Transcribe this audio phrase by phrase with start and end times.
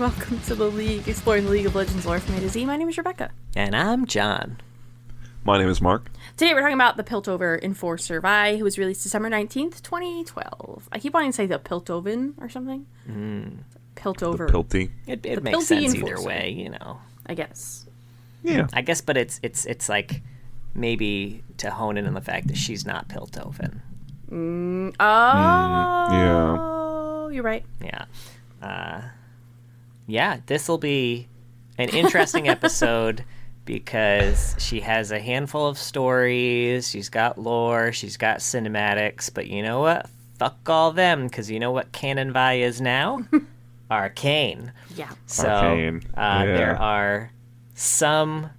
[0.08, 2.64] Welcome to the League, exploring the League of Legends lore from A to Z.
[2.64, 3.32] My name is Rebecca.
[3.54, 4.56] And I'm John.
[5.44, 6.10] My name is Mark.
[6.38, 10.88] Today we're talking about the Piltover Enforcer Vi, who was released December 19th, 2012.
[10.90, 12.86] I keep wanting to say the Piltoven or something.
[13.04, 13.48] Hmm.
[13.94, 14.90] Piltover, Pilty.
[15.06, 17.00] It, The it makes Pilty sense either way, you know.
[17.26, 17.84] I guess.
[18.42, 18.68] Yeah.
[18.72, 20.22] I guess, but it's it's it's like
[20.74, 23.80] maybe to hone in on the fact that she's not Piltoven.
[24.30, 26.10] Mm, mm, oh,
[27.28, 27.34] Yeah.
[27.34, 27.66] you're right.
[27.84, 28.06] Yeah.
[28.62, 29.02] Uh,
[30.10, 31.28] yeah, this will be
[31.78, 33.24] an interesting episode
[33.64, 36.88] because she has a handful of stories.
[36.88, 37.92] She's got lore.
[37.92, 39.32] She's got cinematics.
[39.32, 40.08] But you know what?
[40.38, 43.20] Fuck all them because you know what Canon Vi is now?
[43.90, 44.72] Arcane.
[44.94, 45.10] Yeah.
[45.26, 47.30] So Arcane, Uh, there are
[47.74, 48.50] some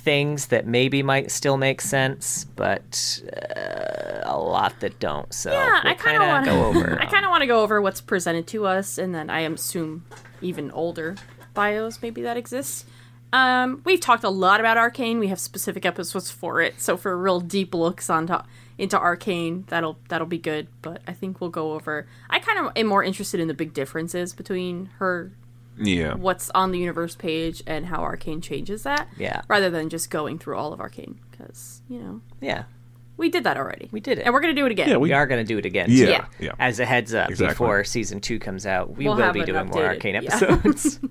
[0.00, 5.32] things that maybe might still make sense, but uh, a lot that don't.
[5.32, 7.00] So Yeah, we'll I kind of want to go over.
[7.00, 10.04] I kind of want to go over what's presented to us, and then I assume
[10.40, 11.16] even older
[11.54, 12.84] bios maybe that exists.
[13.32, 15.18] Um, we've talked a lot about Arcane.
[15.18, 16.80] We have specific episodes for it.
[16.80, 18.38] So for real deep looks onto
[18.76, 20.66] into Arcane, that'll that'll be good.
[20.82, 22.06] But I think we'll go over.
[22.28, 25.32] I kind of am more interested in the big differences between her
[25.80, 26.14] Yeah.
[26.14, 29.08] what's on the universe page and how Arcane changes that.
[29.16, 29.42] Yeah.
[29.48, 32.64] Rather than just going through all of Arcane, because you know yeah,
[33.16, 33.88] we did that already.
[33.92, 34.22] we did it.
[34.24, 34.88] and we're gonna do it again.
[34.88, 35.86] Yeah, we we- are going to do it again.
[35.90, 36.06] Yeah.
[36.08, 36.24] Yeah.
[36.38, 36.52] Yeah.
[36.58, 37.52] As a heads up, Exactly.
[37.54, 40.20] before season two comes out, we We'll will be it doing more updated, Arcane yeah.
[40.34, 41.00] episodes.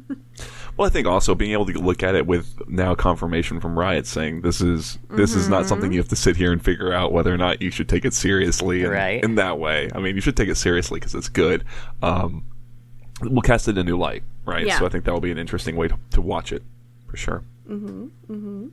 [0.78, 4.08] Well, I think also being able to look at it with now confirmation from Riot
[4.08, 5.68] saying this is this is not Mm-hmm.
[5.68, 8.06] something you have to sit here and figure out whether or not you should take
[8.06, 9.22] it seriously in, Right.
[9.22, 9.90] in that way.
[9.94, 11.66] I mean, you should take it seriously because it's good.
[12.02, 12.46] Um,
[13.22, 14.66] we'll cast it in a new light, right?
[14.66, 14.80] Yeah.
[14.80, 16.64] So I think that will be an interesting way to, to watch it
[17.08, 17.44] for sure.
[17.70, 18.72] Mhm, mhm.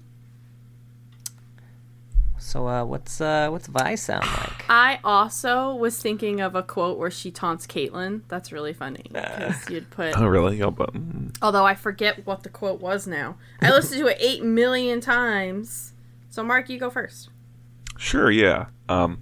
[2.38, 4.65] so, uh, what's uh, what's Vi sound like?
[4.70, 8.22] I also was thinking of a quote where she taunts Caitlyn.
[8.28, 10.16] That's really funny because you'd put.
[10.19, 10.62] Oh, really?
[10.62, 13.36] Oh, but, mm, Although I forget what the quote was now.
[13.60, 15.92] I listened to it eight million times.
[16.31, 17.31] So Mark, you go first.
[17.98, 18.66] sure, yeah.
[18.88, 19.20] Um,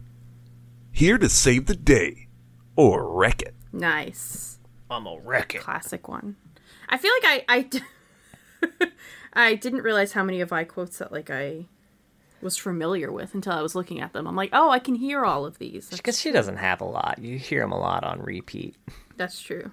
[0.92, 2.28] here to save the day
[2.76, 3.54] or wreck it.
[3.72, 4.58] Nice,
[4.90, 5.60] I'm a wreck it.
[5.62, 6.36] classic one.
[6.88, 7.80] I feel like I I, d-
[9.32, 11.66] I didn't realize how many of my quotes that like I
[12.40, 14.26] was familiar with until I was looking at them.
[14.26, 15.88] I'm like, oh, I can hear all of these.
[15.90, 17.18] Because she doesn't have a lot.
[17.18, 18.76] You hear them a lot on repeat.
[19.16, 19.72] that's true.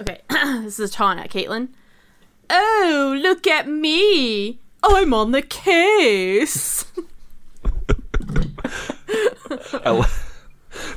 [0.00, 0.20] Okay,
[0.62, 1.68] this is a Caitlyn.
[2.50, 4.58] Oh, look at me!
[4.82, 6.84] I'm on the case.
[9.84, 10.06] I li-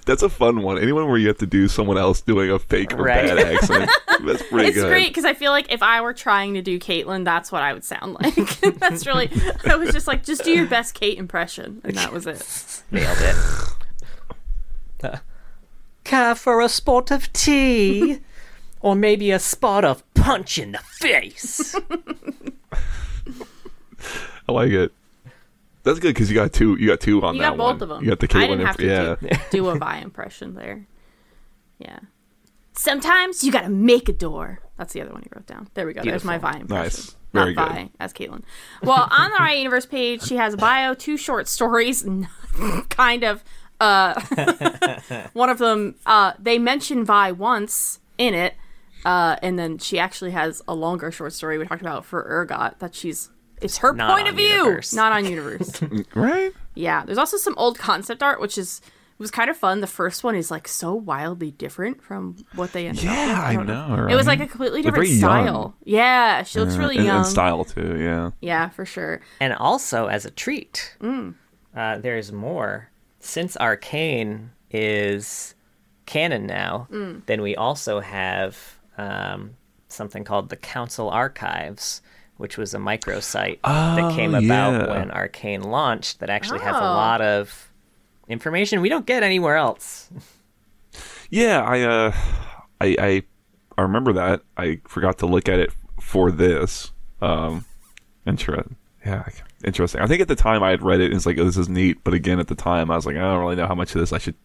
[0.08, 0.80] That's a fun one.
[0.80, 3.28] Anyone where you have to do someone else doing a fake or Right.
[3.28, 3.92] bad accent.
[4.26, 4.88] That's pretty It's good.
[4.90, 7.74] great because I feel like if I were trying to do Caitlyn, that's what I
[7.74, 8.36] would sound like.
[8.80, 9.30] that's really.
[9.68, 12.82] I was just like, just do your best Kate impression, and that was it.
[12.92, 13.36] Nailed it.
[15.04, 15.18] Uh,
[16.04, 18.20] Care for a spot of tea?
[18.80, 21.76] or maybe a spot of punch in the face?
[24.48, 24.92] I like it.
[25.88, 26.78] That's good because you got two.
[26.80, 27.82] You got two on You that got both one.
[27.84, 28.04] of them.
[28.04, 29.16] You got the I didn't have to yeah.
[29.16, 30.86] do, do a Vi impression there.
[31.80, 32.00] Yeah.
[32.74, 34.60] Sometimes you gotta make a door.
[34.78, 35.68] That's the other one you wrote down.
[35.74, 36.04] There we go.
[36.04, 36.84] There's my Vi impression.
[36.84, 37.16] Nice.
[37.34, 37.76] Very Not good.
[37.76, 38.44] Vi as Caitlyn.
[38.84, 42.06] Well, on the Riot Universe page, she has a bio, two short stories,
[42.90, 43.44] kind of.
[43.80, 44.20] Uh,
[45.34, 48.56] one of them, uh, they mention Vi once in it,
[49.06, 52.80] uh, and then she actually has a longer short story we talked about for Urgot
[52.80, 53.30] that she's.
[53.62, 54.94] It's her Not point of view, Universe.
[54.94, 55.82] not on universe.
[56.16, 56.52] Right.
[56.76, 58.82] Yeah, there's also some old concept art, which is
[59.20, 59.82] was kind of fun.
[59.82, 63.16] The first one is like so wildly different from what they ended up.
[63.16, 64.06] Yeah, I don't know.
[64.08, 65.46] It was like a completely different very young.
[65.46, 65.76] style.
[65.86, 67.18] Yeah, she looks Yeah, really and, young.
[67.18, 67.98] and style too.
[68.00, 68.30] Yeah.
[68.42, 69.22] Yeah, for sure.
[69.40, 71.34] And also, as a treat, Mm.
[71.76, 72.90] uh, there's more.
[73.20, 75.56] Since Arcane is
[76.06, 77.26] canon now, Mm.
[77.26, 79.52] then we also have um,
[79.88, 82.02] something called the Council Archives,
[82.38, 84.88] which was a microsite that Oh, came about yeah.
[84.90, 86.84] when Arcane launched that actually has a Oh.
[86.84, 87.72] lot of
[88.28, 90.10] information we don't get anywhere else.
[91.30, 91.62] Yeah.
[91.62, 91.82] I.
[91.82, 92.12] Uh.
[92.82, 92.96] I.
[93.00, 93.24] I.
[93.78, 94.42] I remember that.
[94.58, 96.92] I forgot to look at it for this.
[97.22, 97.66] Um.
[98.26, 98.76] Interesting.
[99.06, 99.28] Yeah.
[99.64, 100.02] Interesting.
[100.02, 101.70] I think at the time I had read it and it's like, oh, this is
[101.70, 102.04] neat.
[102.04, 104.00] But again, at the time, I was like, I don't really know how much of
[104.02, 104.36] this I should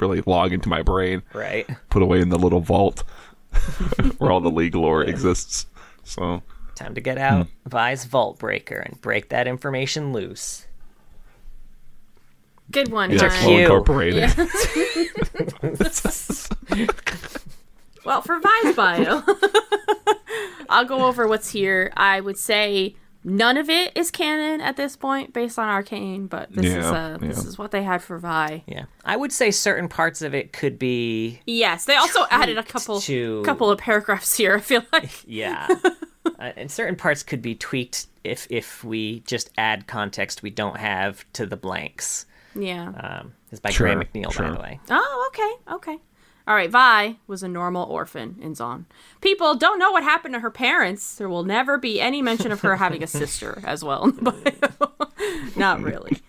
[0.00, 1.66] really log into my brain, Right.
[1.90, 3.04] put away in the little vault
[4.18, 5.66] where all the league lore exists.
[6.04, 6.42] So
[6.74, 7.68] Time to get out Hmm.
[7.68, 10.66] Vi's Vault Breaker and break that information loose.
[12.70, 13.30] Good one, yeah, Ryan.
[13.42, 13.60] Flow cute.
[13.60, 14.30] Incorporated.
[18.04, 19.22] Well, for Vi's bio,
[20.68, 21.92] I'll go over what's here.
[21.96, 26.50] I would say none of it is canon at this point based on Arcane, but
[26.52, 28.64] this is Yeah, uh, this is what they had for Vi.
[28.66, 32.64] Yeah, I would say certain parts of it could be Yes, they also added a
[32.64, 34.56] couple to- couple of paragraphs here.
[34.56, 35.68] I feel like yeah,
[36.56, 41.24] and certain parts could be tweaked if if we just add context we don't have
[41.34, 42.26] to the blanks.
[42.54, 42.88] yeah.
[42.88, 44.80] Um, this is by Sure, Graham McNeill, by the way.
[44.90, 45.98] Oh, okay, okay.
[46.48, 48.86] All right, Vi was a normal orphan in Zaun.
[49.20, 51.14] People don't know what happened to her parents.
[51.14, 54.32] There will never be any mention of her having a sister as well in the
[54.78, 55.08] bio.
[55.56, 56.20] Not really.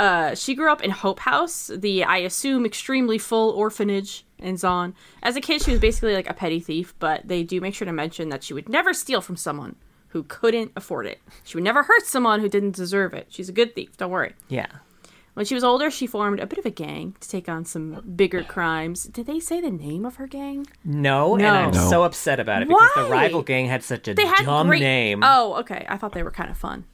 [0.00, 4.94] Uh, she grew up in Hope House, the I assume extremely full orphanage in Zaun.
[5.22, 7.84] As a kid, she was basically like a petty thief, but they do make sure
[7.84, 9.76] to mention that she would never steal from someone
[10.08, 11.20] who couldn't afford it.
[11.44, 13.26] She would never hurt someone who didn't deserve it.
[13.28, 13.96] She's a good thief.
[13.98, 14.34] Don't worry.
[14.48, 14.66] Yeah,
[15.34, 18.02] When she was older, she formed a bit of a gang to take on some
[18.16, 19.04] bigger crimes.
[19.04, 20.66] Did they say the name of her gang?
[20.82, 21.50] no, and No.
[21.50, 21.88] I'm No.
[21.90, 23.02] so upset about it because Why?
[23.04, 25.20] the rival gang had such a They had dumb great name.
[25.22, 25.84] Oh, okay.
[25.88, 26.84] I thought they were kind of fun.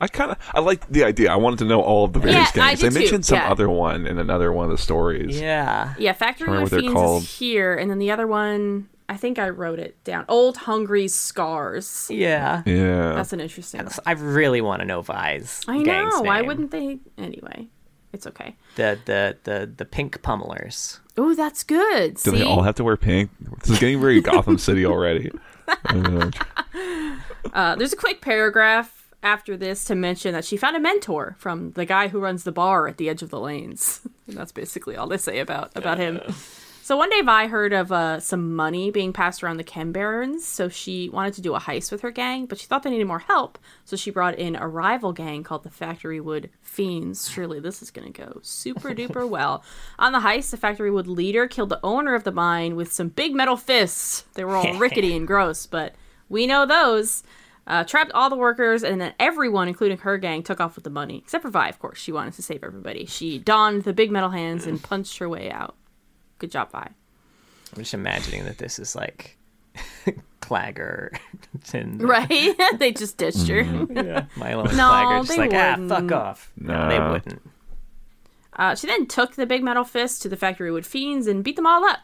[0.00, 1.32] I kind of I liked the idea.
[1.32, 2.80] I wanted to know all of the various Yeah, I gangs.
[2.80, 3.50] did They too, mentioned some yeah.
[3.50, 5.40] other one in another one of the stories.
[5.40, 7.22] Yeah, Yeah, Factory Remember with what they're Fiends called.
[7.22, 10.24] is here, and then the other one, I think I wrote it down.
[10.28, 12.08] Old Hungry Scars.
[12.10, 12.62] yeah.
[12.66, 13.14] Yeah.
[13.14, 13.88] That's an interesting.
[14.04, 15.62] I really want to know Vi's.
[15.66, 16.22] I gang's know.
[16.22, 16.98] Why wouldn't they?
[17.16, 17.68] Anyway,
[18.12, 18.54] it's okay.
[18.74, 21.00] the the the the pink pummelers?
[21.16, 22.14] Oh, that's good.
[22.16, 23.30] Do See, they all have to wear pink?
[23.60, 25.30] This is getting very Gotham City already.
[27.54, 28.95] Uh, there's a quick paragraph
[29.26, 32.52] after this to mention that she found a mentor from the guy who runs the
[32.52, 34.00] bar at the edge of the lanes.
[34.28, 36.20] and that's basically all they say about about him.
[36.82, 40.46] So one day Vi heard of uh, some money being passed around the Chem Barons,
[40.46, 43.08] so she wanted to do a heist with her gang, but she thought they needed
[43.08, 47.28] more help, so she brought in a rival gang called the Factory Wood Fiends.
[47.28, 49.64] Surely this is going to go super duper well.
[49.98, 53.08] On the heist, the Factory Wood leader killed the owner of the mine with some
[53.08, 54.22] big metal fists.
[54.34, 55.96] They were all rickety and gross, but
[56.28, 57.24] we know those.
[57.66, 60.90] Uh, trapped all the workers, and then everyone, including her gang, took off with the
[60.90, 61.18] money.
[61.18, 61.98] Except for Vi, of course.
[61.98, 63.06] She wanted to save everybody.
[63.06, 65.74] She donned the big metal hands and punched her way out.
[66.38, 66.78] Good job, Vi.
[66.78, 69.36] I'm just imagining that this is like
[70.40, 71.18] Claggor
[71.74, 72.54] and Right?
[72.78, 73.64] they just ditched her.
[73.64, 75.88] Mylo and No, Claggor just they like ah wouldn't.
[75.88, 76.52] fuck off.
[76.58, 77.42] No, they wouldn't.
[78.52, 81.56] Uh, she then took the big metal fist to the Factory Wood Fiends and beat
[81.56, 81.98] them all up.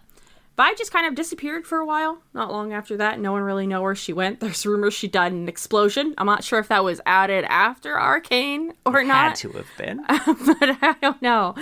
[0.57, 2.23] Vi just kind of disappeared for a while.
[2.35, 4.41] Not long after that, no one really know where she went.
[4.41, 6.15] There's rumors she died in an explosion.
[6.19, 9.29] I'm not sure if that was added after Arcane or Had not.
[9.29, 9.97] Had to have been.
[10.09, 11.55] but I don't know.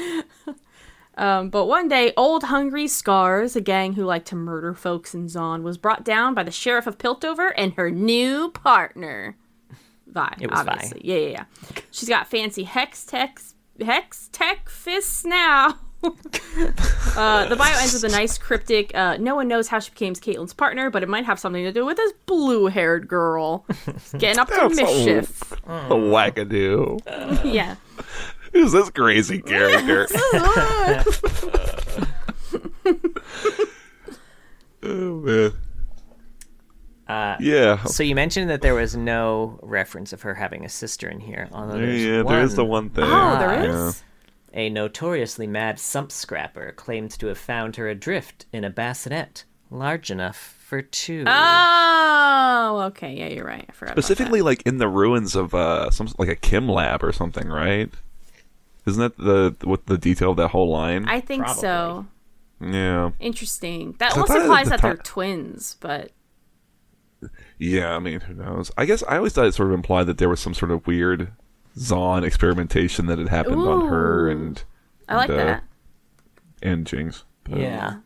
[1.17, 5.27] Um, but one day, Old Hungry Scars, a gang who liked to murder folks in
[5.27, 9.37] Zaun, was brought down by the sheriff of Piltover and her new partner,
[10.07, 10.37] Vi.
[10.41, 10.73] It was Vi.
[10.73, 11.01] obviously.
[11.05, 11.45] Yeah, yeah, yeah.
[11.91, 15.79] She's got fancy hextech, hex tech fists now.
[17.17, 18.95] uh, the bio ends with a nice cryptic.
[18.95, 21.73] Uh, no one knows how she became Caitlyn's partner, but it might have something to
[21.73, 23.65] do with this blue-haired girl
[24.19, 25.53] getting up to That's a- mischief.
[25.67, 27.01] a wackadoo.
[27.53, 27.77] yeah.
[28.53, 30.07] Who's this crazy character?
[34.83, 35.53] oh man.
[37.09, 37.83] Uh, Yeah.
[37.85, 41.49] So you mentioned that there was no reference of her having a sister in here,
[41.53, 42.35] although Yeah, there's yeah, one.
[42.35, 43.05] there is the one thing.
[43.07, 43.93] Oh, there Yeah.
[44.53, 44.57] Is.
[44.57, 50.11] A notoriously mad sump scrapper claims to have found her adrift in a bassinet large
[50.11, 51.25] enough for two.
[51.27, 53.15] Oh, okay.
[53.15, 53.65] Yeah, you're right.
[53.69, 53.93] I forgot.
[53.93, 57.49] about Specifically, like in the ruins of uh, some like a chem lab or something,
[57.49, 57.91] right?
[58.87, 61.07] Isn't that the what the detail of that whole line?
[61.09, 62.07] I think so.
[62.61, 63.95] yeah, Interesting.
[63.99, 66.13] That I almost implies the that they're ti- twins, but
[67.59, 67.95] yeah.
[67.95, 68.71] I mean, who knows?
[68.77, 70.87] I guess I always thought it sort of implied that there was some sort of
[70.87, 71.33] weird
[71.77, 74.33] Zaun experimentation that had happened on her Ooh.
[74.33, 74.63] and
[75.09, 75.65] I like and, uh, that.
[76.63, 77.25] and Jinx.
[77.45, 77.97] But- yeah.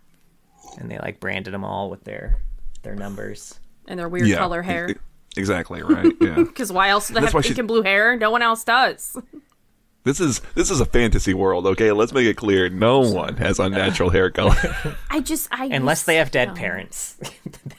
[0.78, 2.40] And they like branded them all with their
[2.82, 3.58] their numbers.
[3.86, 4.94] And their weird yeah, color hair.
[5.36, 6.12] Exactly right.
[6.20, 6.34] Yeah.
[6.44, 8.16] Because why else do they That's have pink she's- and blue hair?
[8.16, 9.16] No one else does.
[10.04, 11.66] this is this is a fantasy world.
[11.66, 12.68] Okay, let's make it clear.
[12.68, 14.56] No one has unnatural hair color.
[15.10, 16.54] I just, I Unless they have dead no.
[16.54, 17.18] parents.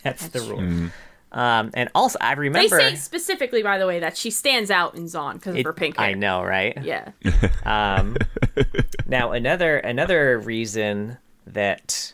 [0.03, 0.59] That's, the rule.
[0.59, 0.91] Mm.
[1.35, 4.95] Um, and also, I remember They say specifically, by the way, that she stands out
[4.95, 6.07] in Zaun because of her pink hair.
[6.07, 6.81] I know, right?
[6.81, 7.11] Yeah.
[7.65, 8.15] Um,
[9.07, 12.13] now another another reason that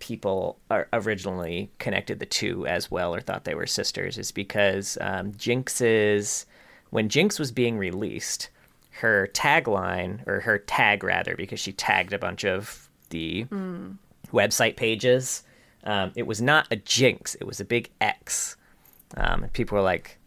[0.00, 4.98] people are originally connected the two as well or thought they were sisters is because
[5.00, 6.46] um, Jinx's
[6.90, 8.50] when Jinx was being released,
[8.90, 13.46] her tagline or her tag rather because she tagged a bunch of the
[14.32, 15.42] website pages.
[15.84, 18.56] Um, it was not a Jinx; it was a big X.
[19.16, 20.18] Um, and people were like,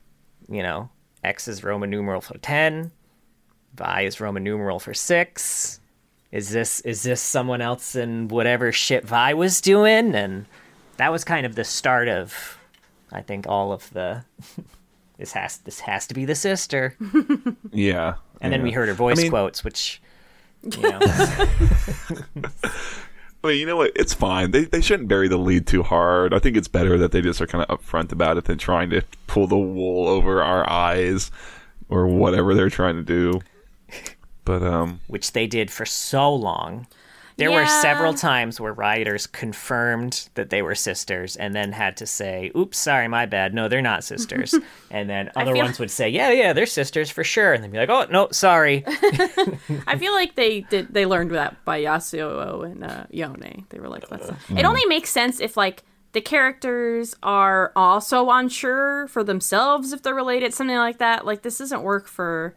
[0.50, 0.90] you know,
[1.24, 2.92] X is Roman numeral for ten.
[3.76, 5.80] Vi is Roman numeral for six.
[6.32, 10.16] Is this is this someone else in whatever shit Vi was doing?
[10.16, 10.46] And
[10.98, 12.58] that was kind of the start of,
[13.12, 14.24] I think, all of the
[15.18, 16.96] this has this has to be the sister.
[17.72, 18.16] Yeah.
[18.42, 20.02] And then we heard her voice I mean, quotes, which
[20.64, 21.00] you know,
[23.44, 23.92] I mean, you know what?
[23.96, 24.52] It's fine.
[24.52, 26.34] They they shouldn't bury the lead too hard.
[26.34, 28.92] I think it's better that they just are kind of upfront about it than trying
[28.92, 31.32] to pull the wool over our eyes
[31.90, 33.42] or whatever they're trying to do.
[34.46, 36.88] But um, which they did for so long.
[37.38, 42.06] There were several times where rioters confirmed that they were sisters and then had to
[42.06, 43.54] say, oops, sorry, my bad.
[43.54, 44.54] No, they're not sisters.
[44.92, 47.54] and then other feel- ones would say, yeah, yeah, they're sisters for sure.
[47.54, 48.84] And then be like, oh, no, sorry.
[49.88, 50.94] I feel like they did.
[50.94, 53.66] They learned that by Yasuo and uh, Yone.
[53.70, 55.84] They were like, "Let's." It only makes sense if like
[56.14, 61.26] the characters are also unsure for themselves if they're related, something like that.
[61.26, 62.56] Like this doesn't work for.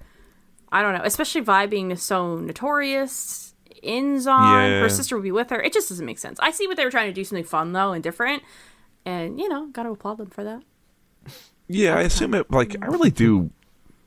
[0.72, 3.53] I don't know, especially Vi being so notorious
[3.84, 4.70] in Zaun.
[4.70, 4.80] Yeah.
[4.80, 5.60] Her sister would be with her.
[5.62, 6.38] It just doesn't make sense.
[6.40, 8.42] I see what they were trying to do, something fun though and different,
[9.04, 10.62] and you know, gotta applaud them for that.
[11.68, 12.50] yeah, I assume it.
[12.50, 13.50] Like, I really do.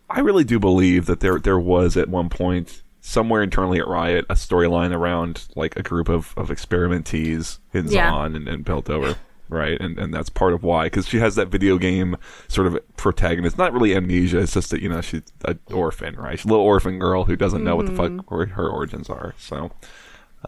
[0.09, 4.25] I really do believe that there there was at one point somewhere internally at Riot
[4.29, 8.11] a storyline around like a group of of experimentees in Yeah.
[8.11, 9.17] Zaun and, and Piltover.
[9.49, 12.17] Right, and and that's part of why, because she has that video game
[12.49, 13.57] sort of protagonist.
[13.57, 16.37] Not really amnesia; it's just that you know she's an orphan, right?
[16.37, 18.17] She's a little orphan girl who doesn't know what the Mm-hmm.
[18.17, 19.33] fuck where her origins are.
[19.37, 19.71] So,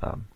[0.02, 0.28] um,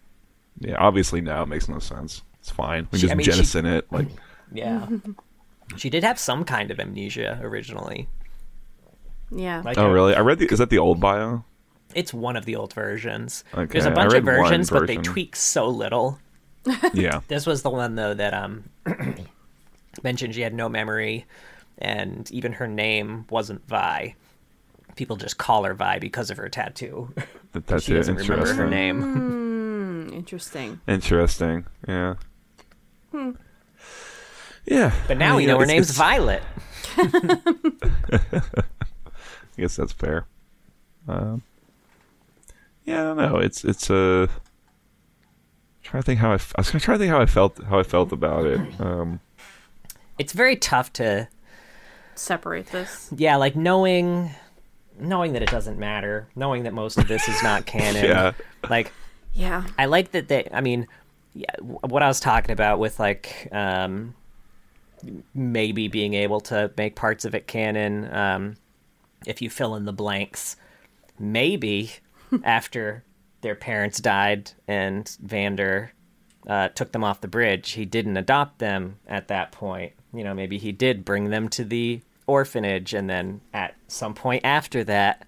[0.59, 2.21] yeah, obviously now it makes no sense.
[2.39, 2.87] It's fine.
[2.91, 3.91] We She- just I mean, she- jettison it.
[3.91, 4.07] Like,
[4.53, 4.87] Yeah.
[5.77, 8.07] she did have some kind of amnesia originally.
[9.29, 9.61] Yeah.
[9.65, 10.15] Like oh really?
[10.15, 10.45] I read the.
[10.51, 11.43] Is that the old bio?
[11.95, 13.43] It's one of the old versions.
[13.53, 16.19] Okay, There's a bunch of read one versions, but they tweak so little.
[16.93, 17.21] Yeah.
[17.27, 18.63] This was the one though that um
[20.03, 21.25] mentioned she had no memory,
[21.77, 24.15] and even her name wasn't Vi.
[24.95, 27.13] People just call her Vi because of her tattoo.
[27.51, 28.69] That, that's she doesn't remember her Interesting.
[28.69, 29.01] name.
[29.01, 30.79] Hmm, interesting.
[30.87, 31.65] Interesting.
[31.87, 32.15] Yeah.
[34.65, 34.93] Yeah.
[35.07, 36.43] But now I we know her name's it's- Violet.
[36.95, 38.21] I
[39.57, 40.25] guess that's fair.
[41.07, 41.41] Um,
[42.85, 43.37] yeah, I don't know.
[43.37, 44.27] It's it's uh,
[45.93, 47.63] trying to think how I, f- I was gonna try to think how I felt
[47.65, 48.59] how I felt about it.
[48.81, 49.19] Um,
[50.17, 51.27] It's very tough to
[52.15, 53.09] Separate this.
[53.15, 54.31] yeah, like knowing
[54.99, 58.05] knowing that it doesn't matter, knowing that most of this is not canon.
[58.05, 58.31] Yeah.
[58.69, 58.91] Like
[59.33, 59.65] Yeah.
[59.77, 60.47] I like that they.
[60.51, 60.87] I mean,
[61.35, 64.15] yeah, what I was talking about with like um,
[65.35, 68.55] maybe being able to make parts of it canon um,
[69.27, 70.55] if you fill in the blanks.
[71.19, 71.91] Maybe
[72.43, 73.03] after
[73.43, 75.91] their parents died and Vander
[76.47, 79.93] uh, took them off the bridge, he didn't adopt them at that point.
[80.13, 84.43] You know, maybe he did bring them to the orphanage, and then at some point
[84.43, 85.25] after that,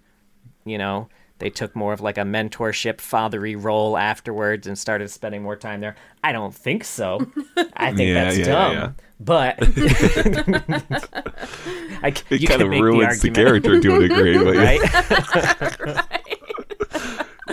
[0.66, 5.44] you know, they took more of like a mentorship, fathery role afterwards and started spending
[5.44, 5.96] more time there.
[6.24, 7.20] I don't think so.
[7.76, 8.74] I think Yeah, that's yeah, dumb.
[8.74, 8.92] yeah.
[9.20, 9.56] But
[12.02, 14.64] I, c- it kind of ruins the, the, character to a degree, but yeah.
[14.64, 16.06] right?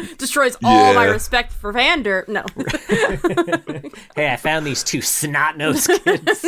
[0.19, 2.25] Destroys all my respect for Vander.
[2.29, 2.45] No.
[4.17, 6.43] hey, I found these two snot nosed kids.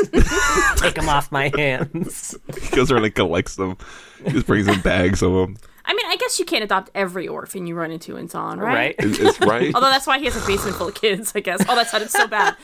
[0.76, 2.36] Take them off my hands.
[2.60, 3.76] he goes around and collects them.
[4.24, 5.56] He just brings in bags of them.
[5.86, 8.74] I mean, I guess you can't adopt every orphan you run into in Zaun, right?
[8.74, 8.94] Right?
[8.98, 9.74] It's, it's right.
[9.74, 11.62] Although that's why he has a basement full of kids, I guess.
[11.68, 12.56] Oh, that sounded so bad.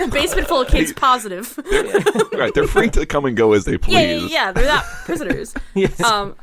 [0.00, 1.58] a basement full of kids, positive.
[2.32, 2.52] right.
[2.54, 3.92] They're free to come and go as they please.
[3.92, 4.52] Yeah, yeah, yeah.
[4.52, 5.54] They're not prisoners.
[5.74, 6.00] Yes.
[6.02, 6.34] Um,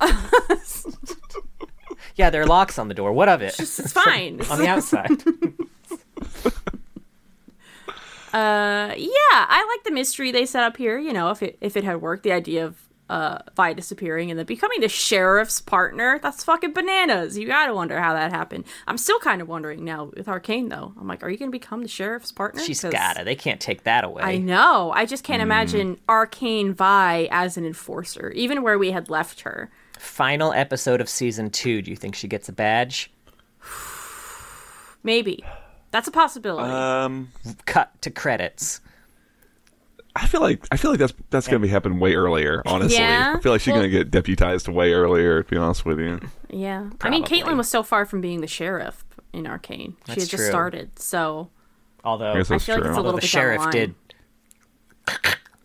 [2.15, 3.11] yeah, there are locks on the door.
[3.13, 3.59] What of it?
[3.59, 4.41] it's fine.
[4.49, 5.23] on the outside.
[8.33, 10.97] Uh, yeah, I like the mystery they set up here.
[10.97, 14.39] You know, if it if it had worked, the idea of uh Vi disappearing and
[14.39, 17.37] then becoming the sheriff's partner, that's fucking bananas.
[17.37, 18.63] You gotta wonder how that happened.
[18.87, 20.93] I'm still kind of wondering now with Arcane though.
[20.97, 22.61] I'm like, are you gonna become the sheriff's partner?
[22.61, 23.25] She's gotta.
[23.25, 24.23] They can't take that away.
[24.23, 24.91] I know.
[24.95, 29.69] I just can't imagine Arcane Vi as an enforcer, even where we had left her.
[30.01, 31.81] Final episode of season two.
[31.83, 33.11] Do you think she gets a badge?
[35.03, 35.43] Maybe.
[35.91, 36.69] That's a possibility.
[36.71, 37.29] Um,
[37.65, 38.81] Cut to credits.
[40.15, 42.63] I feel like I feel like that's that's gonna be happening way earlier.
[42.65, 43.35] Honestly, Yeah?
[43.37, 45.43] I feel like she's Well- gonna get deputized way earlier.
[45.43, 46.79] To be honest with you, yeah.
[46.79, 47.21] I mean, probably.
[47.23, 49.91] Caitlyn was so far from being the sheriff in Arcane.
[49.91, 50.49] She That's had just true.
[50.49, 51.49] started, so
[52.03, 53.71] Although, I I that's feel like it's a although little the bit down sheriff line.
[53.71, 53.95] did.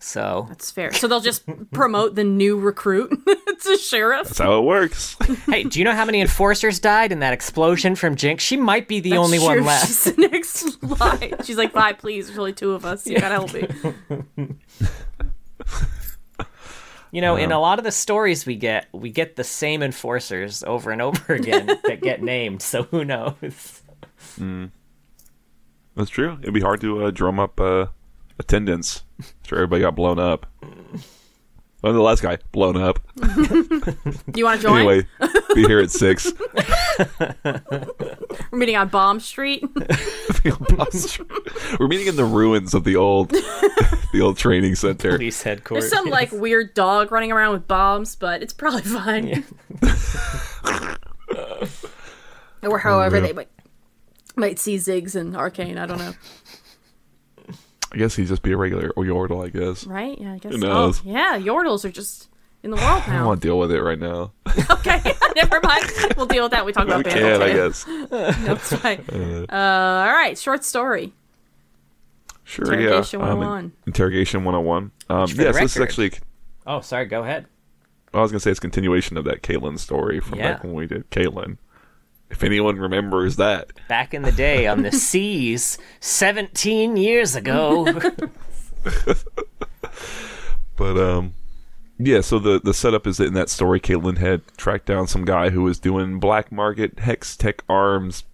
[0.06, 0.92] So That's fair.
[0.92, 3.10] So they'll just promote the new recruit
[3.62, 4.28] to sheriff.
[4.28, 5.16] that's how it works.
[5.46, 8.44] hey, do you know how many enforcers died in that explosion from Jinx?
[8.44, 9.88] She might be the That's only one left.
[9.88, 11.34] She's the next line.
[11.42, 12.28] She's like, "Bye, please.
[12.28, 13.04] There's only two of us.
[13.04, 14.54] You gotta help me."
[17.10, 20.62] You know, in a lot of the stories we get, we get the same enforcers
[20.62, 22.62] over and over again that get named.
[22.62, 23.82] So who knows?
[24.38, 26.38] That's true.
[26.42, 27.86] It'd be hard to uh, drum up uh,
[28.38, 29.02] attendance
[29.42, 30.46] after everybody got blown up.
[31.84, 32.98] Oh, the last guy blown up.
[34.34, 34.78] You want to join?
[34.78, 35.06] Anyway,
[35.54, 36.32] be here at six.
[38.50, 39.62] We're meeting on Bomb Street.
[41.78, 43.28] We're meeting in the ruins of the old,
[44.12, 45.12] the old training center.
[45.16, 45.84] Police headquarters.
[45.84, 49.44] There's some like weird dog running around with bombs, but it's probably fine.
[52.62, 53.50] or however they might
[54.34, 55.78] might see Ziggs and Arcane.
[55.78, 56.14] I don't know.
[57.92, 59.44] I guess he'd just be a regular Yordle.
[59.44, 59.86] I guess.
[59.86, 60.18] Right?
[60.20, 60.52] Yeah, I guess.
[60.52, 61.00] Who knows?
[61.00, 62.28] Oh, yeah, Yordles are just
[62.62, 63.14] in the world now.
[63.14, 64.32] I don't want to deal with it right now.
[64.70, 65.00] okay,
[65.36, 65.84] never mind.
[66.16, 66.60] We'll deal with that.
[66.64, 67.84] when We talk about we can, I guess.
[68.10, 69.04] That's fine.
[69.08, 71.12] Uh, all right, short story.
[72.44, 73.26] Sure, Interrogation yeah.
[73.30, 73.72] Um, 101.
[73.86, 74.90] interrogation 101.
[75.08, 76.12] Um, For the yes, this is actually.
[76.66, 77.06] Oh, sorry.
[77.06, 77.46] Go ahead.
[78.14, 80.52] I was gonna say it's a continuation of that Caitlyn story from Yeah.
[80.54, 81.58] back when we did Caitlyn.
[82.28, 87.84] If anyone remembers that, Back in the day on the seas, 17 years ago.
[90.76, 91.34] but um,
[91.98, 92.20] yeah.
[92.20, 95.50] So the the setup is that in that story, Caitlyn had tracked down some guy
[95.50, 98.24] who was doing black market hextech arms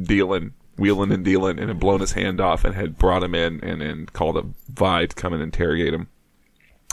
[0.00, 3.62] dealing, wheeling and dealing, and had blown his hand off and had brought him in
[3.62, 6.08] and and called a Vi to come and interrogate him.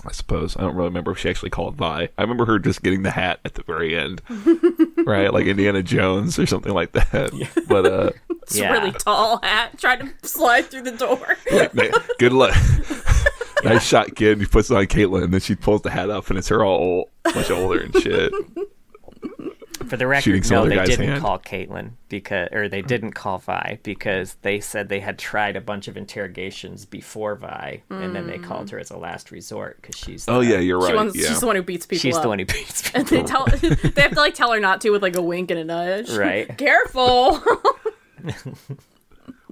[0.07, 2.09] I suppose I don't really remember if she actually called Vi.
[2.15, 4.21] I remember her just getting the hat at the very end,
[5.05, 7.31] right, like Indiana Jones or something like that.
[7.67, 8.11] But uh,
[8.43, 8.69] It's Yeah.
[8.75, 11.35] a really tall hat trying to slide through the door.
[11.73, 12.55] Na- Good luck.
[13.63, 14.39] nice shot, kid.
[14.39, 16.63] He puts it on Caitlyn, and then she pulls the hat up, and it's her
[16.63, 16.77] all
[17.25, 18.31] old, much older and shit.
[19.89, 21.21] For the Shooting record, some no, other they didn't hand.
[21.21, 25.61] call Caitlyn because, or they didn't call Vi because they said they had tried a
[25.61, 29.95] bunch of interrogations before Vi, and then they called her as a last resort because
[29.97, 30.27] she's.
[30.27, 30.95] Oh the- yeah, you're She right.
[30.95, 31.27] wants, yeah.
[31.27, 32.23] She's the one who beats people she's up.
[32.23, 33.23] the one who beats and people.
[33.23, 33.45] they tell
[33.91, 36.11] they have to like tell her not to with like a wink and a nudge.
[36.11, 36.55] Right.
[36.57, 37.41] Careful.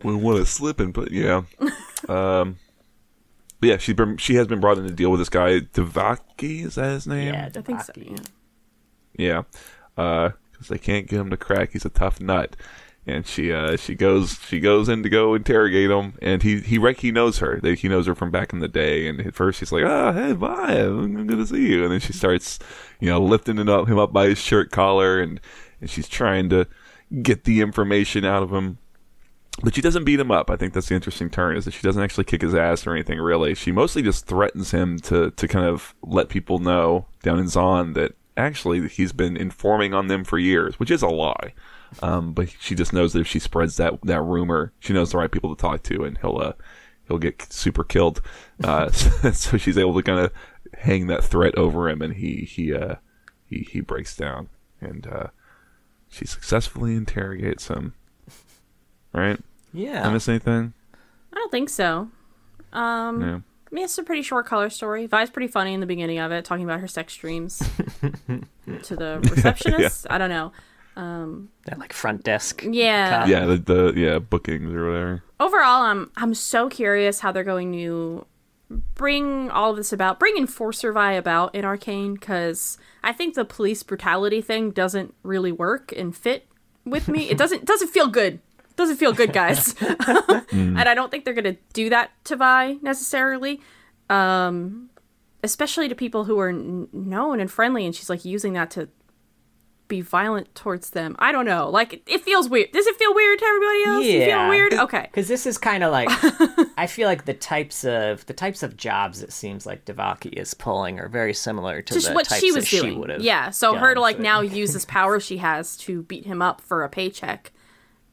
[0.03, 1.43] we want to slip and put yeah.
[2.09, 2.57] Um,
[3.59, 6.63] but yeah, she's been she has been brought in to deal with this guy Devaki.
[6.63, 7.33] Is that his name?
[7.33, 7.93] yeah, I think so.
[7.95, 8.17] Yeah.
[9.15, 9.43] Yeah.
[9.95, 11.71] Because they can't get him to crack.
[11.73, 12.55] He's a tough nut.
[13.05, 16.79] And she uh, she goes she goes in to go interrogate him, and he he
[16.93, 17.59] he knows her.
[17.61, 19.09] He knows her from back in the day.
[19.09, 21.99] And at first he's like, "Ah, hey, bye, I'm good to see you." And then
[21.99, 22.59] she starts,
[23.01, 25.41] you know, lifting him up, him up by his shirt collar, and
[25.81, 26.65] and she's trying to
[27.21, 28.77] get the information out of him.
[29.61, 30.49] But she doesn't beat him up.
[30.49, 32.93] I think that's the interesting turn is that she doesn't actually kick his ass or
[32.93, 33.53] anything really.
[33.53, 37.95] She mostly just threatens him to to kind of let people know down in Zaun
[37.95, 41.53] that actually he's been informing on them for years, which is a lie.
[42.01, 45.17] Um, but she just knows that if she spreads that that rumor, she knows the
[45.17, 46.53] right people to talk to, and he'll uh,
[47.07, 48.21] he'll get super killed.
[48.63, 50.31] Uh, so, so she's able to kind of
[50.79, 52.95] hang that threat over him, and he he uh,
[53.47, 54.49] he he breaks down,
[54.81, 55.27] and uh,
[56.09, 57.93] she successfully interrogates him.
[59.13, 59.39] Right?
[59.71, 60.07] Yeah.
[60.07, 60.73] I miss anything?
[61.31, 62.09] I don't think so.
[62.71, 63.43] Um, No.
[63.73, 65.07] I mean, it's a pretty short color story.
[65.07, 67.57] Vi's pretty funny in the beginning of it, talking about her sex dreams
[68.83, 70.05] to the receptionist.
[70.11, 70.51] I don't know.
[70.95, 72.63] Um, that like front desk.
[72.69, 73.21] Yeah.
[73.21, 73.27] cop.
[73.27, 75.23] Yeah, the, the yeah bookings or whatever.
[75.39, 78.27] Overall, I'm I'm so curious how they're going to
[78.93, 83.43] bring all of this about, bring Enforcer Vi about in Arcane, because I think the
[83.43, 86.47] police brutality thing doesn't really work and fit
[86.85, 87.27] with me.
[87.27, 88.39] It doesn't doesn't feel good.
[88.75, 89.75] Doesn't feel good, guys.
[90.51, 93.61] and I don't think they're gonna do that to Vi necessarily.
[94.09, 94.89] Um,
[95.43, 98.89] especially to people who are n- known and friendly, and she's like using that to
[99.89, 101.15] be violent towards them.
[101.19, 101.69] I don't know.
[101.69, 102.71] Like it feels weird.
[102.71, 104.05] Does it feel weird to everybody else?
[104.05, 104.73] Feel weird?
[104.73, 105.01] Okay.
[105.11, 106.09] Because this is kind of like,
[106.77, 110.53] I feel like the types of the types of jobs it seems like Devaki is
[110.53, 113.09] pulling are very similar to Just the what types she that was she doing.
[113.09, 113.21] have.
[113.21, 113.49] yeah.
[113.49, 116.61] So her to like so- now use this power she has to beat him up
[116.61, 117.51] for a paycheck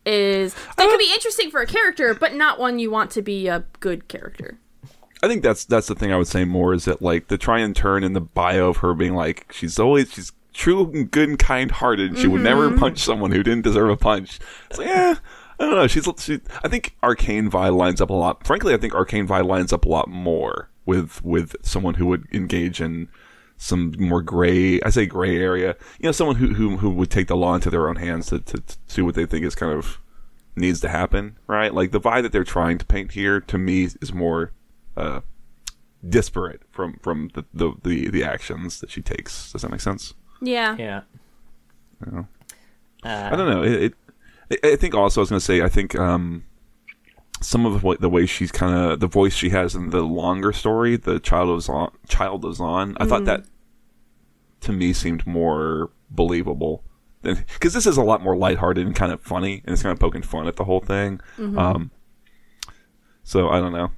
[0.06, 3.48] is that could be interesting for a character, but not one you want to be
[3.48, 4.58] a good character.
[5.22, 7.60] I think that's that's the thing I would say more is that like the try
[7.60, 11.28] and turn in the bio of her being like she's always she's true and good
[11.28, 12.18] and kind hearted.
[12.18, 12.78] She would never mm-hmm.
[12.78, 14.38] punch someone who didn't deserve a punch.
[14.70, 15.16] It's like, yeah,
[15.58, 15.86] I don't know.
[15.86, 18.46] She's she, I think Arcane Vi lines up a lot.
[18.46, 22.26] Frankly, I think Arcane Vi lines up a lot more with with someone who would
[22.32, 23.08] engage in
[23.60, 24.80] some more gray.
[24.80, 25.76] I say gray area.
[25.98, 28.40] You know, someone who who who would take the law into their own hands to
[28.40, 29.98] to, to do what they think is kind of
[30.56, 31.38] needs to happen.
[31.46, 31.72] Right?
[31.72, 34.52] Like the vibe that they're trying to paint here to me is more
[34.96, 35.20] uh,
[36.08, 39.52] disparate from from the, the the the actions that she takes.
[39.52, 40.14] Does that make sense?
[40.40, 40.74] Yeah.
[40.78, 41.02] Yeah.
[42.10, 42.24] Yeah.
[43.04, 43.62] Uh, I don't know.
[43.62, 43.94] It,
[44.50, 46.44] it, I think also I was going to say I think um,
[47.40, 50.52] some of what the way she's kind of the voice she has in the longer
[50.52, 52.96] story, the child of Zaun, child of Zaun.
[52.98, 53.26] I thought mm.
[53.26, 53.44] that
[54.60, 56.84] to me seemed more believable
[57.22, 59.98] because this is a lot more lighthearted and kind of funny, and it's kind of
[59.98, 61.20] poking fun at the whole thing.
[61.38, 61.58] Mm-hmm.
[61.58, 61.90] Um,
[63.22, 63.90] so I don't know.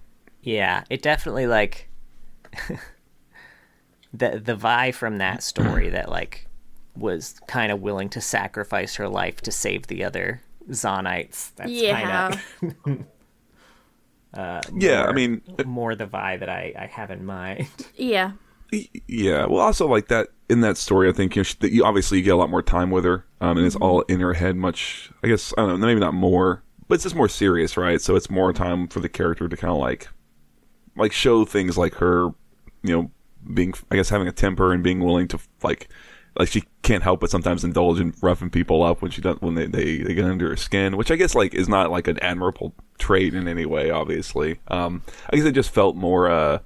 [0.42, 1.88] Yeah, it definitely like
[4.12, 5.42] the the Vi from that mm.
[5.42, 6.48] story that like
[6.96, 11.52] was kind of willing to sacrifice her life to save the other Zaunites.
[11.56, 12.30] That's Yeah.
[12.60, 13.06] kind of
[14.34, 17.66] Yeah, I mean, more the vibe that I, I have in mind.
[17.96, 18.32] Yeah.
[19.06, 22.18] Yeah, well, also like that in that story, I think you, know, she, you obviously
[22.18, 24.56] you get a lot more time with her, um, and it's all in her head.
[24.56, 28.00] Much, I guess, I don't know, maybe not more, but it's just more serious, right?
[28.00, 30.08] So it's more time for the character to kind of like,
[30.96, 32.30] like show things like her,
[32.82, 33.10] you know,
[33.52, 35.90] being, I guess, having a temper and being willing to like,
[36.38, 39.54] like she can't help but sometimes indulge in roughing people up when she does when
[39.54, 42.18] they, they, they get under her skin, which I guess like is not like an
[42.20, 43.90] admirable trait in any way.
[43.90, 46.30] Obviously, um, I guess it just felt more.
[46.30, 46.58] uh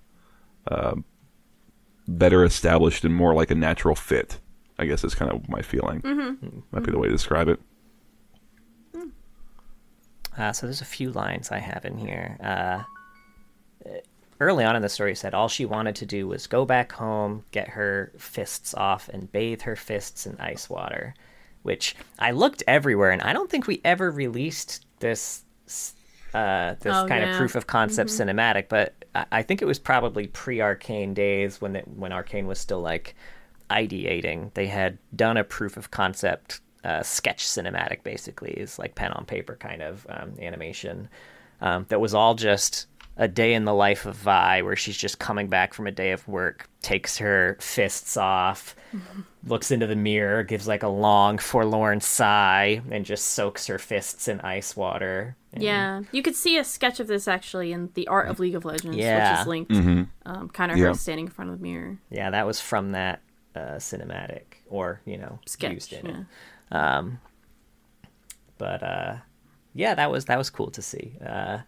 [0.69, 0.97] uh,
[2.09, 4.41] better established and more like a natural fit.
[4.79, 6.03] I guess is kind of my feeling.
[6.03, 6.59] Mm-hmm.
[6.71, 7.61] Might be the way to describe it.
[10.37, 12.37] Uh, so there's a few lines I have in here.
[12.43, 12.83] Uh,
[14.41, 17.45] early on in the story, said all she wanted to do was go back home,
[17.53, 21.15] get her fists off, and bathe her fists in ice water.
[21.63, 25.43] Which I looked everywhere, and I don't think we ever released this
[26.33, 27.31] uh, this Oh, kind yeah.
[27.33, 28.69] of proof of concept cinematic.
[28.69, 32.61] But I, I think it was probably pre Arcane days when it, when Arcane was
[32.61, 33.17] still like
[33.71, 34.53] ideating.
[34.55, 39.25] They had done a proof of concept uh, sketch cinematic, basically, is like pen on
[39.25, 41.09] paper kind of um, animation
[41.61, 42.87] um, that was all just
[43.19, 46.13] a day in the life of Vi, where she's just coming back from a day
[46.13, 48.77] of work, takes her fists off,
[49.47, 54.29] looks into the mirror, gives like a long, forlorn sigh, and just soaks her fists
[54.29, 55.35] in ice water.
[55.55, 56.03] And- Yeah.
[56.13, 58.97] You could see a sketch of this actually in The Art of League of Legends,
[58.99, 59.33] Yeah.
[59.33, 59.73] which is linked.
[60.27, 60.89] Um, kind of Yeah.
[60.89, 61.99] her standing in front of the mirror.
[62.11, 63.23] yeah, that was from that
[63.55, 65.73] uh, cinematic, or you know, Sketch.
[65.73, 66.13] used in yeah.
[66.21, 66.77] it.
[66.77, 67.21] Um,
[68.59, 69.17] but uh,
[69.75, 71.17] yeah, that was that was cool to see.
[71.25, 71.61] Uh,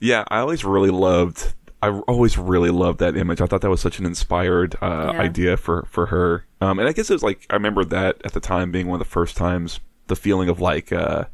[0.00, 1.54] Yeah, I always really loved.
[1.82, 3.40] I always really loved that image.
[3.40, 5.20] I thought that was such an inspired uh, Yeah.
[5.20, 6.44] idea for for her.
[6.60, 9.00] Um, and I guess it was like I remember that at the time being one
[9.00, 11.24] of the first times the feeling of like uh,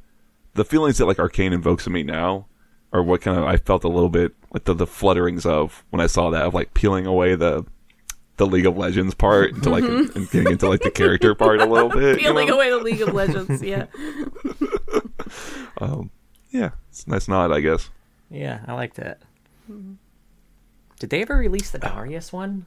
[0.55, 2.47] the feelings that like Arcane invokes in me now,
[2.93, 6.01] or what kind of I felt a little bit like the, the flutterings of when
[6.01, 7.65] I saw that of like peeling away the
[8.37, 11.67] the League of Legends part into like and getting into like the character part a
[11.67, 12.21] little bit.
[12.21, 12.57] you Peeling know?
[12.57, 13.63] away the League of Legends.
[13.63, 13.87] Yeah.
[15.79, 16.11] Um,
[16.51, 17.91] yeah, it's a nice nod, I guess.
[18.35, 19.21] Yeah, I liked it.
[20.99, 22.67] Did they ever release the Darius one?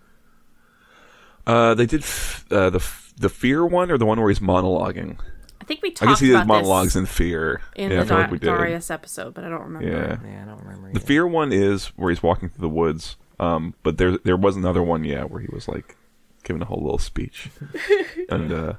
[1.46, 4.40] Uh, they did f- uh, the f- the fear one or the one where he's
[4.40, 5.18] monologuing.
[5.62, 6.02] I think we talked.
[6.02, 6.02] About this.
[6.02, 7.62] I talked guess he did monologues in fear.
[7.76, 8.48] in yeah, the Dar- like we did.
[8.48, 9.88] Darius episode, but I don't remember.
[9.88, 10.92] Yeah, Yeah, I don't remember.
[10.94, 13.16] the fear one is where he's walking through the woods.
[13.40, 15.96] Um, but there there was another one, yeah, where he was like
[16.44, 17.50] giving a whole little speech,
[18.30, 18.74] and uh,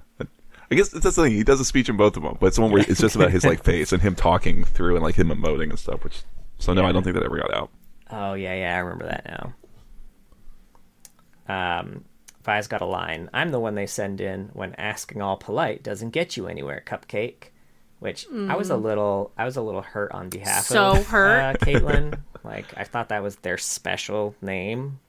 [0.71, 1.33] I guess that's the thing.
[1.33, 3.17] He does a speech in both of them, but it's the one where it's just
[3.17, 6.03] about his like face and him talking through and like him emoting and stuff.
[6.05, 6.23] Which
[6.59, 7.71] so no, I don't think that ever got out.
[8.11, 9.25] Oh yeah, yeah, I remember that
[11.49, 11.81] now.
[11.81, 12.05] Um,
[12.45, 13.29] Vi's got a line.
[13.35, 17.51] I'm the one they send in when asking all polite doesn't get you anywhere, Cupcake.
[18.01, 20.69] Which I was a little, I was a little hurt on behalf Mm.
[20.69, 21.41] So of hurt.
[21.41, 22.17] uh, Caitlyn.
[22.45, 25.01] like I thought that was their special name.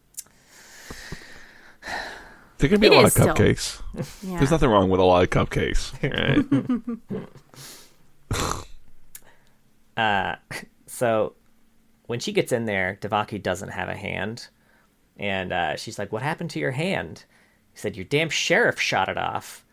[2.57, 3.81] There can be It a lot of cupcakes.
[4.23, 4.37] Yeah.
[4.39, 5.93] There's nothing wrong with a lot of cupcakes.
[9.95, 9.97] Right?
[9.97, 10.35] uh,
[10.87, 11.33] So
[12.09, 14.47] when she gets in there, Devaki doesn't have a hand,
[15.19, 17.23] and uh, she's like, "What happened to your hand?"
[17.71, 19.63] He said, "Your damn sheriff shot it off."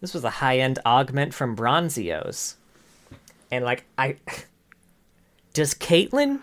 [0.00, 2.54] This was a high-end augment from Bronzio's,
[3.50, 4.18] and like I,
[5.52, 6.42] does Caitlyn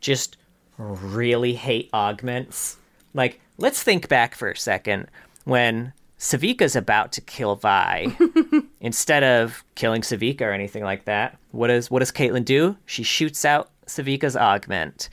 [0.00, 0.36] just
[0.76, 2.76] really hate augments?
[3.14, 5.06] Like, let's think back for a second
[5.44, 8.16] when Sevika's about to kill Vi.
[8.80, 12.76] Instead of killing Savika or anything like that, what does what does Caitlyn do?
[12.84, 15.08] She shoots out Sevika's augment.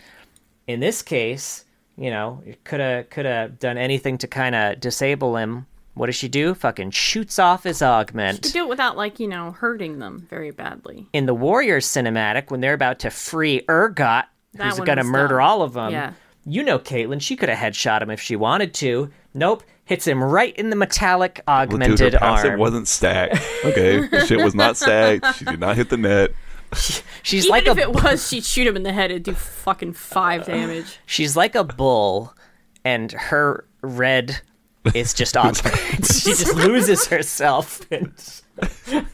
[0.68, 1.66] In this case,
[1.98, 5.66] you know, could have could have done anything to kind of disable him.
[5.94, 6.54] What does she do?
[6.54, 8.44] Fucking shoots off his augment.
[8.44, 11.08] to do it without like you know hurting them very badly.
[11.14, 15.46] In the Warriors cinematic, when they're about to free Urgot, That who's gonna murder dumb.
[15.46, 15.92] all of them.
[15.92, 16.14] Yeah.
[16.48, 19.10] You know, Caitlyn, she could have headshot him if she wanted to.
[19.34, 22.60] Nope, hits him right in the metallic Well, dude, augmented her passive arm.
[22.60, 23.38] wasn't stacked.
[23.66, 25.38] Okay, shit was not stacked.
[25.38, 26.34] She did not hit the net.
[27.24, 29.12] She's Even like if a it was, she'd shoot him in the head.
[29.12, 31.00] It'd do fucking five uh, damage.
[31.06, 32.36] she's like a bull,
[32.84, 34.42] and her red
[34.94, 35.76] is just augment.
[36.06, 37.82] she just loses herself.
[37.92, 38.12] And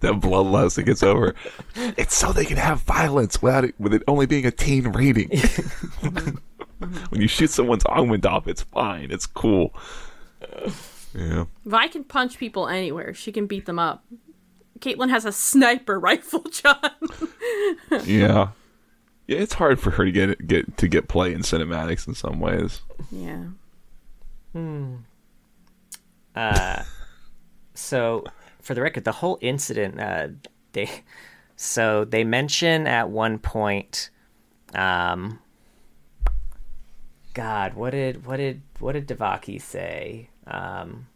[0.00, 1.34] That bloodlust that gets over.
[1.74, 5.30] It's so they can have violence without it, with it only being a teen rating.
[7.10, 9.10] when you shoot someone's augment off, it's fine.
[9.10, 9.74] It's cool.
[11.14, 11.44] Yeah.
[11.64, 13.14] Vi can punch people anywhere.
[13.14, 14.04] She can beat them up.
[14.80, 16.78] Caitlyn has a sniper rifle, John.
[18.04, 18.48] Yeah.
[19.26, 22.40] Yeah, it's hard for her to get get to get play in cinematics in some
[22.40, 22.80] ways.
[23.10, 23.44] yeah.
[24.52, 24.96] Hmm.
[26.34, 26.82] Uh,
[27.74, 28.24] so
[28.62, 30.28] for the record, the whole incident, uh,
[30.72, 30.88] they
[31.56, 34.08] so they mention at one point,
[34.74, 35.40] um,
[37.34, 40.30] God, what did what did what did Devaki say?
[40.46, 41.06] Um,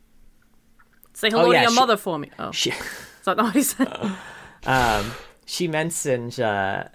[1.14, 2.30] Say hello yeah, to your she- mother for me.
[2.38, 2.50] Oh,
[3.22, 4.16] is that not what he said?
[4.66, 5.12] um,
[5.46, 6.88] she mentioned uh,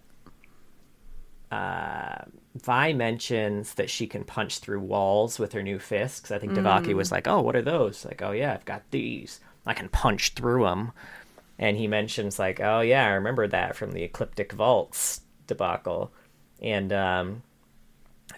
[1.49, 6.29] uh, Vi mentions that she can punch through walls with her new fists.
[6.29, 9.39] I think Devaki was like, "Oh, what are those?" Like, "Oh yeah, I've got these.
[9.65, 10.91] I can punch through them."
[11.57, 16.11] And he mentions like, "Oh yeah, I remember that from the Ecliptic Vaults debacle."
[16.61, 17.43] And um,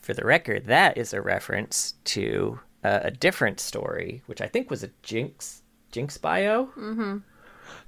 [0.01, 4.69] for the record, that is a reference to uh, a different story, which I think
[4.69, 6.69] was a Jinx Jinx bio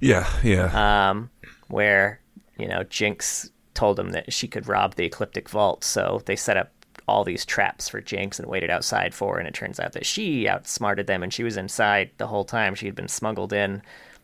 [0.00, 1.10] Yeah, yeah.
[1.10, 1.30] um,
[1.68, 2.20] where
[2.58, 6.56] you know Jinx told him that she could rob the Ecliptic Vault, so they set
[6.56, 6.72] up
[7.08, 10.06] all these traps for Jinx and waited outside for her, and it turns out that
[10.06, 12.74] she outsmarted them, and she was inside the whole time.
[12.74, 13.82] She had been smuggled in,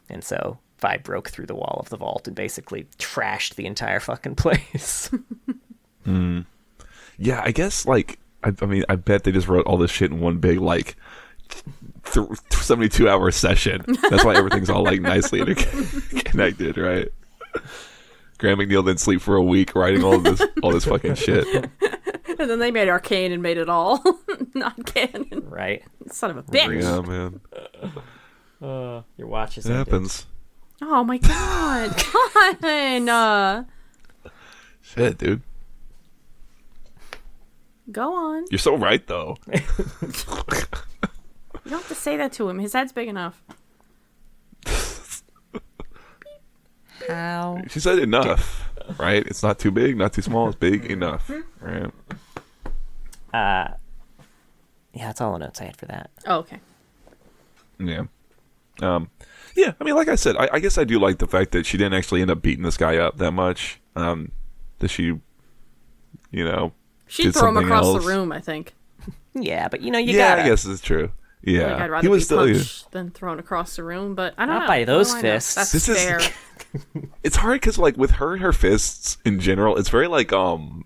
[0.09, 4.01] and so Vi broke through the wall of the vault and basically trashed the entire
[4.01, 5.11] fucking place.
[7.19, 10.11] Yeah, I guess like I, I mean I bet they just wrote all this shit
[10.11, 10.97] in one big like
[12.13, 13.85] th- seventy-two hour session.
[14.11, 15.55] That's why everything's all like nicely inter-
[16.25, 17.09] connected, right?
[18.39, 21.47] Graham McNeill didn't sleep for a week writing all this all this fucking shit.
[22.39, 24.03] and then they made Arcane and made it all
[24.55, 25.43] not canon.
[25.49, 25.83] right?
[26.11, 26.83] Son of a bitch.
[26.83, 27.41] Yeah, man,
[28.63, 30.27] Uh, your watch is it happens.
[30.81, 31.97] Oh my god.
[31.97, 33.09] Come on.
[33.09, 33.65] Uh,
[34.81, 35.43] Shit, dude,
[37.91, 38.45] go on.
[38.51, 39.37] you're so right though.
[41.69, 42.61] You don't have to say that to him.
[42.61, 43.43] His head's big enough.
[47.07, 47.61] How?
[47.69, 48.65] She said enough,
[48.99, 49.23] right?
[49.27, 50.47] It's not too big, not too small.
[50.49, 51.93] It's big enough, right?
[53.35, 53.75] Uh,
[54.95, 56.11] yeah, that's all the notes I had for that.
[56.27, 56.59] Oh, okay.
[57.79, 58.05] Yeah.
[58.81, 59.11] Um,
[59.55, 61.67] yeah, I mean, like I said, I, I guess I do like the fact that
[61.67, 63.79] she didn't actually end up beating this guy up that much.
[63.95, 64.33] Um,
[64.79, 65.03] that she,
[66.31, 66.73] you know,
[67.09, 68.03] She'd Did throw him across else.
[68.03, 68.75] the room, I think.
[69.35, 71.13] Yeah, but you know you yeah, gotta I guess it's true.
[71.43, 72.39] Yeah, Like, I'd rather he was be still.
[72.47, 74.67] punched than thrown across the room, but I don't Not know.
[74.69, 75.55] by those do fists.
[75.55, 76.31] That's This Is,
[77.23, 80.85] it's hard because, like, with her and her fists in general, it's very like um,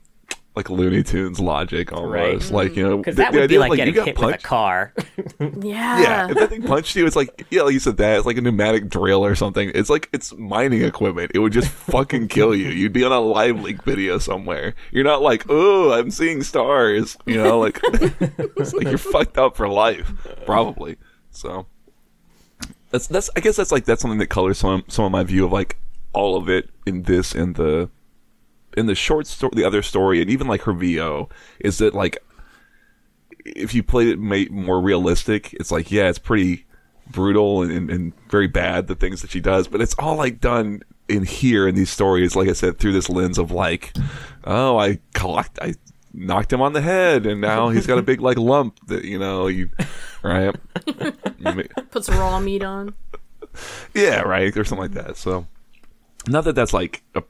[0.54, 2.50] like Looney Tunes logic almost.
[2.50, 2.50] Right.
[2.50, 3.00] Like you know, mm-hmm.
[3.00, 4.92] because that the would be idea of, like you getting got hit with a car.
[5.62, 6.02] yeah.
[6.02, 8.36] Yeah, if that thing punched you, it's like yeah, like you said that it's like
[8.36, 9.70] a pneumatic drill or something.
[9.74, 11.32] It's like it's mining equipment.
[11.34, 12.68] It would just fucking kill you.
[12.68, 14.74] You'd be on a live leak video somewhere.
[14.90, 17.16] You're not like, oh, I'm seeing stars.
[17.24, 20.12] You know, like it's like you're fucked up for life,
[20.44, 20.96] probably.
[21.30, 21.66] So
[22.90, 25.46] that's that's I guess that's like that's something that colors some some of my view
[25.46, 25.78] of like
[26.12, 27.88] all of it in this and the
[28.76, 31.28] in the short story, the other story, and even like her VO
[31.61, 32.18] is that like
[33.44, 36.66] if you played it ma- more realistic, it's like yeah, it's pretty
[37.11, 40.40] brutal and, and, and very bad the things that she does, but it's all like
[40.40, 43.94] done in here in these stories, like I said, through this lens of like,
[44.44, 45.74] oh, I collect, I
[46.14, 49.18] knocked him on the head, and now he's got a big like lump that you
[49.18, 49.68] know you,
[50.22, 50.54] right?
[51.90, 52.94] Puts raw meat on.
[53.94, 55.16] yeah, right, or something like that.
[55.16, 55.46] So,
[56.28, 57.22] not that that's like a,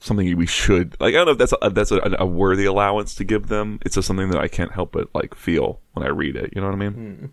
[0.00, 1.14] something we should like.
[1.14, 3.78] I don't know if that's a, that's a, a worthy allowance to give them.
[3.84, 6.52] It's just something that I can't help but like feel when I read it.
[6.54, 7.32] You know what I mean?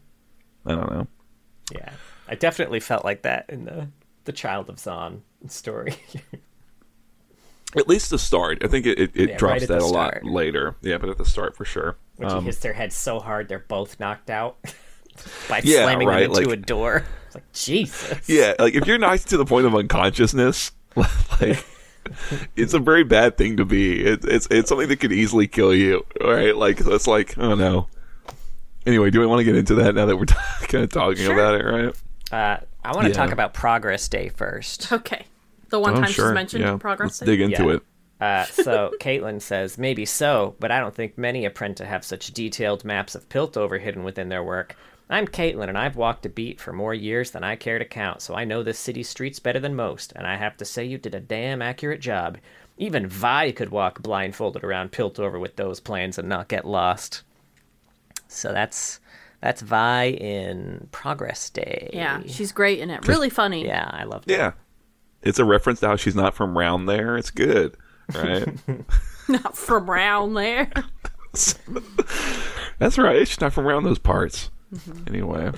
[0.66, 1.08] I don't know.
[1.74, 1.92] yeah,
[2.28, 3.90] I definitely felt like that in the
[4.26, 5.96] the Child of Zaun story.
[7.78, 8.64] At least the start.
[8.64, 10.76] I think it, it, it Yeah, drops right that a lot later.
[10.82, 11.98] Yeah, but at the start for sure.
[12.16, 14.58] when Um, she hits their head so hard they're both knocked out
[15.50, 17.04] by Yeah, slamming right, them into like- a door.
[17.26, 18.30] It's like Jesus.
[18.30, 21.66] yeah, like if you're knocked to the point of unconsciousness, like
[22.56, 24.04] it's a very bad thing to be.
[24.04, 26.06] It's it's it's something that could easily kill you.
[26.22, 26.56] Right?
[26.56, 27.88] like that's like oh no.
[28.86, 30.26] Anyway, do we want to get into that now that we're
[30.68, 31.34] kind of talking Sure.
[31.34, 31.96] about it, right?
[32.32, 33.16] Uh, I want to Yeah.
[33.16, 34.92] talk about Progress Day first.
[34.92, 35.26] Okay.
[35.70, 36.28] The one Oh, time sure.
[36.30, 36.78] she's mentioned yeah.
[36.78, 37.20] progress.
[37.22, 37.74] Let's dig into Yeah.
[37.76, 37.82] it.
[38.22, 42.86] Uh, so Caitlyn says, maybe so, but I don't think many Apprenta have such detailed
[42.86, 44.76] maps of Piltover hidden within their work.
[45.10, 48.22] I'm Caitlyn, and I've walked a beat for more years than I care to count,
[48.22, 50.98] so I know this city's streets better than most, and I have to say you
[50.98, 52.38] did a damn accurate job.
[52.78, 57.22] Even Vi could walk blindfolded around Piltover with those plans and not get lost.
[58.28, 59.00] So that's
[59.42, 61.90] that's Vi in Progress Day.
[61.94, 63.08] Yeah, she's great in it.
[63.08, 63.66] Really funny.
[63.66, 64.24] yeah, I love.
[64.28, 64.32] it.
[64.32, 64.54] Yeah,
[65.22, 67.16] it's a reference to how she's not from round there.
[67.16, 67.78] It's good,
[68.14, 68.48] right?
[69.28, 70.72] Not from round there.
[72.78, 73.28] That's right.
[73.28, 74.52] She's not from around those parts.
[74.74, 75.08] Mm-hmm.
[75.08, 75.52] Anyway,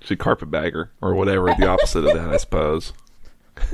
[0.00, 1.54] she's a carpetbagger or whatever.
[1.58, 2.92] The opposite of that, I suppose.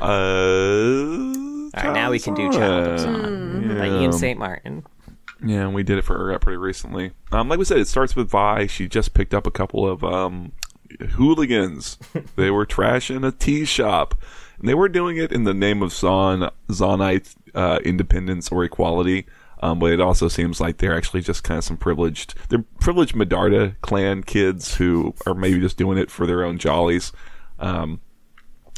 [0.00, 4.38] Uh, All right, now we can do Child of Zaun by Ian St.
[4.38, 4.82] Martin.
[5.44, 7.12] Yeah, and we did it for her pretty recently.
[7.32, 8.66] Um, like we said, it starts with Vi.
[8.66, 10.52] She just picked up a couple of um,
[11.10, 11.98] hooligans.
[12.36, 14.14] they were trashing a tea shop.
[14.58, 19.26] And they were doing it in the name of Zaun Zaunite uh, independence or equality.
[19.62, 23.14] Um, but it also seems like they're actually just kind of some privileged, they're privileged
[23.14, 27.12] Medarda clan kids who are maybe just doing it for their own jollies.
[27.58, 28.00] Um,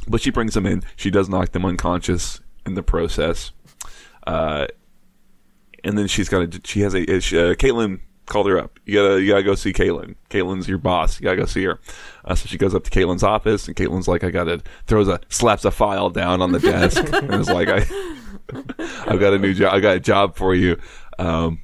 [0.08, 0.82] but she brings them in.
[0.96, 3.52] She does knock them unconscious in the process.
[4.26, 4.66] Uh,
[5.84, 8.78] and then she's got a, she has a, she, uh, Caitlyn called her up.
[8.84, 10.16] You gotta, you gotta go see Caitlyn.
[10.30, 11.20] Caitlyn's your boss.
[11.20, 11.80] You gotta go see her.
[12.24, 15.20] Uh, so she goes up to Caitlyn's office, and Caitlyn's like, I gotta, throws a,
[15.28, 17.84] slaps a file down on the desk, and is like, I,
[19.06, 19.74] I've got a new job.
[19.74, 20.78] I got a job for you.
[21.18, 21.60] Um,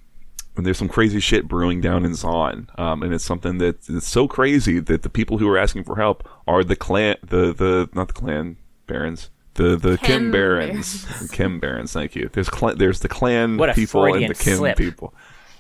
[0.57, 4.05] and there's some crazy shit brewing down in Zaun, um, and it's something that is
[4.05, 7.89] so crazy that the people who are asking for help are the clan, the the
[7.95, 11.93] not the clan barons, the the chem, chem barons, chem barons.
[11.93, 12.29] Thank you.
[12.33, 14.77] There's clan, there's the clan What people Freudian and the Kim slip.
[14.77, 15.15] people,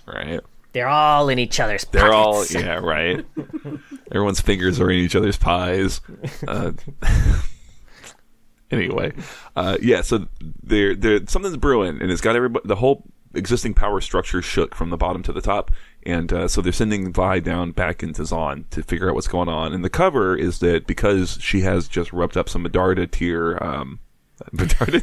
[0.06, 0.40] right?
[0.72, 3.24] They're all in each other's They're all yeah, right.
[4.10, 6.00] Everyone's fingers are in each other's pies.
[6.46, 6.72] Uh,
[8.70, 9.12] anyway,
[9.56, 10.02] uh, yeah.
[10.02, 10.26] So
[10.62, 12.66] there, there, something's brewing, and it's got everybody.
[12.66, 13.04] The whole
[13.34, 15.70] existing power structure shook from the bottom to the top,
[16.04, 19.48] and uh, so they're sending Vi down back into Zaun to figure out what's going
[19.48, 19.72] on.
[19.72, 24.00] And the cover is that because she has just rubbed up some Medarda tier, um,
[24.52, 25.02] Medarda.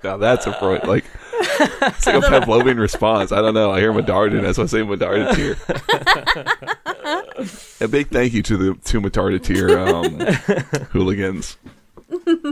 [0.04, 1.04] now that's a Freud like.
[1.42, 3.32] It's like a Pavlovian response.
[3.32, 3.70] I don't know.
[3.70, 5.56] I hear Medarda, and that's why I say Medarda tier.
[7.80, 10.18] a big thank you to the two Medarda tier um,
[10.92, 11.56] hooligans.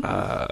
[0.03, 0.47] Uh,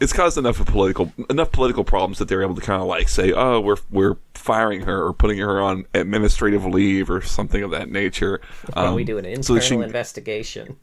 [0.00, 3.08] it's caused enough of political enough political problems that they're able to kind of like
[3.08, 7.70] say, "Oh, we're we're firing her or putting her on administrative leave or something of
[7.72, 8.40] that nature."
[8.74, 10.76] Um, we do an internal so she- investigation.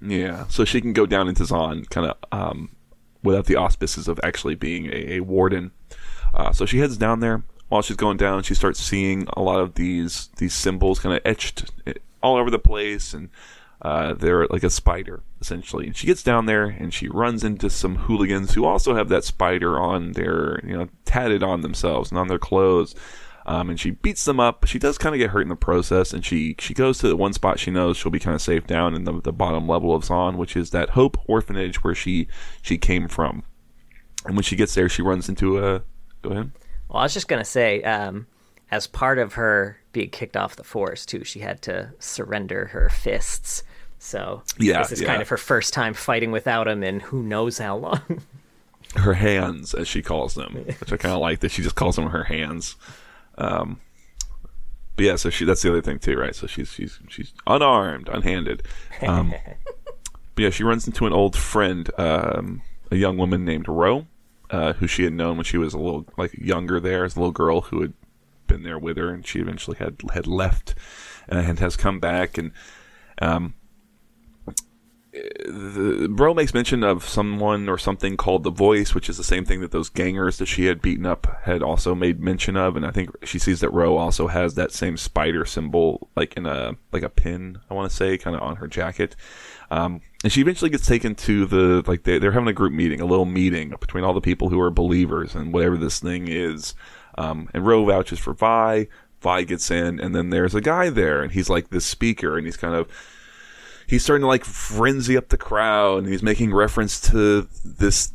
[0.00, 2.70] yeah, so she can go down into Zaun kind of um,
[3.22, 5.72] without the auspices of actually being a, a warden.
[6.34, 7.42] Uh, so she heads down there.
[7.68, 11.22] While she's going down, she starts seeing a lot of these these symbols kind of
[11.24, 11.70] etched
[12.20, 13.28] all over the place, and
[13.82, 15.86] uh, they're like a spider essentially.
[15.86, 19.24] And she gets down there and she runs into some hooligans who also have that
[19.24, 22.94] spider on their you know tatted on themselves and on their clothes.
[23.46, 24.66] Um, and she beats them up.
[24.66, 27.16] She does kind of get hurt in the process, and she she goes to the
[27.16, 29.94] one spot she knows she'll be kind of safe down in the, the bottom level
[29.94, 32.28] of Zaun, which is that Hope Orphanage where she
[32.62, 33.42] she came from.
[34.26, 35.82] And when she gets there, she runs into a.
[36.22, 36.50] Go ahead.
[36.88, 38.26] Well, I was just gonna say, um,
[38.70, 42.90] as part of her being kicked off the force too, she had to surrender her
[42.90, 43.62] fists.
[43.98, 45.08] So Yeah, this is yeah.
[45.08, 48.22] kind of her first time fighting without him in who knows how long.
[48.96, 51.96] her hands, as she calls them, which I kind of like that she just calls
[51.96, 52.76] them her hands.
[53.40, 53.80] Um,
[54.96, 56.34] but yeah, so she that's the other thing too, right?
[56.34, 58.62] So she's she's she's unarmed, unhanded.
[59.00, 59.34] Um,
[60.34, 64.06] but yeah, she runs into an old friend, um, a young woman named Ro,
[64.50, 67.18] uh, who she had known when she was a little like younger there, as a
[67.18, 67.94] little girl who had
[68.46, 70.74] been there with her, and she eventually had had left
[71.32, 72.52] uh, and has come back and.
[73.22, 73.54] Um,
[75.12, 79.44] the bro makes mention of someone or something called the voice which is the same
[79.44, 82.86] thing that those gangers that she had beaten up had also made mention of and
[82.86, 86.76] i think she sees that ro also has that same spider symbol like in a
[86.92, 89.16] like a pin i want to say kind of on her jacket.
[89.70, 93.00] Um, and she eventually gets taken to the like they, they're having a group meeting
[93.00, 96.74] a little meeting between all the people who are believers and whatever this thing is.
[97.16, 98.88] Um, and ro vouches for vi.
[99.20, 102.46] Vi gets in and then there's a guy there and he's like this speaker and
[102.46, 102.88] he's kind of
[103.90, 108.12] he's starting to like frenzy up the crowd and he's making reference to this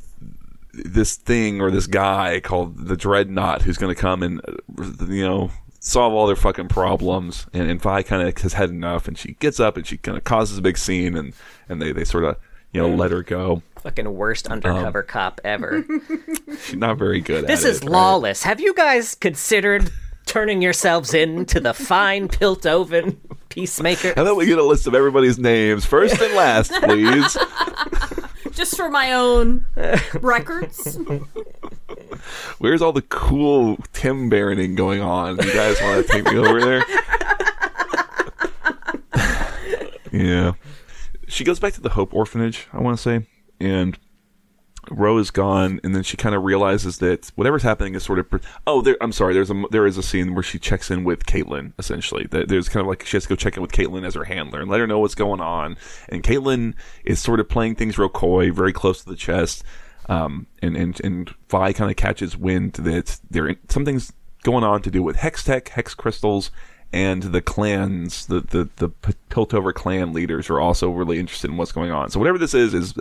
[0.74, 5.24] this thing or this guy called the dreadnought who's going to come and uh, you
[5.26, 9.18] know solve all their fucking problems and, and Vi kind of has had enough and
[9.18, 11.34] she gets up and she kind of causes a big scene and
[11.70, 12.38] and they, they sort of
[12.72, 15.86] you know let her go Fucking worst undercover cop ever.
[16.64, 17.92] she's not very good this at is it, right?
[17.92, 18.42] lawless.
[18.42, 19.92] Have you guys considered
[20.36, 23.16] turning yourselves in to the fine Piltovan
[23.48, 24.10] peacemaker?
[24.18, 27.38] And then we get a list of everybody's names first and last please
[28.52, 29.66] Just for my own
[30.20, 31.00] records.
[32.58, 36.60] where's all the cool Tim Baroning going on you guys want to take me over
[36.60, 36.84] there
[40.12, 40.52] Yeah.
[41.30, 43.26] She goes back to the Hope Orphanage, I want to say,
[43.62, 43.98] and
[44.92, 48.30] Ro is gone, and then she kind of realizes that whatever's happening is sort of.
[48.30, 48.98] Pre- oh, there.
[49.02, 49.34] I'm sorry.
[49.34, 51.74] There's a there is a scene where she checks in with Caitlyn.
[51.80, 54.26] Essentially, there's kind of like she has to go check in with Caitlyn as her
[54.26, 55.78] handler and let her know what's going on.
[56.10, 56.74] And Caitlyn
[57.04, 59.64] is sort of playing things real coy, very close to the chest.
[60.08, 64.14] Um, and and and Vi kind of catches wind that there something's
[64.44, 66.52] going on to do with hextech, hex crystals,
[66.94, 68.90] and the clans, the the the
[69.30, 72.10] Piltover clan leaders are also really interested in what's going on.
[72.10, 72.94] So whatever this is is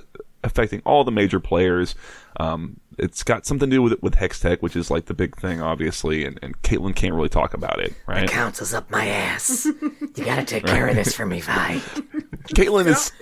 [0.44, 1.94] affecting all the major players.
[2.38, 5.60] Um, it's got something to do with with Hextech, which is like the big thing,
[5.60, 8.28] obviously, and, and Caitlyn can't really talk about it, right?
[8.28, 9.64] Council's up my ass.
[9.64, 11.80] You gotta take care of this for me, Vi.
[12.54, 13.12] Caitlyn is.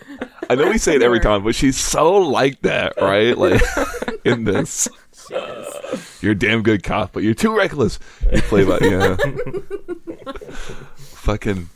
[0.51, 3.37] I know we say it every time, but she's so like that, right?
[3.37, 3.63] Like
[4.25, 4.89] in this.
[6.21, 7.99] You're a damn good cop, but you're too reckless.
[8.31, 9.17] You play by yeah.
[10.97, 11.69] Fucking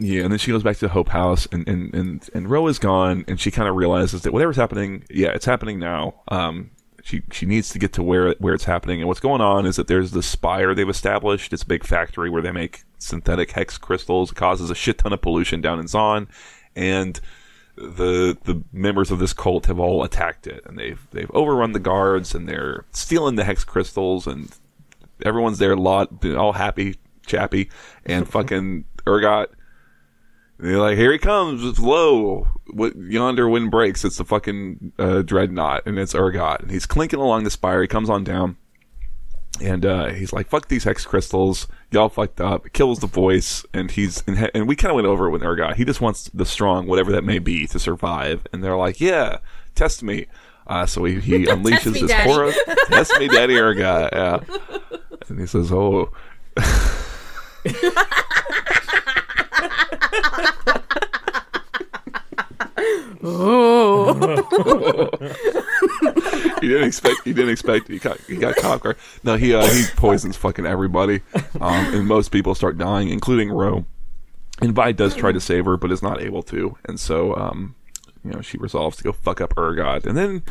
[0.00, 2.66] yeah, and then she goes back to the Hope House, and and and and Ro
[2.66, 6.14] is gone, and she kind of realizes that whatever's happening, yeah, it's happening now.
[6.28, 6.70] Um,
[7.02, 9.76] she she needs to get to where where it's happening, and what's going on is
[9.76, 11.52] that there's the Spire they've established.
[11.52, 14.32] It's a big factory where they make synthetic hex crystals.
[14.32, 16.28] It causes a shit ton of pollution down in Zaun,
[16.74, 17.20] and
[17.76, 21.78] the the members of this cult have all attacked it, and they've they've overrun the
[21.78, 24.50] guards, and they're stealing the hex crystals, and
[25.26, 26.96] everyone's there, lot all happy,
[27.26, 27.68] chappy,
[28.06, 29.48] and fucking Urgot.
[30.60, 31.64] They're like, here he comes.
[31.64, 32.46] It's low.
[32.66, 34.04] What yonder wind breaks.
[34.04, 37.80] It's the fucking uh, dreadnought, and it's Urgot, and he's clinking along the spire.
[37.80, 38.58] He comes on down,
[39.62, 41.66] and uh, he's like, "Fuck these hex crystals.
[41.90, 45.28] Y'all fucked up." Kills the voice, and he's and, and we kind of went over
[45.28, 45.76] it with Urgot.
[45.76, 48.46] He just wants the strong, whatever that may be, to survive.
[48.52, 49.38] And they're like, "Yeah,
[49.74, 50.26] test me."
[50.66, 52.52] Uh, so he, he unleashes his Daddy.
[52.86, 54.12] Test me, Daddy Urgot.
[54.12, 54.40] Yeah,
[55.28, 56.12] and he says, "Oh."
[63.22, 64.14] Oh,
[66.60, 67.20] he didn't expect.
[67.24, 67.88] He didn't expect.
[67.88, 68.18] He got.
[68.22, 68.96] He got car.
[69.22, 71.20] No, he uh, he poisons fucking everybody,
[71.60, 73.84] um, and most people start dying, including Ro.
[74.62, 77.74] And Vi does try to save her, but is not able to, and so um,
[78.24, 80.42] you know she resolves to go fuck up Urgot, and then.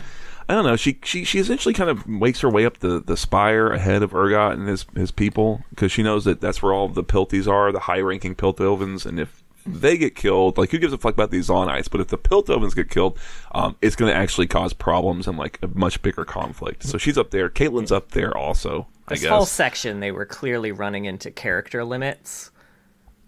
[0.47, 0.77] I don't know.
[0.77, 4.13] She she she essentially kind of wakes her way up the, the spire ahead of
[4.13, 7.71] Urgot and his his people because she knows that that's where all the Pilties are,
[7.71, 9.38] the high ranking Piltovans, and if
[9.73, 11.89] they get killed, like who gives a fuck about these Zaunites?
[11.89, 13.17] But if the Piltovans get killed,
[13.53, 16.83] um, it's going to actually cause problems and like a much bigger conflict.
[16.83, 17.49] So she's up there.
[17.49, 18.87] Caitlyn's up there also.
[19.07, 19.29] I This guess.
[19.31, 22.51] whole section, they were clearly running into character limits.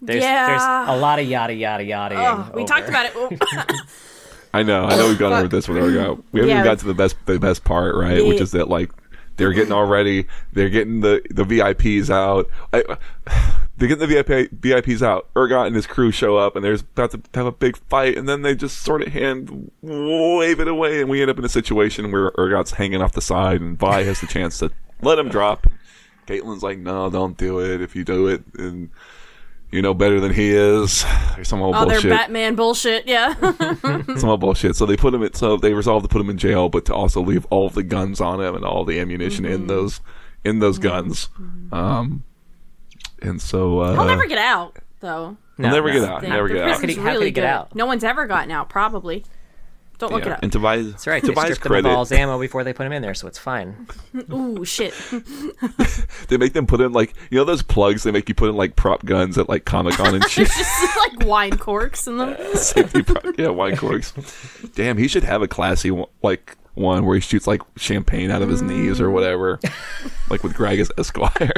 [0.00, 0.46] There's, Yeah.
[0.46, 0.62] there's
[0.98, 2.16] a lot of yada yada yada.
[2.18, 3.42] oh, we talked about it.
[4.54, 4.84] I know.
[4.84, 6.22] I know we've gone over this with Urgot.
[6.32, 6.60] We haven't Yeah.
[6.60, 8.24] even got to the best the best part, right?
[8.24, 8.90] Which is that like
[9.36, 10.26] they're getting all ready.
[10.52, 12.48] They're getting the the VIPs out.
[12.72, 12.84] I,
[13.76, 15.28] they're getting the VIP, VIPs out.
[15.34, 18.28] Urgot and his crew show up, and there's about to have a big fight, and
[18.28, 21.48] then they just sort of hand wave it away, and we end up in a
[21.48, 24.70] situation where Urgot's hanging off the side, and Vi has the chance to
[25.00, 25.66] let him drop.
[26.26, 27.80] Caitlyn's like, "No, don't do it.
[27.80, 28.90] If you do it, and
[29.72, 31.04] you know better than he is."
[31.36, 33.06] Or some old oh, bullshit they're Batman bullshit.
[33.08, 33.34] Yeah.
[33.80, 34.76] some more bullshit.
[34.76, 35.32] So they put him in.
[35.34, 37.82] So they resolved to put him in jail, but to also leave all of the
[37.82, 39.54] guns on him and all the ammunition Mm-hmm.
[39.54, 40.00] in those
[40.44, 41.28] in those guns.
[41.72, 42.22] Um,
[43.20, 45.36] and so uh, He'll never get out, though.
[45.56, 46.00] he'll never no.
[46.00, 46.20] get out.
[46.22, 46.70] The- Never get out.
[46.70, 47.46] How could he- prison's how could he get good.
[47.46, 47.74] out?
[47.74, 48.68] No one's ever gotten out.
[48.68, 49.24] Probably.
[50.02, 50.30] Don't look Yeah.
[50.30, 50.42] it up.
[50.42, 51.20] And to Vi's, That's right.
[51.22, 53.14] To They Vi's stripped him of all his ammo before they put him in there,
[53.14, 53.86] so it's fine.
[54.32, 54.92] Ooh, shit.
[56.28, 58.56] they make them put in like you know those plugs they make you put in
[58.56, 60.48] like prop guns at like Comic Con and shit.
[60.48, 62.36] It's just like wine corks in them.
[62.56, 64.12] Safety prop, yeah, wine corks.
[64.74, 68.42] Damn, he should have a classy one, like one where he shoots like champagne out
[68.42, 69.60] of his knees or whatever,
[70.30, 71.52] like with Greg as Esquire.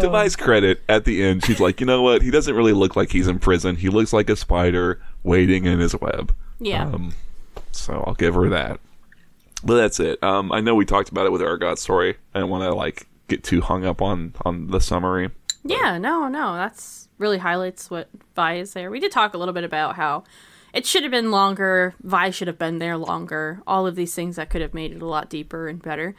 [0.00, 2.22] To Vi's credit, at the end, she's like, you know what?
[2.22, 3.76] He doesn't really look like he's in prison.
[3.76, 6.34] He looks like a spider waiting in his web.
[6.60, 6.84] Yeah.
[6.84, 7.14] Um,
[7.72, 8.80] so I'll give her that.
[9.62, 10.22] But that's it.
[10.22, 12.16] Um, I know we talked about it with Urgot story.
[12.34, 15.30] I don't want to like get too hung up on on the summary.
[15.64, 18.90] Yeah, no, no, that's really highlights what Vi is there.
[18.90, 20.24] We did talk a little bit about how
[20.74, 21.94] it should have been longer.
[22.02, 23.62] Vi should have been there longer.
[23.66, 26.14] All of these things that could have made it a lot deeper and better.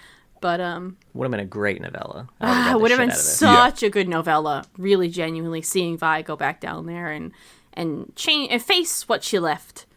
[0.46, 2.30] But um, Would have been a great novella.
[2.40, 3.24] I ah, it would have been out of it.
[3.24, 4.66] such a good novella.
[4.78, 7.32] Really, genuinely seeing Vi go back down there and
[7.74, 9.88] and change and face what she left.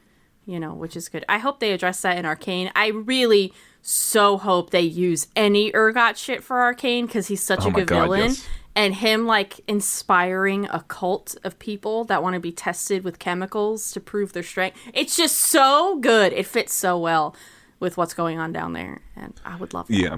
[0.47, 1.23] You know, which is good.
[1.29, 2.71] I hope they address that in Arcane.
[2.75, 7.69] I really so hope they use any Urgot shit for Arcane because he's such Oh
[7.69, 8.21] a good God, villain.
[8.31, 8.47] yes.
[8.75, 13.93] And him like inspiring a cult of people that want to be tested with chemicals
[13.93, 14.79] to prove their strength.
[14.95, 16.33] It's just so good.
[16.33, 17.37] It fits so well
[17.81, 19.95] with what's going on down there, and I would love that.
[19.95, 20.17] Yeah.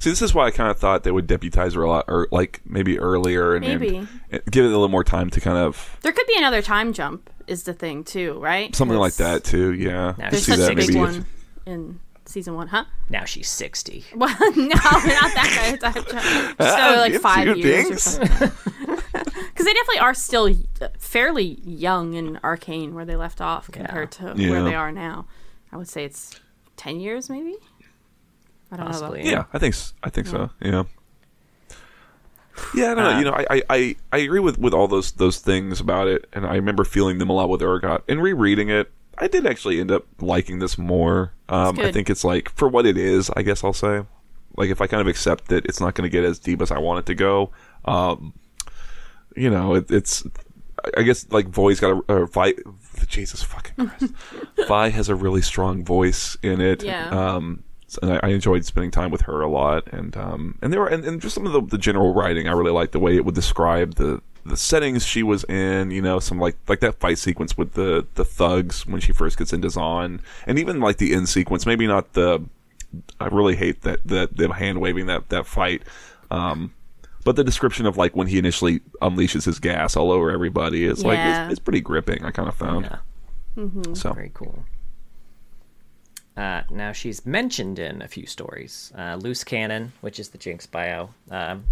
[0.00, 2.28] See, this is why I kind of thought they would deputize her a lot, or
[2.30, 3.96] like maybe earlier, and, and- Maybe.
[4.30, 6.92] and give it a little more time to kind of There could be another time
[6.92, 8.74] jump, is the thing too, right?
[8.74, 9.72] something like that too.
[9.72, 10.98] Yeah, Now There's such that a big maybe.
[11.00, 11.26] one
[11.66, 12.84] in season one, huh?
[13.10, 14.04] Now she's 60.
[14.16, 14.74] Well, no, not
[15.34, 15.90] that guy.
[15.92, 18.02] Just another, like five years or dinks.
[18.02, 18.50] something.
[19.12, 19.20] Because
[19.66, 20.48] they definitely are still
[20.80, 25.26] uh, fairly young in Arcane where they left off compared to where they are now.
[25.70, 26.40] I would say it's
[26.76, 27.56] ten years, maybe.
[28.72, 29.22] I don't Possibly.
[29.24, 29.30] know.
[29.30, 30.50] Yeah, I think s- I think so.
[30.60, 30.84] Yeah.
[32.74, 33.10] Yeah, I don't know.
[33.10, 36.06] Uh, you know, I, I, I, I agree with, with all those those things about
[36.06, 38.02] it, and I remember feeling them a lot with Urgot.
[38.08, 41.32] And rereading it, I did actually end up liking this more.
[41.48, 43.28] Um, I think it's like for what it is.
[43.36, 44.04] I guess I'll say,
[44.56, 46.70] like if I kind of accept that it's not going to get as deep as
[46.70, 47.50] I want it to go.
[47.84, 48.34] Um,
[49.36, 50.24] you know, it, it's.
[50.96, 52.54] I guess like Voi's got a uh, Vi,
[53.08, 54.12] Jesus fucking Christ.
[54.68, 56.82] Vi has a really strong voice in it.
[56.84, 57.08] Yeah.
[57.08, 57.64] Um, and
[58.02, 61.04] I, I enjoyed spending time with her a lot, and um, and there were and,
[61.04, 62.48] and just some of the, the general writing.
[62.48, 65.90] I really liked the way it would describe the the settings she was in.
[65.90, 69.38] You know, some like like that fight sequence with the the thugs when she first
[69.38, 71.66] gets into Zaun, and even like the end sequence.
[71.66, 72.42] Maybe not the.
[73.18, 75.82] I really hate that that them hand waving that that fight.
[76.30, 76.72] Um,
[77.24, 81.04] but the description of like when he initially unleashes his gas all over everybody is
[81.04, 82.24] like it's, it's pretty gripping.
[82.24, 82.84] I kind of found
[83.56, 83.94] Yeah.
[83.94, 84.12] so.
[84.12, 84.64] Very cool.
[86.36, 88.92] Uh, now she's mentioned in a few stories.
[88.98, 91.10] Uh, Loose Cannon, which is the Jinx bio.
[91.30, 91.64] Um,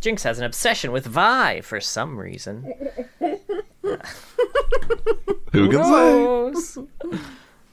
[0.00, 2.72] Jinx has an obsession with Vi for some reason.
[5.52, 5.78] Who can say?
[5.80, 6.78] knows?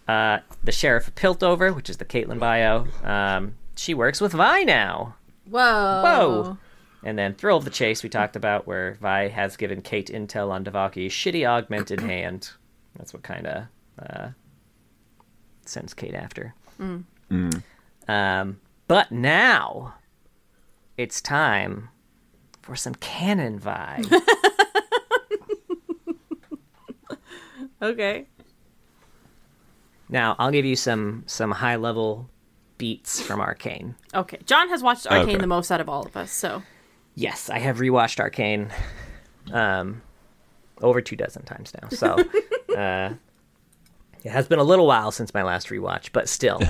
[0.08, 2.88] uh, the Sheriff of Piltover, which is the Caitlyn bio.
[3.04, 5.16] Um, she works with Vi now.
[5.50, 6.02] Whoa.
[6.04, 6.58] Whoa.
[7.04, 10.50] And then Thrill of the Chase, we talked about, where Vi has given Cait intel
[10.50, 12.50] on Devaki's shitty augmented hand.
[12.98, 13.64] That's what kind of
[14.00, 14.30] uh,
[15.70, 16.54] sends Cait after.
[18.08, 19.96] Um, but now
[20.98, 21.90] it's time
[22.62, 24.12] for some canon vibe.
[27.82, 28.26] Okay.
[30.10, 32.30] now I'll give you some some high level
[32.78, 33.96] beats from Arcane.
[34.14, 34.40] Okay.
[34.46, 35.38] John has watched Arcane Okay.
[35.38, 36.64] the most out of all of us, so
[37.16, 38.72] Yes, I have rewatched Arcane
[39.52, 40.02] um,
[40.82, 41.90] over two dozen times now.
[41.90, 42.18] So
[42.78, 43.14] uh,
[44.26, 46.60] it has been a little while since my last rewatch, but still.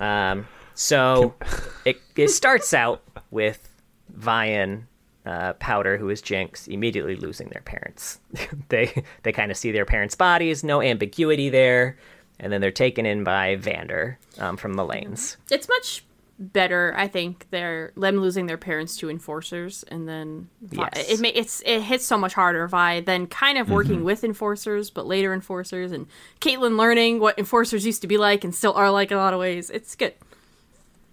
[0.00, 1.34] Um, so
[1.84, 3.72] it, it starts out with
[4.18, 4.86] Vian
[5.24, 8.18] uh, Powder, who is Jinx, immediately losing their parents.
[8.70, 11.96] they they kind of see their parents' bodies, no ambiguity there,
[12.40, 15.36] and then they're taken in by Vander um, from the lanes.
[15.48, 16.04] it's much
[16.38, 16.92] better.
[16.96, 21.10] I think they're them losing their parents to enforcers, and then Vi- Yes.
[21.10, 22.66] it ma- it's it hits so much harder.
[22.68, 26.06] Vi then kind of working with enforcers, but later enforcers, and
[26.40, 29.32] Caitlyn learning what enforcers used to be like and still are like in a lot
[29.32, 29.70] of ways.
[29.70, 30.14] It's good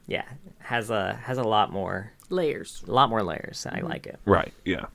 [0.08, 0.24] Yeah,
[0.60, 2.84] has a has a lot more layers.
[2.88, 3.66] a lot more layers.
[3.72, 4.20] I like it.
[4.26, 4.54] Right.
[4.66, 4.86] Yeah.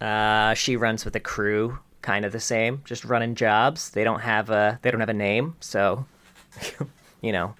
[0.00, 3.90] Uh, she runs with a crew, kind of the same, just running jobs.
[3.90, 6.04] They don't have a they don't have a name, so
[7.22, 7.54] you know,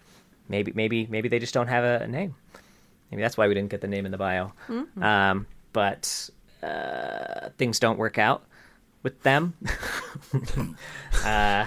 [0.49, 2.35] maybe maybe maybe they just don't have a, a name.
[3.11, 4.53] Maybe that's why we didn't get the name in the bio.
[5.01, 6.31] Um, but
[6.63, 8.45] uh, things don't work out
[9.03, 9.55] with them.
[11.25, 11.67] uh,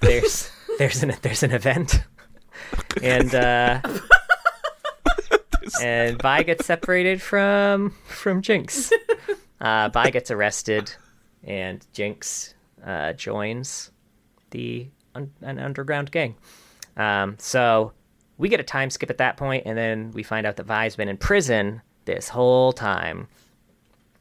[0.00, 2.02] there's there's an there's an event,
[3.02, 3.34] and.
[3.34, 3.80] Uh,
[5.80, 8.90] and Vi gets separated from from Jinx.
[9.60, 10.92] Uh, Vi gets arrested,
[11.44, 12.52] and Jinx
[12.84, 13.92] uh, joins
[14.50, 16.34] the un- an underground gang.
[16.96, 17.92] Um, so
[18.38, 20.96] we get a time skip at that point, and then we find out that Vi's
[20.96, 23.28] been in prison this whole time.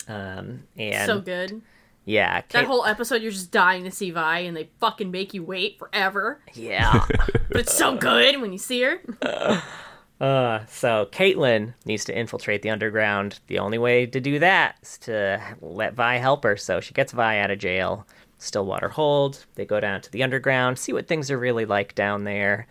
[0.08, 1.62] Um, and so good.
[2.06, 5.44] yeah, That whole episode, you're just dying to see Vi, and they fucking make you
[5.44, 6.42] wait forever.
[6.54, 7.06] yeah.
[7.08, 9.02] But it's so good when you see her.
[10.22, 13.40] Uh, so Caitlyn needs to infiltrate the underground.
[13.48, 16.56] The only way to do that is to let Vi help her.
[16.58, 18.06] So she gets Vi out of jail.
[18.42, 19.46] Stillwater Hold.
[19.54, 22.66] They go down to the underground, see what things are really like down there.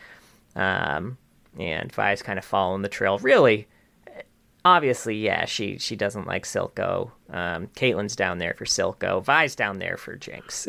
[0.57, 1.17] Um,
[1.57, 3.19] and Vi's kind of following the trail.
[3.19, 3.69] Really,
[4.65, 7.13] obviously, yeah, she she doesn't like Silco.
[7.31, 9.23] Um, Caitlyn's down there for Silco.
[9.23, 10.67] Vi's down there for Jinx.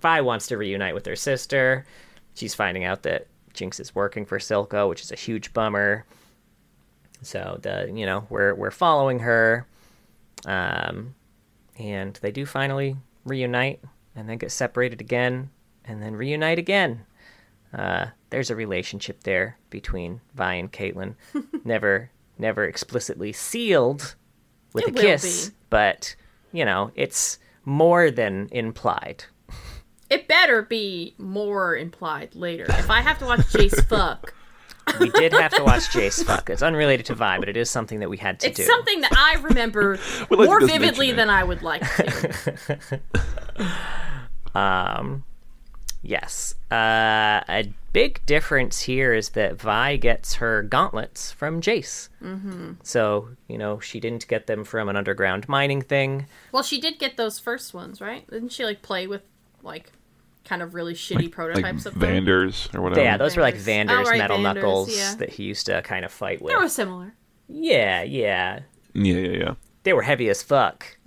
[0.00, 1.84] Vi wants to reunite with her sister.
[2.32, 6.06] She's finding out that Jinx is working for Silco, which is a huge bummer.
[7.20, 9.66] So the you know we're we're following her,
[10.46, 11.14] um,
[11.78, 12.96] and they do finally
[13.26, 13.80] reunite
[14.18, 15.48] and then get separated again
[15.84, 17.06] and then reunite again.
[17.72, 21.14] Uh, there's a relationship there between Vi and Caitlyn.
[21.64, 24.14] never never explicitly sealed
[24.72, 25.56] with It a kiss, be.
[25.70, 26.16] but
[26.52, 29.24] you know it's more than implied.
[30.10, 32.64] It better be more implied later.
[32.68, 34.32] If I have to watch Jace fuck,
[34.98, 36.48] We did have to watch Jace fuck.
[36.48, 38.62] It's unrelated to Vi, but it is something that we had to it's do.
[38.62, 39.98] It's something that I remember
[40.30, 43.00] We'd like more vividly than I would like to.
[44.54, 45.24] Um,
[46.02, 46.54] yes.
[46.70, 52.08] Uh, a big difference here is that Vi gets her gauntlets from Jace.
[52.22, 52.72] Mm-hmm.
[52.82, 56.26] So, you know, she didn't get them from an underground mining thing.
[56.52, 58.28] well, she did get those first ones, right?
[58.30, 59.22] Didn't she like play with
[59.62, 59.92] like
[60.44, 62.24] kind of really shitty prototypes like of them?
[62.24, 63.02] Vanders or whatever.
[63.02, 63.60] yeah, those were like Vanders.
[63.64, 65.14] Vander's Oh, right, metal Vanders, knuckles yeah.
[65.16, 66.52] that he used to kind of fight with.
[66.52, 67.14] They were similar.
[67.48, 68.60] Yeah, yeah.
[68.94, 69.54] Yeah, yeah, yeah.
[69.84, 70.96] They were heavy as fuck.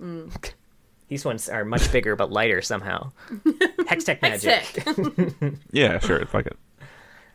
[1.12, 3.12] These ones are much bigger but lighter somehow.
[3.84, 4.64] Hextech magic.
[4.64, 5.54] Sick.
[5.70, 6.24] Yeah, sure.
[6.24, 6.56] Fuck it.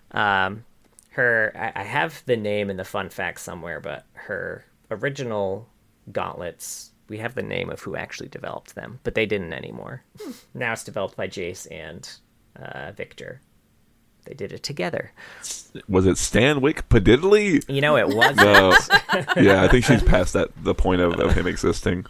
[0.09, 0.65] Um,
[1.11, 5.69] her, I, I have the name and the fun fact somewhere, but her original
[6.11, 10.01] gauntlets, we have the name of who actually developed them, but they didn't anymore.
[10.55, 12.09] now it's developed by Jace and
[12.59, 13.41] uh, Viktor.
[14.25, 15.11] They did it together.
[15.87, 17.63] Was it Stanwick Pididly?
[17.69, 18.37] You know, it wasn't.
[18.37, 18.75] No.
[19.39, 22.07] yeah, I think she's past that the point of, of him existing.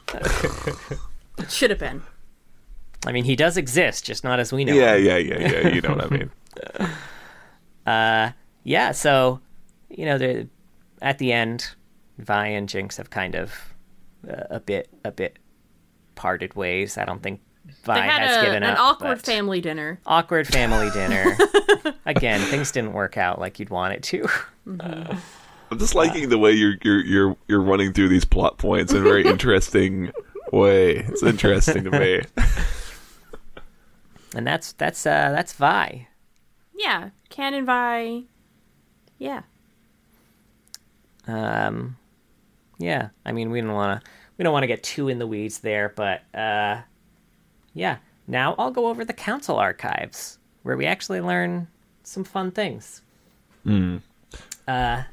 [1.37, 2.01] It should have been.
[3.05, 4.73] I mean, he does exist, just not as we know.
[4.73, 5.05] Yeah, him.
[5.05, 5.67] yeah, yeah, yeah.
[5.69, 6.31] You know what I mean.
[7.85, 8.31] Uh,
[8.63, 8.91] yeah.
[8.91, 9.39] So,
[9.89, 10.47] you know, the
[11.01, 11.69] at the end,
[12.17, 13.53] Vi and Jinx have kind of
[14.29, 15.37] uh, a bit, a bit
[16.15, 16.97] parted ways.
[16.97, 17.39] I don't think
[17.83, 18.79] Vi They had has a, given an up.
[18.79, 20.01] awkward family dinner.
[20.05, 21.37] awkward family dinner.
[22.05, 24.27] Again, things didn't work out like you'd want it to.
[25.69, 29.01] I'm just liking the way you're you're you're you're running through these plot points and
[29.03, 30.11] very interesting
[30.53, 30.97] way.
[30.97, 32.21] It's interesting to me.
[34.35, 36.07] And that's that's uh that's Vi.
[36.75, 38.25] Yeah, Canon Vi.
[39.17, 39.41] Yeah.
[41.27, 41.97] Um
[42.77, 45.27] yeah, I mean we don't want to we don't want to get too in the
[45.27, 46.81] weeds there, but uh
[47.73, 47.97] yeah.
[48.27, 51.67] Now I'll go over the council archives where we actually learn
[52.03, 53.01] some fun things.
[53.63, 53.97] Hmm.
[54.67, 55.03] Uh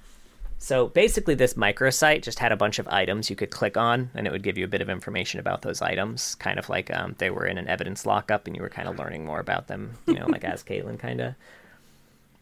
[0.65, 4.27] so basically this microsite just had a bunch of items you could click on and
[4.27, 7.15] it would give you a bit of information about those items, kind of like um,
[7.19, 9.91] they were in an evidence lockup and you were kind of learning more about them,
[10.07, 11.35] you know, like as Caitlyn kind of.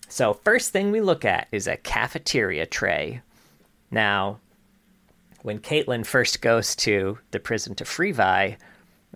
[0.08, 3.22] So first thing we look at is a cafeteria tray.
[3.90, 4.38] Now,
[5.42, 8.56] when Caitlyn first goes to the prison to free Vi,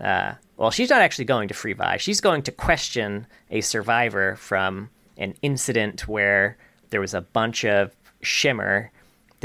[0.00, 1.98] uh, well, she's not actually going to free Vi.
[1.98, 6.58] She's going to question a survivor from an incident where
[6.90, 8.90] there was a bunch of shimmer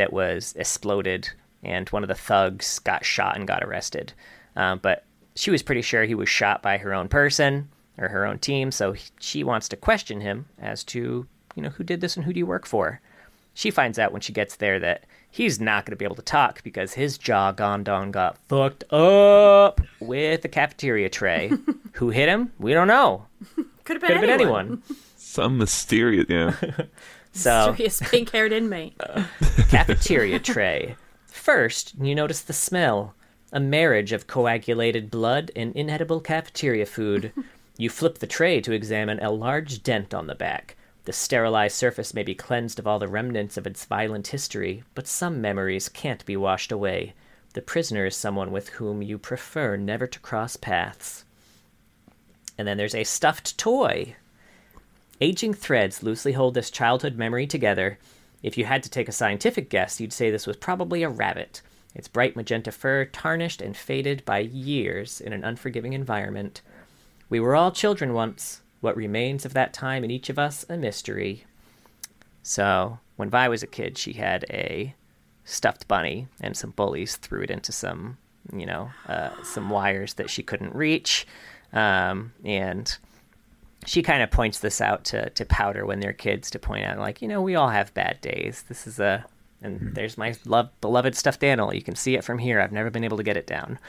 [0.02, 1.30] that was exploded,
[1.64, 4.14] and one of the thugs got shot and got arrested.
[4.56, 8.26] Um, but she was pretty sure he was shot by her own person or her
[8.26, 12.02] own team, so he- she wants to question him as to, you know, who did
[12.02, 12.99] this and who do you work for?
[13.54, 16.22] She finds out when she gets there that he's not going to be able to
[16.22, 21.52] talk because his jaw gondon got fucked up with a cafeteria tray.
[21.93, 22.52] Who hit him?
[22.60, 23.28] We don't know.
[23.56, 23.66] Could
[23.97, 24.66] have been, Could have been anyone.
[24.66, 24.84] anyone.
[25.18, 26.56] Some mysterious, yeah.
[27.34, 28.98] So Mysterious pink-haired inmate.
[29.70, 30.96] cafeteria tray.
[31.28, 33.16] First, you notice the smell.
[33.54, 37.34] A marriage of coagulated blood and inedible cafeteria food.
[37.78, 40.76] You flip the tray to examine a large dent on the back.
[41.06, 45.08] The sterilized surface may be cleansed of all the remnants of its violent history, but
[45.08, 47.14] some memories can't be washed away.
[47.54, 51.26] The prisoner is someone with whom you prefer never to cross paths.
[52.58, 54.16] And then there's a stuffed toy.
[55.22, 57.99] Aging threads loosely hold this childhood memory together.
[58.41, 61.61] If you had to take a scientific guess, you'd say this was probably a rabbit.
[61.93, 66.61] Its bright magenta fur tarnished and faded by years in an unforgiving environment.
[67.30, 68.61] We were all children once.
[68.80, 71.45] What remains of that time in each of us, a mystery.
[72.41, 74.95] So, when Vi was a kid, she had a
[75.45, 78.17] stuffed bunny, and some bullies threw it into some,
[78.51, 81.28] you know, uh, some wires that she couldn't reach.
[81.74, 82.97] Um, and
[83.86, 87.00] she kind of points this out to, to Powder when they're kids to point out,
[87.00, 88.64] like, you know, we all have bad days.
[88.68, 89.26] This is a,
[89.62, 89.94] and hmm.
[89.94, 91.74] there's my love, beloved stuffed animal.
[91.74, 92.60] You can see it from here.
[92.60, 93.80] I've never been able to get it down.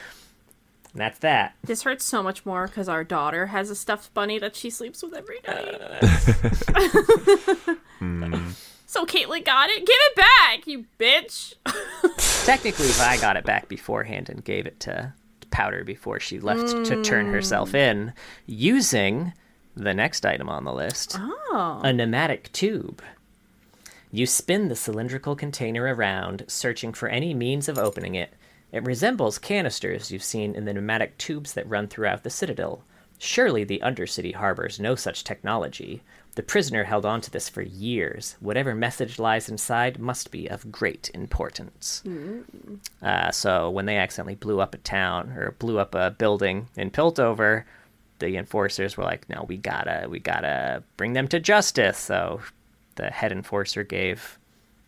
[0.93, 1.55] And that's that.
[1.63, 5.01] This hurts so much more because our daughter has a stuffed bunny that she sleeps
[5.03, 5.53] with every uh,
[6.61, 7.77] night.
[7.99, 8.49] Hmm.
[8.85, 9.79] So Caitlyn got it.
[9.87, 11.53] Give it back, you bitch.
[12.45, 15.13] Technically, Vi got it back beforehand and gave it to
[15.51, 17.77] Powder before she left to turn herself hmm.
[17.77, 18.13] in,
[18.45, 19.33] using
[19.75, 21.81] the next item on the list Oh.
[21.83, 23.01] a pneumatic tube.
[24.11, 28.33] You spin the cylindrical container around, searching for any means of opening it.
[28.71, 32.83] It resembles canisters you've seen in the pneumatic tubes that run throughout the citadel.
[33.17, 36.01] Surely the Undercity harbors no such technology.
[36.35, 38.35] The prisoner held on to this for years.
[38.39, 42.03] Whatever message lies inside must be of great importance.
[43.01, 46.89] Uh, so when they accidentally blew up a town or blew up a building in
[46.91, 47.63] Piltover,
[48.23, 52.41] the enforcers were like, "No, we gotta, we gotta bring them to justice." So
[52.95, 54.39] the head enforcer gave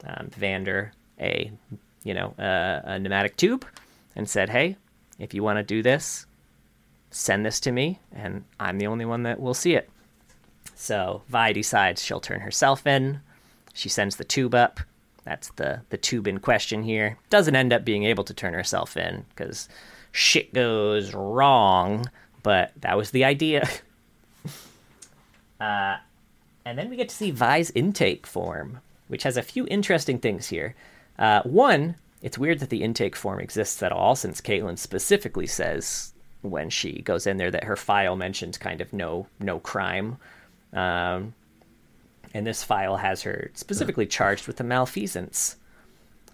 [0.03, 1.51] um, Vander a,
[2.03, 3.65] you know, a, a pneumatic tube,
[4.15, 4.77] and said, "Hey,
[5.19, 6.25] if you want to do this,
[7.11, 9.89] send this to me, and I'm the only one that will see it."
[10.75, 13.21] So Vi decides she'll turn herself in.
[13.73, 14.79] She sends the tube up.
[15.23, 17.17] That's the the tube in question here.
[17.29, 19.67] Doesn't end up being able to turn herself in because
[20.11, 22.09] shit goes wrong.
[22.45, 23.67] But that was the idea.
[25.59, 25.97] uh,
[26.63, 30.49] and then we get to see Vi's intake form, which has a few interesting things
[30.49, 30.75] here.
[31.17, 36.13] Uh, one, it's weird that the intake form exists at all, since Caitlyn specifically says
[36.43, 40.17] when she goes in there that her file mentions kind of no no crime.
[40.71, 41.33] Um,
[42.31, 45.55] and this file has her specifically charged with the malfeasance.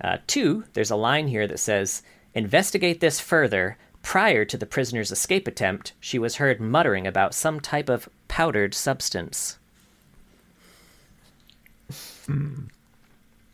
[0.03, 2.03] Uh, two, there's a line here that says,
[2.33, 3.77] Investigate this further.
[4.01, 8.73] Prior to the prisoner's escape attempt, she was heard muttering about some type of powdered
[8.73, 9.57] substance.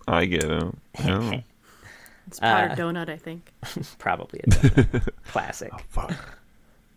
[0.07, 0.75] I get it.
[0.99, 1.41] Yeah.
[2.27, 3.53] It's powdered donut, I think.
[3.99, 5.13] Probably a donut.
[5.27, 5.71] classic.
[5.87, 6.11] Fuck.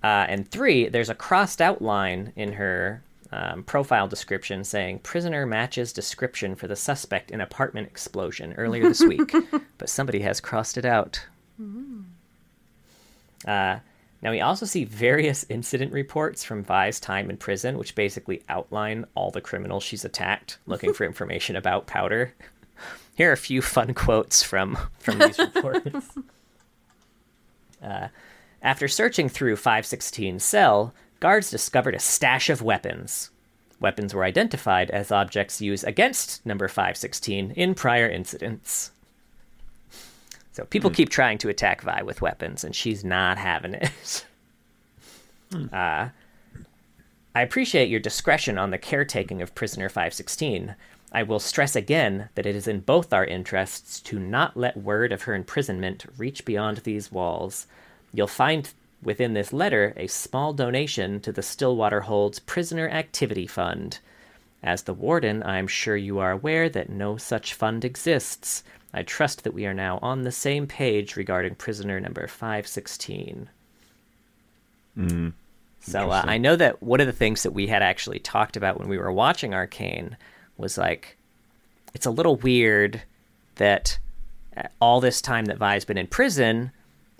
[0.03, 5.47] Uh, and three, there's a crossed out line in her um, profile description saying prisoner
[5.47, 9.33] matches description for the suspect in apartment explosion earlier this week,
[9.79, 11.25] but somebody has crossed it out.
[13.47, 13.79] Uh,
[14.23, 19.07] now we also see various incident reports from Vi's time in prison, which basically outline
[19.15, 22.35] all the criminals she's attacked, looking for information about powder.
[23.15, 26.19] Here are a few fun quotes from from these reports.
[27.83, 28.09] Uh,
[28.63, 33.31] after searching through 516's cell, guards discovered a stash of weapons.
[33.81, 38.93] Weapons were identified as objects used against number 516 in prior incidents.
[40.61, 44.27] So people keep trying to attack Vi with weapons, and she's not having it.
[45.73, 46.11] Uh,
[47.35, 50.77] I appreciate your discretion on the caretaking of prisoner 516.
[51.11, 55.11] I will stress again that it is in both our interests to not let word
[55.11, 57.67] of her imprisonment reach beyond these walls.
[58.15, 63.99] You'll find within this letter a small donation to the Stillwater Holds Prisoner Activity Fund.
[64.63, 68.63] As the warden, I am sure you are aware that no such fund exists.
[68.93, 73.49] I trust that we are now on the same page regarding prisoner number 516.
[75.81, 78.79] So uh, I know that one of the things that we had actually talked about
[78.79, 80.17] when we were watching Arcane
[80.57, 81.17] was like,
[81.95, 83.03] it's a little weird
[83.57, 83.99] that
[84.57, 86.73] uh, all this time that Vi's been in prison,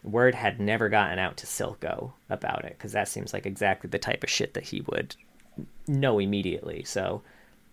[0.03, 3.99] word had never gotten out to Silco about it because that seems like exactly the
[3.99, 5.17] type of shit that he would
[5.87, 6.83] know immediately.
[6.85, 7.23] So,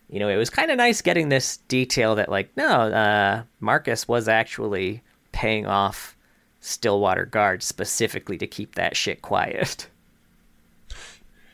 [0.10, 4.08] you know, it was kind of nice getting this detail that like, no, uh, Marcus
[4.08, 6.16] was actually paying off
[6.62, 9.88] Stillwater guards specifically to keep that shit quiet.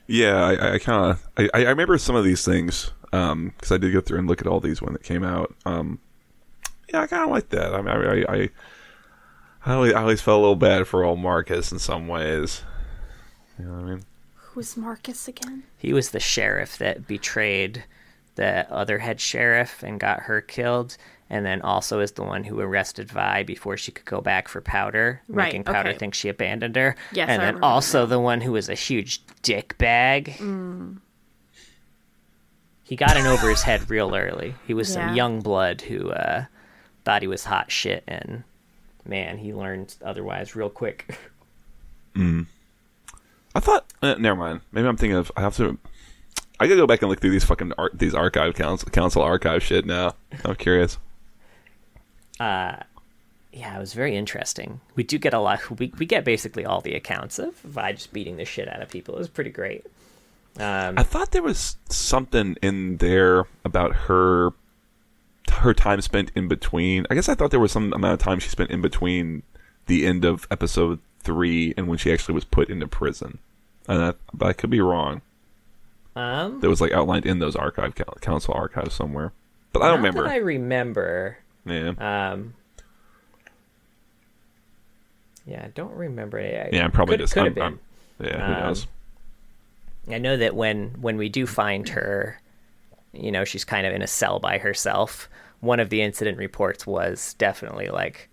[0.06, 3.93] Yeah, I, I kind of I, I remember some of these things because I did
[3.93, 5.56] go through and look at all these when it came out.
[5.66, 5.99] Um,
[6.91, 7.74] yeah, I kind of like that.
[7.74, 8.49] I mean, I I,
[9.66, 12.64] I, always, I always felt a little bad for old Marcus in some ways.
[13.58, 14.04] You know what I mean?
[14.36, 15.64] Who's Marcus again?
[15.78, 17.86] He was the sheriff that betrayed
[18.36, 20.98] the other head sheriff and got her killed,
[21.30, 24.62] and then also is the one who arrested Vi before she could go back for
[24.62, 25.98] Powder, Right, making Powder okay.
[25.98, 26.96] think she abandoned her.
[27.12, 30.36] Yes, and I then remember also the one who was a huge dick bag.
[32.86, 34.56] He got in over his head real early.
[34.68, 35.08] He was Yeah.
[35.08, 36.46] some young blood who uh,
[37.06, 38.44] thought he was hot shit, and
[39.06, 41.18] man, he learned otherwise real quick.
[43.56, 43.86] I thought.
[44.02, 44.62] Uh, never mind.
[44.72, 45.32] Maybe I'm thinking of.
[45.38, 45.78] I have to.
[46.64, 49.61] I gotta go back and look through these fucking ar- these archive council council archive
[49.61, 50.16] shit now.
[50.45, 50.97] I'm curious.
[52.39, 52.78] Uh,
[53.51, 54.80] yeah, it was very interesting.
[54.95, 55.80] We do get a lot.
[55.80, 58.89] We we get basically all the accounts of Vi just beating the shit out of
[58.89, 59.16] people.
[59.16, 59.86] It was pretty great.
[60.57, 64.53] Um, I thought there was something in there about her
[65.51, 67.05] her time spent in between.
[67.11, 69.43] I guess I thought there was some amount of time she spent in between
[69.88, 73.39] the end of episode three and when she actually was put into prison.
[73.88, 75.22] And that, but I could be wrong.
[76.16, 79.32] Um, That was like outlined in those archive council archives somewhere.
[79.72, 80.28] But I don't remember.
[80.28, 81.38] I remember.
[81.66, 81.93] Yeah.
[81.97, 82.53] Um,
[85.45, 86.74] yeah, I don't remember it.
[86.74, 87.34] yeah, I'm probably could, just.
[87.34, 87.64] could I'm, been.
[87.64, 87.80] I'm-
[88.20, 88.88] yeah, who Um, knows?
[90.09, 92.39] I know that when when we do find her,
[93.14, 95.30] you know, she's kind of in a cell by herself.
[95.61, 98.30] One of the incident reports was definitely like,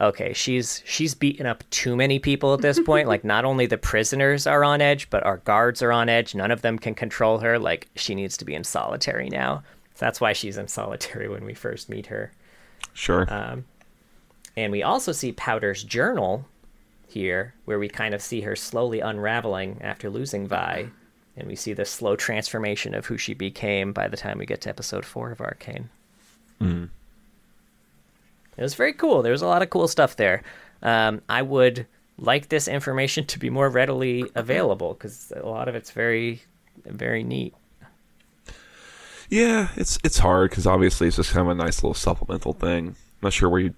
[0.00, 3.08] okay, she's she's beaten up too many people at this point.
[3.08, 6.34] like, not only the prisoners are on edge, but our guards are on edge.
[6.34, 7.58] None of them can control her.
[7.58, 9.62] Like, she needs to be in solitary now.
[9.94, 12.32] So that's why she's in solitary when we first meet her.
[12.94, 13.26] Sure.
[13.32, 13.64] Um,
[14.56, 16.46] and we also see Powder's journal
[17.08, 20.88] here, where we kind of see her slowly unraveling after losing Vi.
[21.36, 24.60] And we see the slow transformation of who she became by the time we get
[24.62, 25.88] to episode four of Arcane.
[28.58, 29.22] It was very cool.
[29.22, 30.42] There was a lot of cool stuff there.
[30.82, 31.86] Um, I would
[32.18, 36.42] like this information to be more readily available because a lot of it's very,
[36.84, 37.54] very neat.
[39.30, 42.88] Yeah, it's it's hard because obviously it's just kind of a nice little supplemental thing.
[42.88, 43.74] I'm not sure where you.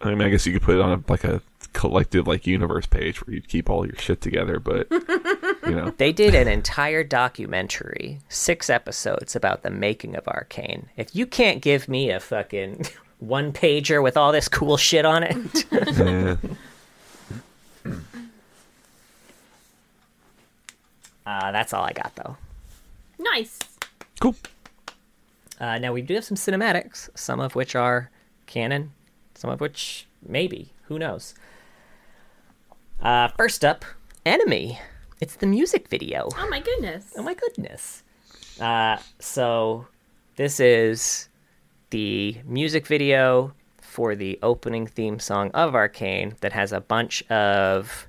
[0.00, 1.42] I mean, I guess you could put it on a, like a
[1.72, 6.12] collective like universe page where you'd keep all your shit together, but you know, They
[6.12, 10.88] did an entire documentary, six episodes about the making of Arcane.
[10.96, 12.86] If you can't give me a fucking
[13.28, 15.64] one pager with all this cool shit on it.
[17.84, 17.90] Yeah.
[21.26, 22.36] uh, that's all I got though.
[23.18, 23.58] Nice.
[24.20, 24.34] Cool.
[25.60, 28.10] Uh, now we do have some cinematics, some of which are
[28.46, 28.92] canon,
[29.34, 30.70] some of which maybe.
[30.88, 31.34] Who knows?
[33.00, 33.84] Uh, first up,
[34.26, 34.78] Enemy.
[35.20, 36.28] It's the music video.
[36.36, 37.12] Oh my goodness.
[37.16, 38.02] Oh my goodness.
[38.60, 39.86] Uh, so
[40.36, 41.28] this is
[41.94, 48.08] the music video for the opening theme song of Arcane that has a bunch of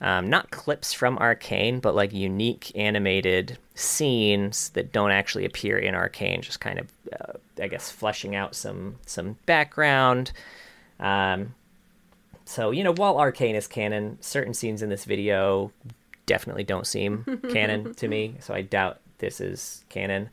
[0.00, 5.94] um, not clips from Arcane, but like unique animated scenes that don't actually appear in
[5.94, 10.32] Arcane, just kind of, uh, I guess, fleshing out some some background.
[10.98, 11.54] Um,
[12.46, 15.70] so you know, while Arcane is canon, certain scenes in this video
[16.26, 18.38] definitely don't seem canon to me.
[18.40, 20.30] So I doubt this is canon.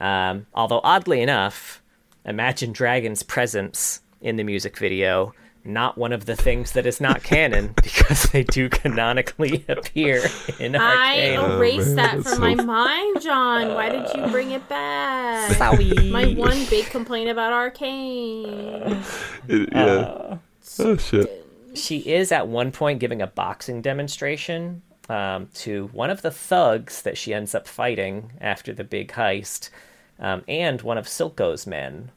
[0.00, 1.80] Um, although oddly enough,
[2.24, 5.32] Imagine Dragons' presence in the music video
[5.64, 10.22] not one of the things that is not canon because they do canonically appear
[10.58, 11.50] in I Arcane.
[11.58, 13.74] erased man, that from so- my mind, John.
[13.74, 15.52] Why did you bring it back?
[15.52, 16.10] Sorry.
[16.10, 19.02] My one big complaint about Arcane.
[19.48, 20.38] It- yeah.
[20.80, 21.46] oh shit.
[21.74, 27.02] she is at one point giving a boxing demonstration um, to one of the thugs
[27.02, 29.70] that she ends up fighting after the big heist,
[30.18, 32.10] um, and one of Silco's men,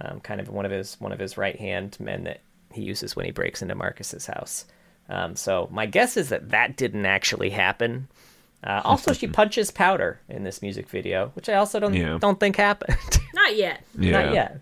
[0.00, 2.40] um, kind of one of his one of his right hand men that
[2.72, 4.64] he uses when he breaks into Marcus's house.
[5.08, 8.08] Um, so my guess is that that didn't actually happen.
[8.64, 12.18] Uh, also, she punches Powder in this music video, which I also don't Yeah.
[12.20, 12.96] don't think happened.
[13.34, 13.84] Not yet.
[13.98, 14.10] Yeah.
[14.22, 14.60] Not yet.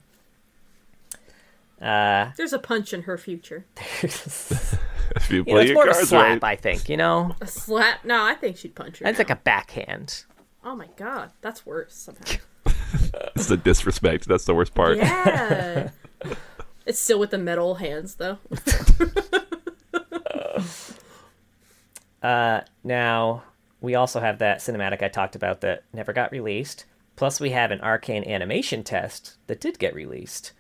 [1.81, 3.65] Uh, There's a punch in her future.
[5.17, 6.53] If you you know, it's your more of a slap, right.
[6.53, 6.89] I think.
[6.89, 8.05] You know, A slap?
[8.05, 9.05] No, I think she'd punch her.
[9.05, 9.23] that's now.
[9.23, 10.23] like a backhand.
[10.65, 12.23] Oh my god, that's worse somehow.
[13.35, 14.29] It's the disrespect.
[14.29, 14.99] That's the worst part.
[14.99, 15.91] Yeah.
[16.87, 18.39] it's still with the metal hands though.
[22.23, 23.43] Uh, now
[23.81, 26.85] we also have that cinematic I talked about that never got released.
[27.17, 30.53] Plus, we have an arcane animation test that did get released,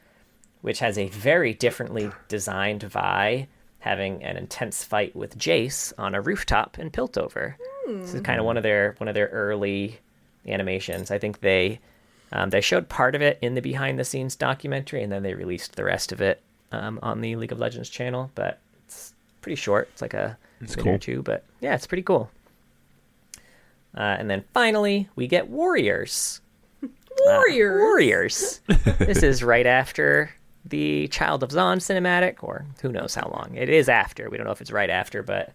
[0.62, 3.48] which has a very differently designed Vi
[3.80, 7.54] having an intense fight with Jace on a rooftop in Piltover.
[7.86, 9.98] This is kind of one of their one of their early
[10.46, 11.10] animations.
[11.10, 11.80] I think they
[12.32, 15.34] um, they showed part of it in the behind the scenes documentary, and then they
[15.34, 18.30] released the rest of it um, on the League of Legends channel.
[18.34, 19.88] But it's pretty short.
[19.92, 22.30] It's like a It's minute or two, but yeah, it's pretty cool.
[23.96, 26.40] Uh, and then finally, we get Warriors.
[27.26, 27.80] Uh, Warriors.
[27.80, 28.60] Warriors.
[28.98, 30.30] this is right after
[30.64, 33.54] the Child of Zaun cinematic, or who knows how long.
[33.56, 34.30] It is after.
[34.30, 35.52] We don't know if it's right after, but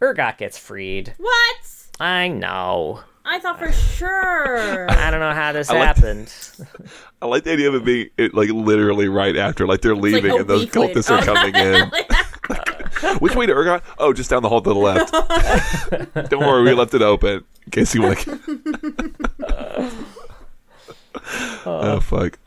[0.00, 1.14] Urgot gets freed.
[1.16, 1.56] What?
[1.98, 3.00] I know.
[3.24, 4.90] I thought for sure.
[4.90, 6.34] I don't know how this I like- happened.
[7.22, 10.32] I like the idea of it being it, like literally right after, like they're leaving
[10.32, 11.00] a and those week later.
[11.00, 13.18] cultists are coming in.
[13.20, 13.82] Which way to Urgot?
[13.98, 16.30] Oh, just down the hall to the left.
[16.30, 19.12] Don't worry, we left it open in case you want to.
[19.44, 19.90] Uh.
[21.66, 22.38] oh fuck!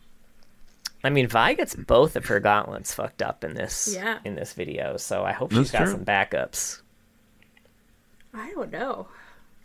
[1.03, 4.19] I mean, Vi gets both of her gauntlets fucked up in this Yeah.
[4.25, 5.91] in this video, so I hope That's she's got true.
[5.93, 6.81] some backups.
[8.33, 9.07] I don't know.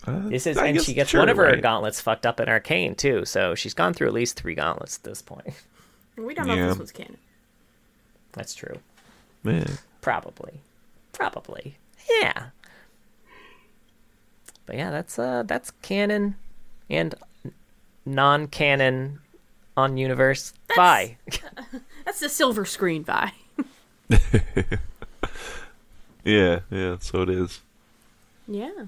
[0.07, 1.61] Uh, This is, I and she gets sure, one of her right.
[1.63, 5.03] gauntlets fucked up in Arcane too, so she's gone through at least three gauntlets at
[5.05, 5.49] this point.
[6.17, 6.63] We don't know Yeah.
[6.65, 7.17] if this one's canon.
[8.33, 8.77] That's true.
[9.43, 9.79] Man.
[10.01, 10.61] Probably.
[11.13, 11.77] Probably.
[12.21, 12.47] Yeah.
[14.67, 16.37] But yeah, that's uh that's canon
[16.89, 17.15] and
[18.07, 19.19] non-canon
[19.77, 20.53] on universe.
[20.77, 21.17] Bye.
[22.05, 23.33] That's the silver screen Vi.
[26.25, 26.97] Yeah, yeah.
[27.01, 27.61] So it is.
[28.47, 28.87] Yeah.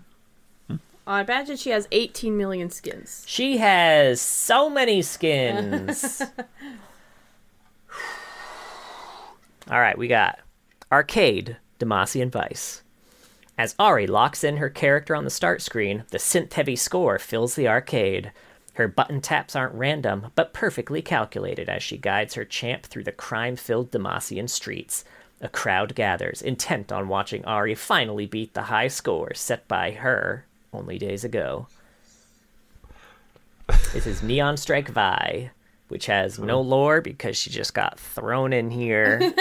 [1.06, 3.24] I imagine she has 18 million skins.
[3.26, 6.22] she has so many skins.
[9.70, 10.38] All right, we got
[10.90, 12.82] Arcade, Demacian Vice.
[13.58, 17.54] As Ari locks in her character on the start screen, the synth heavy score fills
[17.54, 18.32] the arcade.
[18.74, 23.12] Her button taps aren't random, but perfectly calculated as she guides her champ through the
[23.12, 25.04] crime filled Demacian streets.
[25.40, 30.46] A crowd gathers, intent on watching Ari finally beat the high score set by her
[30.72, 31.66] only days ago.
[33.92, 35.50] This is Neon Strike Vi,
[35.88, 39.20] which has no lore because she just got thrown in here.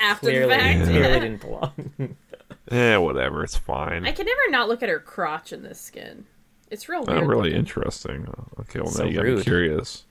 [0.00, 0.84] After clearly, the fact.
[0.84, 2.16] clearly didn't belong.
[2.70, 3.42] Yeah, whatever.
[3.42, 4.06] It's fine.
[4.06, 6.24] I can never not look at her crotch in this skin.
[6.70, 7.24] It's real weird.
[7.24, 7.56] Oh, really looking.
[7.58, 8.28] interesting.
[8.60, 9.42] Okay, well So now you got me rude.
[9.42, 10.04] curious.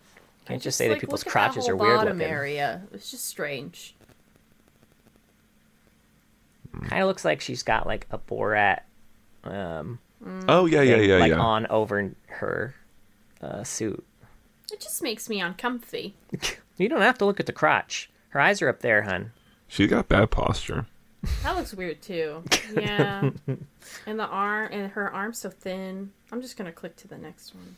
[0.46, 2.22] Can't just Just, say that people's look at crotches that are weird looking.
[2.22, 2.82] area.
[2.92, 3.96] It's just strange.
[6.90, 8.82] Kind of looks like she's got like a Borat,
[9.46, 10.46] um, Mm.
[10.48, 11.40] Oh yeah, yeah, thing, yeah, like yeah.
[11.40, 12.76] on over her
[13.42, 14.06] uh, suit.
[14.72, 16.16] It just makes me uncomfy.
[16.80, 18.10] You don't have to look at the crotch.
[18.30, 19.34] Her eyes are up there, hun.
[19.68, 20.86] She got bad posture.
[21.44, 22.42] That looks weird too.
[22.74, 23.32] Yeah.
[24.06, 26.12] and the arm and her arm's so thin.
[26.32, 27.76] I'm just gonna click to the next one.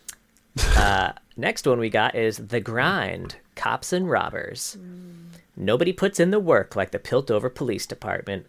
[0.77, 4.77] Uh, next one we got is The Grind Cops and Robbers.
[4.79, 5.37] Mm.
[5.55, 8.45] Nobody puts in the work like the Piltover Police Department.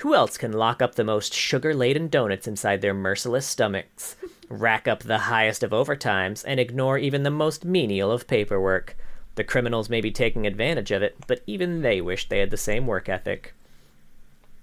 [0.00, 4.16] Who else can lock up the most sugar laden donuts inside their merciless stomachs,
[4.48, 8.96] rack up the highest of overtimes, and ignore even the most menial of paperwork?
[9.34, 12.56] The criminals may be taking advantage of it, but even they wish they had the
[12.56, 13.52] same work ethic.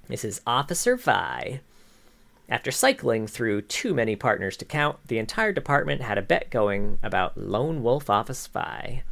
[0.07, 1.59] This is Officer Vi.
[2.49, 6.97] After cycling through too many partners to count, the entire department had a bet going
[7.03, 9.03] about Lone Wolf Office Vi.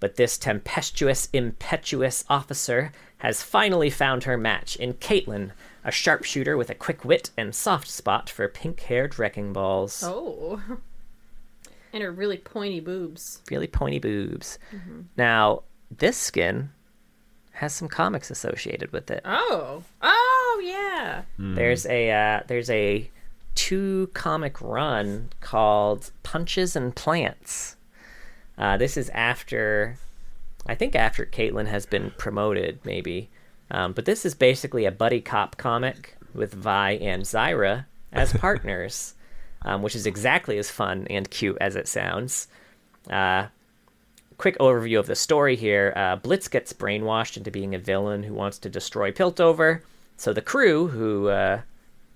[0.00, 5.52] But this tempestuous, impetuous officer has finally found her match in Caitlyn,
[5.84, 10.02] a sharpshooter with a quick wit and soft spot for pink haired wrecking balls.
[10.04, 10.60] Oh.
[11.92, 13.40] And her really pointy boobs.
[13.50, 14.58] Really pointy boobs.
[15.16, 16.70] Now, this skin
[17.52, 19.22] has some comics associated with it.
[19.24, 19.82] Oh.
[20.02, 21.22] Oh yeah.
[21.38, 23.10] There's a uh, there's a
[23.54, 27.76] two comic run called Punches and Plants.
[28.58, 29.96] Uh, this is after,
[30.68, 33.30] I think after Caitlyn has been promoted, maybe.
[33.70, 39.14] Um, but this is basically a buddy cop comic with Vi and Zyra as partners,
[39.62, 42.48] um, which is exactly as fun and cute as it sounds.
[43.10, 43.46] Uh,
[44.38, 48.34] quick overview of the story here uh, Blitz gets brainwashed into being a villain who
[48.34, 49.80] wants to destroy Piltover.
[50.16, 51.60] So the crew, who, uh,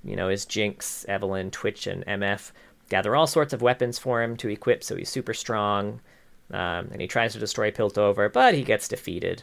[0.04, 2.52] you know, is Jinx, Evelynn, Twitch, and MF,
[2.88, 6.00] gather all sorts of weapons for him to equip so he's super strong.
[6.52, 9.42] Um, and he tries to destroy Piltover, but he gets defeated.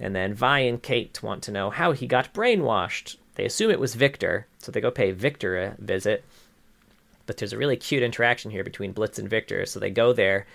[0.00, 3.16] And then Vi and Cait want to know how he got brainwashed.
[3.34, 6.24] They assume it was Viktor, so they go pay Viktor a visit.
[7.26, 10.46] But there's a really cute interaction here between Blitz and Viktor, so they go there,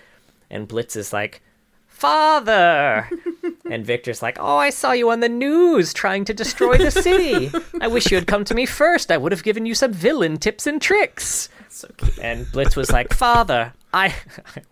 [0.50, 1.40] and Blitz is like,
[1.86, 3.08] Father!
[3.70, 7.50] and Viktor's like, Oh, I saw you on the news trying to destroy the city.
[7.80, 9.12] I wish you had come to me first.
[9.12, 11.48] I would have given you some villain tips and tricks.
[11.68, 12.18] So cute.
[12.18, 14.14] And Blitz was like, Father, I.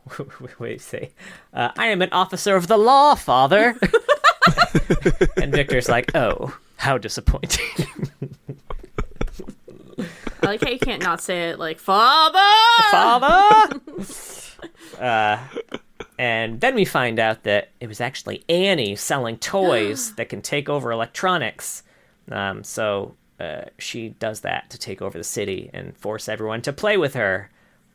[0.59, 1.13] Wait, say,
[1.55, 3.77] uh, I am an officer of the law, Father.
[5.37, 7.67] and Viktor's like, Oh, how disappointing.
[10.43, 12.39] I like how you can't not say it like father.
[12.91, 13.81] Father!
[15.01, 15.39] uh,
[16.19, 20.69] and then we find out that it was actually Annie selling toys that can take
[20.69, 21.85] over electronics.
[22.31, 26.73] Um, so uh, she does that to take over the city and force everyone to
[26.73, 27.51] play with her.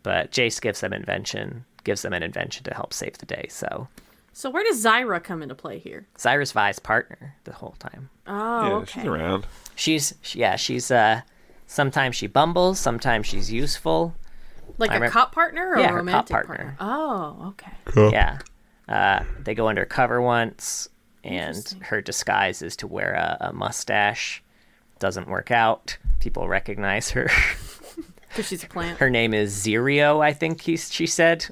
[0.08, 3.48] But Jace gives them invention, gives them an invention to help save the day.
[3.50, 3.90] So
[4.32, 6.08] So where does Zyra come into play here?
[6.18, 8.10] Zyra's Vi's partner the whole time.
[8.26, 8.92] Oh, yeah, okay.
[9.02, 9.48] she's around.
[9.76, 11.24] She's yeah, she's uh
[11.66, 14.16] sometimes she bumbles, sometimes she's useful.
[14.78, 16.78] Like I a remem- cop partner or Yeah, a her cop romantic partner.
[16.80, 18.12] Oh, okay.
[18.14, 18.40] Yeah.
[18.88, 20.88] Uh, they go undercover once,
[21.26, 24.42] and her disguise is to wear a, a mustache.
[25.00, 25.98] Doesn't work out.
[26.22, 27.30] People recognize her.
[28.38, 29.00] Because she's a plant.
[29.00, 31.48] Her name is Zerio, I think he, she said.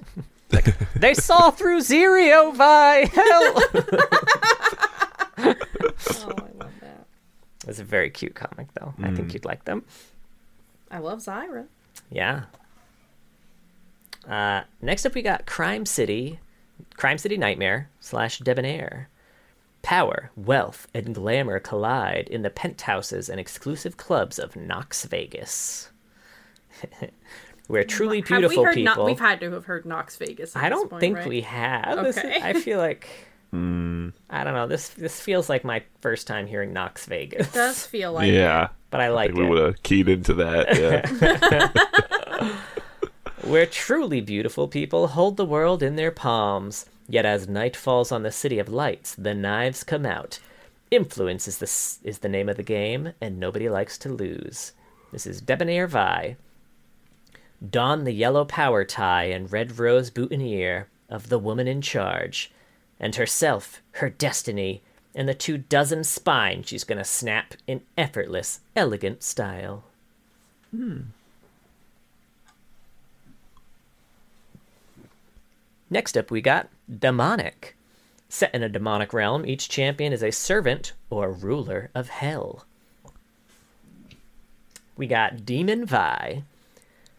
[0.51, 3.63] Like, they saw through Zerio, by Hell!
[6.19, 7.07] oh, I love that.
[7.67, 8.93] It's a very cute comic, though.
[9.01, 9.83] I think you'd like them.
[10.91, 11.65] I love Zyra.
[12.11, 12.43] Yeah.
[14.29, 16.39] Uh, next up, we got Crime City,
[16.97, 19.09] Crime City Nightmare slash Debonair.
[19.81, 25.89] Power, wealth, and glamour collide in the penthouses and exclusive clubs of Knox Vegas.
[27.67, 28.95] Where truly Have beautiful we heard people.
[28.97, 30.55] No- we've had to have heard Knox Vegas.
[30.55, 31.28] at I don't point, think right?
[31.28, 32.03] we have.
[32.03, 32.39] This is- Okay.
[32.43, 33.07] I feel like
[33.51, 34.09] hmm.
[34.30, 34.67] I don't know.
[34.67, 39.01] This this feels like my first time hearing Knox Vegas, does feel like yeah, but
[39.01, 40.78] I I like think we would have keyed into that.
[40.78, 42.59] Yeah,
[43.43, 46.86] where truly beautiful people hold the world in their palms.
[47.07, 50.39] Yet as night falls on the city of lights, the knives come out.
[50.91, 54.73] Influence is the is the name of the game, and nobody likes to lose.
[55.11, 56.36] This is Debonair Vi.
[57.70, 62.51] Don the yellow power tie and red rose boutonniere of the woman in charge,
[62.99, 64.82] and herself, her destiny,
[65.13, 69.84] and the two dozen spines she's gonna snap in effortless, elegant style.
[70.72, 71.01] Hmm.
[75.89, 77.76] Next up, we got Demonic.
[78.28, 82.66] Set in a demonic realm, each champion is a servant or ruler of hell.
[84.97, 86.43] We got Demon Vi.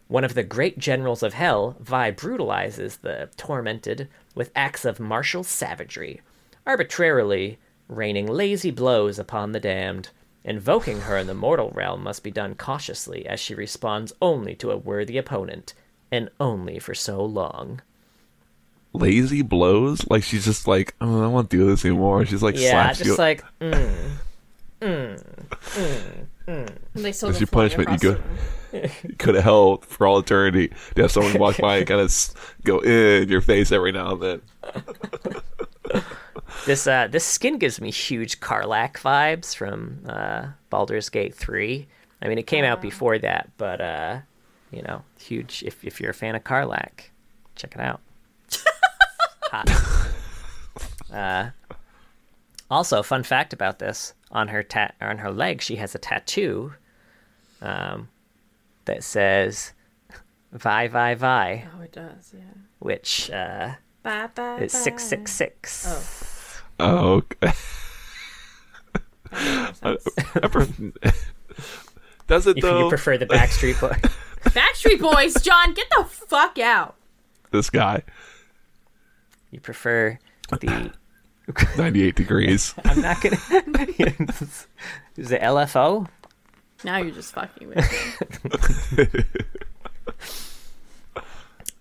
[0.09, 5.43] One of the great generals of hell, Vi brutalizes the tormented with acts of martial
[5.43, 6.21] savagery,
[6.67, 10.11] arbitrarily raining lazy blows upon the damned.
[10.45, 14.71] Invoking her in the mortal realm must be done cautiously, as she responds only to
[14.71, 15.75] a worthy opponent,
[16.13, 17.81] and only for so long.
[18.93, 20.07] lazy blows.
[20.09, 22.25] Like she's just like, oh, I don't do this anymore.
[22.27, 23.17] She's like, Yeah, slaps just you.
[23.17, 24.11] like mm,
[24.81, 25.23] And mm,
[25.75, 26.77] mm, mm.
[26.95, 28.23] they still That's your punishment, you go- room.
[28.66, 28.66] you
[29.19, 32.81] could have held for all eternity to have someone walk by and kind of go
[32.81, 34.43] in your face every now and then.
[36.67, 36.87] this.
[36.87, 41.87] Uh, this skin gives me huge Karlach vibes from uh, Baldur's Gate three.
[42.23, 44.21] I mean, it came out before that, but uh,
[44.71, 45.63] you know, huge.
[45.65, 47.11] If if you're a fan of Karlach,
[47.55, 48.01] check it out.
[49.51, 49.71] Hot.
[51.13, 51.51] Uh,
[52.71, 56.73] also, fun fact about this: on her tat on her leg, she has a tattoo
[57.63, 58.09] um,
[58.87, 59.73] that says
[60.53, 62.33] "Vi Vi Vi," Oh, it does.
[62.37, 62.41] Yeah.
[62.81, 64.59] which uh, Bye bye.
[64.59, 65.87] is six six six.
[65.89, 66.03] Oh.
[66.79, 67.09] Oh,
[67.43, 67.53] okay.
[69.33, 70.81] I pref-
[72.27, 72.85] Does it You, though?
[72.85, 73.97] you prefer the Backstreet Boy?
[74.51, 76.95] Backstreet Boys, John, get the fuck out.
[77.51, 78.03] this guy,
[79.51, 80.19] you prefer
[80.51, 80.93] the?
[81.79, 82.75] ninety-eight degrees.
[82.85, 83.37] I'm not gonna.
[85.17, 86.09] is it LFO?
[86.85, 89.25] Now you're just fucking with me.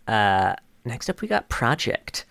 [0.08, 2.26] Uh, next up, we got Project.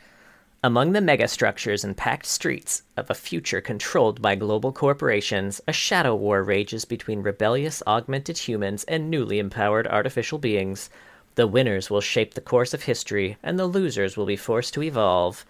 [0.62, 6.14] Among the megastructures and packed streets of a future controlled by global corporations, a shadow
[6.14, 10.88] war rages between rebellious augmented humans and newly empowered artificial beings.
[11.34, 14.82] The winners will shape the course of history, and the losers will be forced to
[14.82, 15.44] evolve.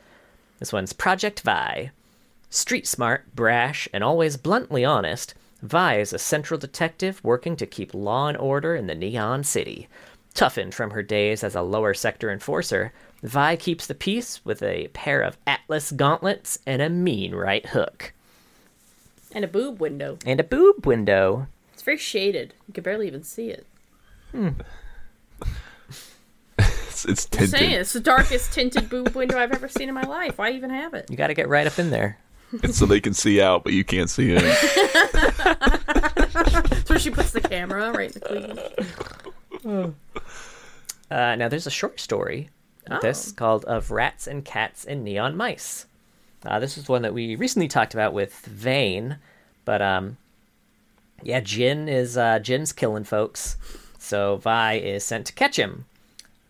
[0.58, 1.90] This one's Project Vi.
[2.50, 5.34] Street smart, brash, and always bluntly honest,
[5.64, 9.88] Vi is a central detective working to keep law and order in the Neon City.
[10.34, 12.92] Toughened from her days as a lower sector enforcer,
[13.22, 18.12] Vi keeps the peace with a pair of Atlas gauntlets and a mean right hook.
[19.32, 20.18] and a boob window.
[20.26, 21.46] And a boob window.
[21.72, 22.52] It's very shaded.
[22.68, 23.66] You can barely even see it.
[24.32, 24.48] Hmm.
[26.58, 30.04] It's, it's I'm saying it's the darkest tinted boob window I've ever seen in my
[30.04, 30.38] life.
[30.38, 31.10] Why even have it?
[31.10, 32.18] You gotta get right up in there.
[32.62, 34.38] It's so they can see out, but you can't see in.
[35.45, 38.72] That's where she puts the camera right in the
[39.62, 39.95] cleavage.
[41.11, 42.51] Uh, now, there's a short story
[42.88, 45.86] with this called Of Rats and Cats and Neon Mice.
[46.45, 49.18] Uh, this is one that we recently talked about with Vayne,
[49.64, 50.16] but um,
[51.22, 53.57] yeah, Jhin is uh, Jhin's killing folks,
[53.99, 55.86] so Vi is sent to catch him.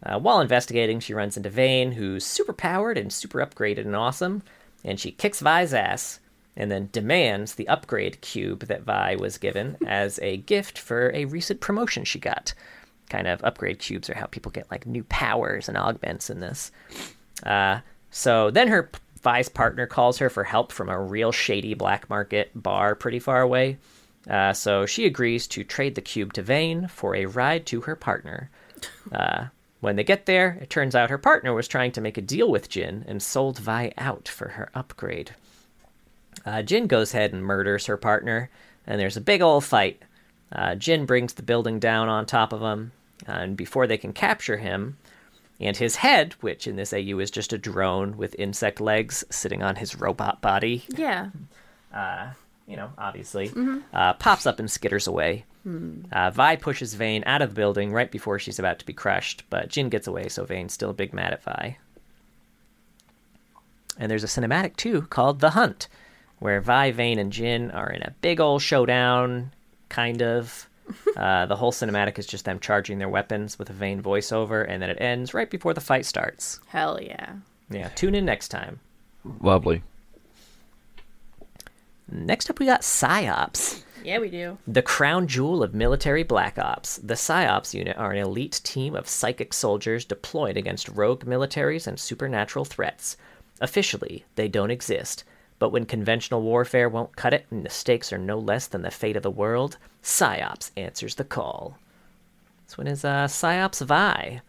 [0.02, 4.42] Uh, while investigating, she runs into Vayne, who's super powered and super upgraded and awesome,
[4.84, 6.18] and she kicks Vi's ass
[6.56, 11.24] and then demands the upgrade cube that Vi was given as a gift for a
[11.24, 12.54] recent promotion she got.
[13.10, 16.70] Kind of upgrade cubes are how people get like new powers and augments in this.
[17.42, 17.80] Uh,
[18.10, 18.90] so then her
[19.22, 23.40] Vi's partner calls her for help from a real shady black market bar pretty far
[23.40, 23.78] away.
[24.28, 27.96] Uh, so she agrees to trade the cube to Vayne for a ride to her
[27.96, 28.50] partner.
[29.12, 29.46] Uh,
[29.80, 32.50] when they get there, it turns out her partner was trying to make a deal
[32.50, 35.34] with Jhin and sold Vi out for her upgrade.
[36.46, 38.50] Uh, Jhin goes ahead and murders her partner,
[38.86, 40.02] and there's a big old fight.
[40.52, 42.92] Uh, Jhin brings the building down on top of him,
[43.26, 44.96] and before they can capture him,
[45.60, 49.62] and his head, which in this AU is just a drone with insect legs sitting
[49.62, 51.30] on his robot body, Yeah.
[52.66, 53.50] you know, obviously,
[53.92, 55.44] uh, pops up and skitters away.
[56.12, 59.44] Uh, Vi pushes Vayne out of the building right before she's about to be crushed,
[59.48, 61.78] but Jhin gets away, so Vayne's still big mad at Vi.
[63.98, 65.88] And there's a cinematic too called The Hunt,
[66.38, 69.52] where Vi, Vayne, and Jhin are in a big old showdown,
[69.88, 70.68] kind of.
[71.16, 74.82] Uh, the whole cinematic is just them charging their weapons with a Vayne voiceover, and
[74.82, 76.58] then it ends right before the fight starts.
[76.66, 77.36] Hell yeah.
[77.70, 78.80] Yeah, tune in next time.
[79.40, 79.82] Lovely.
[82.10, 83.82] Next up, we got PsyOps.
[84.04, 84.58] Yeah, we do.
[84.66, 89.08] The crown jewel of military black ops, the PSYOPs unit are an elite team of
[89.08, 93.16] psychic soldiers deployed against rogue militaries and supernatural threats.
[93.62, 95.24] Officially, they don't exist,
[95.64, 98.90] but when conventional warfare won't cut it and the stakes are no less than the
[98.90, 101.78] fate of the world, PSYOPs answers the call.
[102.66, 104.42] This one is uh, PSYOPs Vi,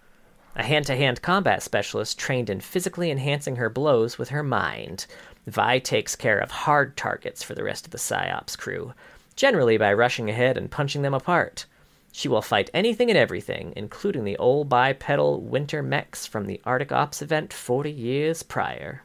[0.58, 5.06] a hand to hand combat specialist trained in physically enhancing her blows with her mind.
[5.48, 8.94] Vi takes care of hard targets for the rest of the PSYOPs crew,
[9.38, 11.66] generally by rushing ahead and punching them apart.
[12.12, 16.92] She will fight anything and everything, including the old bipedal winter mechs from the Arctic
[16.92, 19.04] Ops event 40 years prior.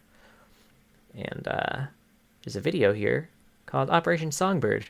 [1.15, 1.87] And uh,
[2.45, 3.29] there's a video here
[3.67, 4.87] called Operation Songbird,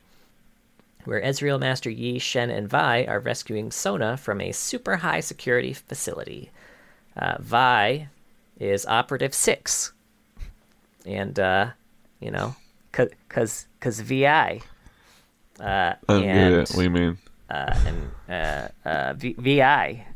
[1.05, 5.72] where Ezreal Master Yi, Shen, and Vi are rescuing Sona from a super high security
[5.72, 6.51] facility.
[7.16, 8.09] Uh, Vi
[8.59, 9.93] is Operative 6.
[11.06, 11.70] And, uh,
[12.20, 12.55] you know,
[12.93, 14.60] because cause VI.
[15.59, 17.18] Uh, yeah, and, what do you mean?
[17.51, 20.06] uh, and uh, uh, v- VI.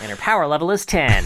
[0.00, 1.24] And her power level is 10.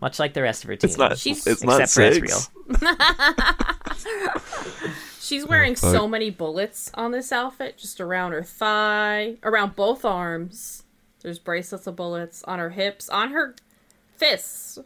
[0.00, 0.88] much like the rest of her team.
[0.88, 1.16] It's not.
[1.18, 2.50] She's- it's not Except for six.
[5.20, 5.92] She's wearing fuck.
[5.92, 10.84] so many bullets on this outfit, just around her thigh, around both arms.
[11.22, 13.54] There's bracelets of bullets on her hips, on her
[14.16, 14.78] fists.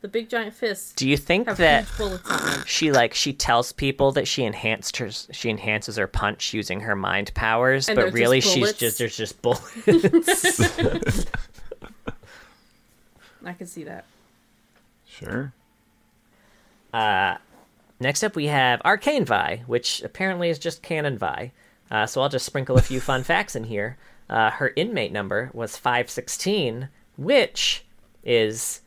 [0.00, 2.64] The big giant fists Do you think that huge bullets on them.
[2.66, 6.96] she like she tells people that she enhanced her she enhances her punch using her
[6.96, 9.64] mind powers, And they're but just really she's just there's just bullets.
[13.44, 14.04] I can see that.
[15.06, 15.52] Sure.
[18.02, 21.52] Next up, we have Arcane Vi, which apparently is just Canon Vi.
[21.88, 23.96] Uh, so I'll just sprinkle a few fun facts in here.
[24.28, 27.84] Uh, her inmate number was 516, which
[28.24, 28.80] is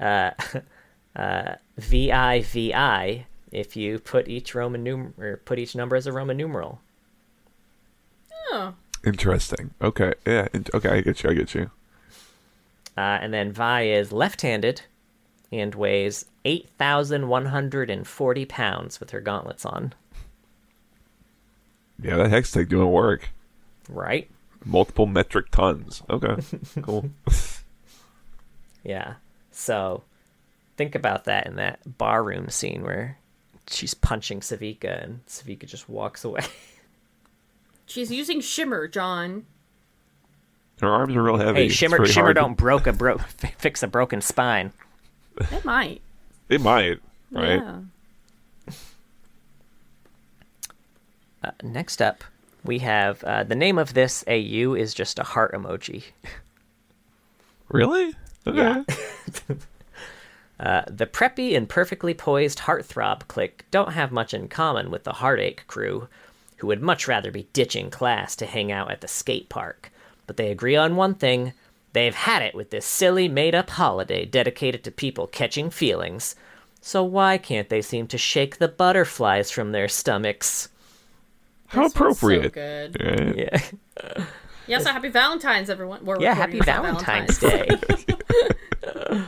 [0.00, 0.30] uh,
[1.16, 6.36] uh, VIVI if you put each Roman num- or put each number as a Roman
[6.36, 6.80] numeral.
[8.52, 8.74] Oh,
[9.04, 9.74] Interesting.
[9.82, 10.14] Okay.
[10.26, 10.48] Yeah.
[10.74, 10.88] Okay.
[10.88, 11.30] I get you.
[11.30, 11.70] I get you.
[12.96, 14.82] Uh, and then Vi is left-handed
[15.60, 19.94] and weighs 8,140 pounds with her gauntlets on.
[22.02, 23.30] Yeah, that hextech doing work.
[23.88, 24.28] Right?
[24.64, 26.02] Multiple metric tons.
[26.10, 26.36] Okay.
[26.82, 27.10] cool.
[28.82, 29.14] Yeah.
[29.50, 30.02] So
[30.76, 33.18] think about that in that barroom scene where
[33.68, 36.42] she's punching Sevika and Sevika just walks away.
[37.86, 39.46] she's using shimmer, John.
[40.80, 41.62] Her arms are real heavy.
[41.62, 43.18] hey, Shimmer Shimmer hard don't broke a bro-
[43.58, 44.72] fix a broken spine.
[45.36, 46.00] It might.
[46.48, 47.00] It might.
[47.30, 47.60] Right.
[47.60, 47.80] Yeah.
[51.42, 52.24] Uh, next up,
[52.64, 56.04] we have uh, the name of this AU is just a heart emoji.
[57.68, 58.14] Really?
[58.46, 58.84] Okay.
[59.48, 59.56] Yeah.
[60.60, 65.14] Uh, the preppy and perfectly poised heartthrob clique don't have much in common with the
[65.14, 66.08] heartache crew,
[66.58, 69.90] who would much rather be ditching class to hang out at the skate park.
[70.26, 71.52] But they agree on one thing
[71.94, 76.34] they've had it with this silly made up holiday dedicated to people catching feelings.
[76.82, 80.68] So why can't they seem to shake the butterflies from their stomachs?
[81.68, 82.42] How This appropriate.
[82.42, 83.02] So good.
[83.02, 83.36] Right?
[83.36, 84.24] Yeah,
[84.66, 86.04] Yeah, so happy Valentine's, everyone.
[86.04, 87.68] We're yeah happy this on Valentine's Day.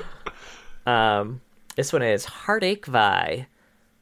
[0.87, 1.41] um,
[1.77, 3.47] this one is Heartache Vi.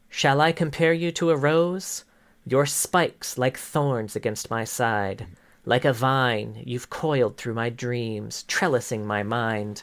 [0.08, 2.04] Shall I compare you to a rose?
[2.46, 5.26] Your spikes like thorns against my side.
[5.66, 9.82] Like a vine, you've coiled through my dreams, trellising my mind.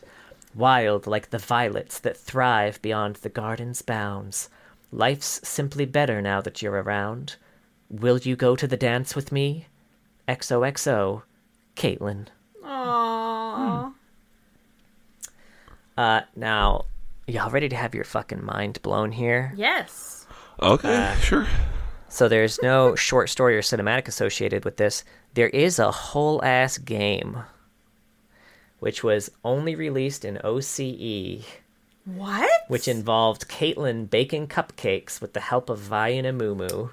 [0.53, 4.49] Wild like the violets that thrive beyond the garden's bounds.
[4.91, 7.35] Life's simply better now that you're around.
[7.89, 9.67] Will you go to the dance with me?
[10.27, 11.23] XOXO,
[11.75, 12.27] Caitlyn.
[12.63, 13.93] Aww.
[15.97, 16.85] Uh, now,
[17.27, 19.53] y'all ready to have your fucking mind blown here?
[19.55, 20.27] Yes.
[20.61, 20.95] Okay.
[20.95, 21.47] Uh, sure.
[22.11, 25.03] So there's no short story or cinematic associated with this.
[25.33, 27.37] There is a whole ass game,
[28.79, 31.45] which was only released in OCE,
[32.03, 32.51] What?
[32.67, 36.91] which involved Caitlyn baking cupcakes with the help of Vi and Amumu.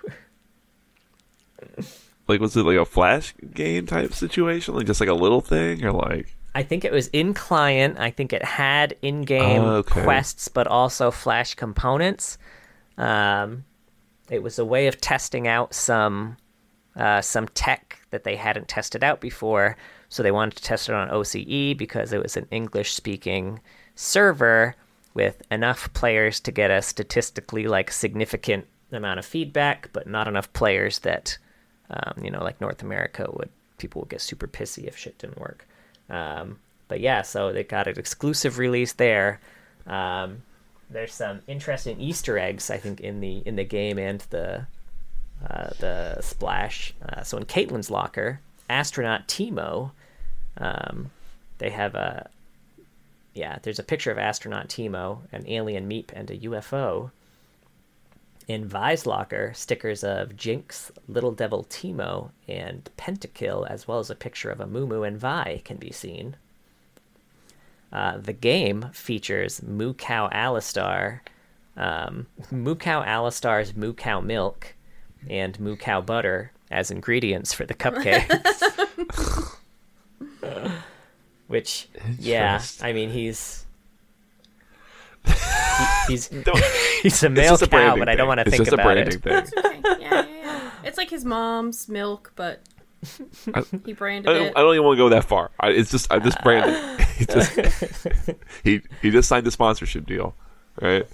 [2.28, 4.74] Like, was it like a flash game type situation?
[4.74, 5.84] Like, just like a little thing?
[5.84, 6.36] Or like.
[6.54, 7.98] I think it was in client.
[7.98, 10.02] I think it had in-game Oh, okay.
[10.02, 12.38] quests, but also flash components.
[12.96, 13.64] Um,
[14.30, 16.36] it was a way of testing out some
[16.96, 19.76] uh, some tech that they hadn't tested out before.
[20.08, 23.60] So they wanted to test it on OCE because it was an English-speaking
[23.94, 24.74] server
[25.14, 30.52] with enough players to get a statistically like significant amount of feedback, but not enough
[30.54, 31.36] players that
[31.90, 35.38] um, you know, like North America would people would get super pissy if shit didn't
[35.38, 35.66] work.
[36.10, 39.40] Um, but yeah, so they got an exclusive release there.
[39.86, 40.42] Um,
[40.90, 44.66] there's some interesting Easter eggs, I think, in the in the game and the
[45.48, 46.94] uh, the splash.
[47.06, 49.92] Uh, so in Caitlyn's locker, astronaut Teemo,
[50.56, 51.10] um,
[51.58, 52.30] they have a
[53.34, 53.58] yeah.
[53.62, 57.10] There's a picture of astronaut Teemo, an alien meep, and a UFO.
[58.46, 64.14] In Vi's locker, stickers of Jinx, Little Devil Teemo, and Pentakill, as well as a
[64.14, 66.34] picture of Amumu and Vi, can be seen.
[67.92, 71.20] Uh, the game features Moo Cow Alistar,
[71.76, 74.74] um, Moo Cow Alistar's Moo Cow Milk,
[75.28, 79.54] and Moo Cow Butter as ingredients for the cupcakes.
[81.46, 81.88] Which,
[82.18, 83.64] yeah, I mean, he's.
[85.24, 85.32] he-
[86.08, 86.28] he's
[87.02, 88.74] he's a male just a cow, branding but I don't want to think just a
[88.74, 89.48] about branding it.
[89.48, 89.82] thing.
[89.84, 90.70] Yeah, yeah, yeah.
[90.84, 92.60] It's like his mom's milk, but
[93.54, 94.52] I, he I branded don't, it.
[94.56, 95.50] I don't even want to go that far.
[95.60, 97.00] I, it's just I just branded.
[97.16, 97.52] he just
[98.64, 100.34] he he just signed a sponsorship deal,
[100.80, 101.06] right?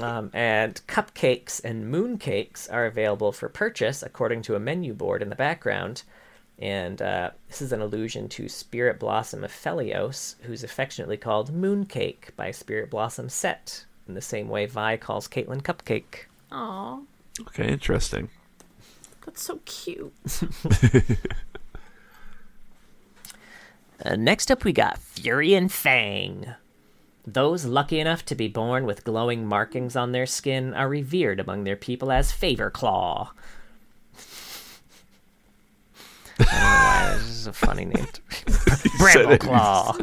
[0.00, 5.28] Um, and cupcakes and mooncakes are available for purchase according to a menu board in
[5.28, 6.02] the background.
[6.60, 12.50] And uh, this is an allusion to Spirit Blossom Aphelios, who's affectionately called Mooncake by
[12.50, 16.26] Spirit Blossom Sett, in the same way Vi calls Caitlyn Cupcake.
[16.50, 16.98] Aw,
[17.40, 18.28] Okay, interesting.
[19.28, 20.12] That's so cute.
[24.04, 26.54] Uh, next up, we got Fury and Fang.
[27.26, 31.64] Those lucky enough to be born with glowing markings on their skin are revered among
[31.64, 33.32] their people as Favor Claw.
[36.38, 38.06] I don't know why this is a funny name.
[38.98, 39.38] Bramble.
[39.38, 39.96] Claw.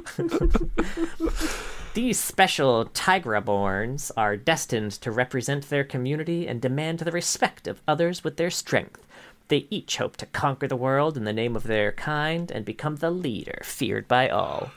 [1.94, 8.26] These special Tigraborns are destined to represent their community and demand the respect of others
[8.26, 9.00] with their strength.
[9.48, 12.98] They each hope to conquer the world in the name of their kind and become
[12.98, 14.72] the leader feared by all.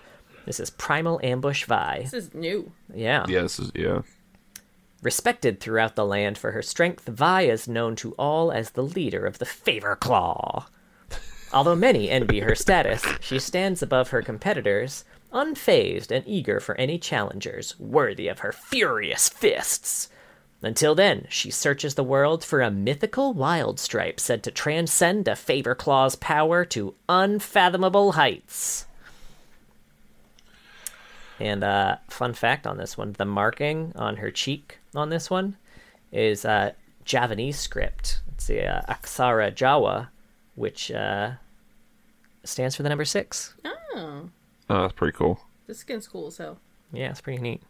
[0.44, 2.00] This is Primal Ambush Vi.
[2.02, 2.72] This is new.
[2.94, 3.24] Yeah.
[3.28, 4.02] Yeah, this is yeah.
[5.02, 9.24] Respected throughout the land for her strength, Vi is known to all as the leader
[9.26, 10.66] of the Favor Claw.
[11.52, 16.98] Although many envy her status, she stands above her competitors, unfazed and eager for any
[16.98, 20.08] challengers worthy of her furious fists.
[20.60, 25.36] Until then, she searches the world for a mythical wild stripe said to transcend a
[25.36, 28.86] Favor Claw's power to unfathomable heights.
[31.38, 35.56] And uh, fun fact on this one: the marking on her cheek on this one
[36.10, 36.72] is uh,
[37.04, 38.18] Javanese script.
[38.34, 40.08] It's the uh, Aksara Jawa,
[40.56, 41.32] which uh,
[42.42, 43.54] stands for the number six.
[43.64, 44.28] Oh,
[44.70, 45.40] Oh, that's pretty cool.
[45.66, 46.58] this skin's cool as hell.
[46.92, 47.62] Yeah, it's pretty neat.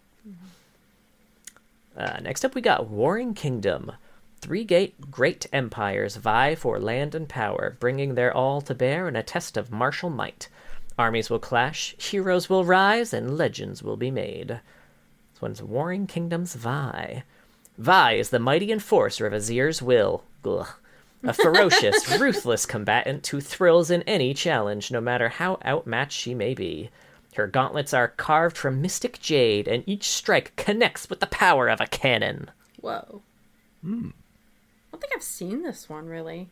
[1.98, 3.90] Uh, next up, we got Warring Kingdom.
[4.40, 9.16] Three gate great empires vie for land and power, bringing their all to bear in
[9.16, 10.48] a test of martial might.
[10.96, 14.60] Armies will clash, heroes will rise, and legends will be made.
[15.32, 17.24] This one's Warring Kingdoms vie.
[17.76, 20.22] Vi is the mighty enforcer of Azir's will.
[20.44, 20.68] Ugh.
[21.24, 26.54] A ferocious, ruthless combatant who thrills in any challenge, no matter how outmatched she may
[26.54, 26.90] be.
[27.34, 31.80] Her gauntlets are carved from mystic jade, and each strike connects with the power of
[31.80, 32.50] a cannon.
[32.80, 33.22] Whoa.
[33.82, 34.09] Hmm.
[34.09, 36.48] I don't think I've seen this one really.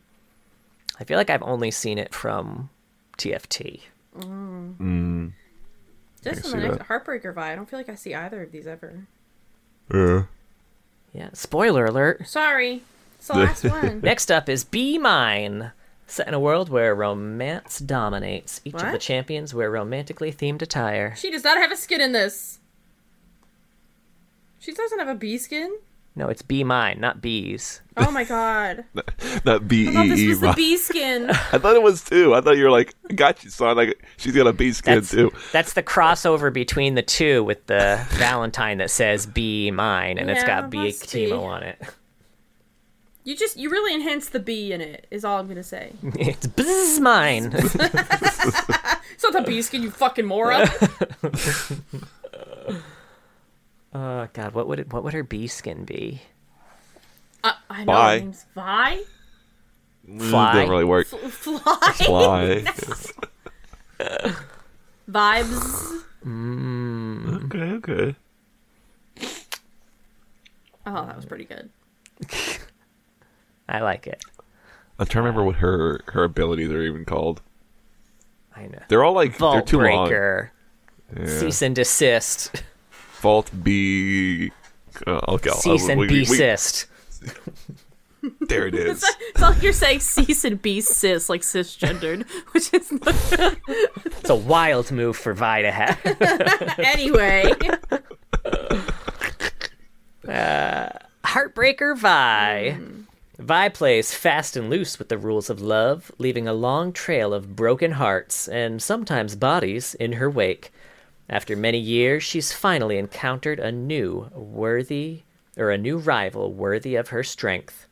[0.99, 2.69] I feel like I've only seen it from
[3.17, 3.81] TFT.
[4.15, 4.23] Just
[4.81, 6.87] can in the see next that.
[6.87, 9.05] Heartbreaker Vi, I don't feel like I see either of these ever.
[9.93, 10.23] Yeah.
[11.13, 12.27] Yeah, spoiler alert.
[12.27, 12.83] Sorry,
[13.17, 14.01] it's the last one.
[14.01, 15.71] Next up is Be Mine.
[16.09, 18.61] Set in a world where romance dominates.
[18.63, 21.13] Each of the champions wear romantically themed attire.
[21.17, 22.59] She does not have a skin in this.
[24.59, 25.77] She doesn't have a bee skin.
[26.15, 27.81] No, it's Be Mine, not bees.
[27.95, 28.85] Oh my god!
[29.43, 30.27] That B I thought this E.
[30.29, 31.29] was the bee skin.
[31.29, 32.33] I thought it was too.
[32.33, 33.77] I thought you were like, I got you, son.
[33.77, 35.31] Like she's got a bee skin That's, too.
[35.51, 40.41] that's the crossover between the two with the Valentine that says Be Mine, and it's
[40.41, 41.25] Yeah, got Be must be.
[41.27, 41.79] Teemo on it.
[43.27, 45.05] You just you really enhanced the bee in it.
[45.11, 45.91] Is all I'm gonna say.
[46.17, 47.51] it's Bzz Mine.
[49.13, 50.69] It's not the bee skin, you fucking moron.
[53.93, 56.21] oh, God, what would it, what would her bee skin be?
[57.43, 58.13] uh, I know Vi.
[58.13, 59.01] her name's Vi.
[60.19, 60.53] Fly.
[60.53, 61.07] Doesn't really work.
[61.11, 61.93] F- fly.
[61.95, 62.63] Fly.
[65.09, 66.03] Vibes.
[67.45, 68.15] okay, okay.
[70.85, 71.71] Oh, that was pretty good.
[73.69, 74.23] I like it.
[74.99, 77.41] I'm trying to remember what her her abilities are even called.
[78.55, 78.79] I know.
[78.87, 80.07] They're all like they're Vault too long.
[80.07, 80.51] Breaker.
[81.15, 81.25] Yeah.
[81.39, 82.63] Cease and desist.
[83.21, 84.51] Vault B.
[85.05, 86.87] Uh, okay, I'll- Cease and we- we- we- desist.
[88.41, 89.03] There it is.
[89.29, 92.89] It's like you're saying cease and be cis, like cisgendered, which is
[94.05, 96.79] It's a wild move for Vi to have.
[96.79, 97.51] anyway.
[100.27, 100.89] Uh,
[101.25, 102.77] Heartbreaker Vi.
[103.39, 107.55] Vi plays fast and loose with the rules of love, leaving a long trail of
[107.55, 110.71] broken hearts and sometimes bodies in her wake.
[111.29, 115.21] After many years, she's finally encountered a new worthy
[115.55, 117.87] or a new rival worthy of her strength.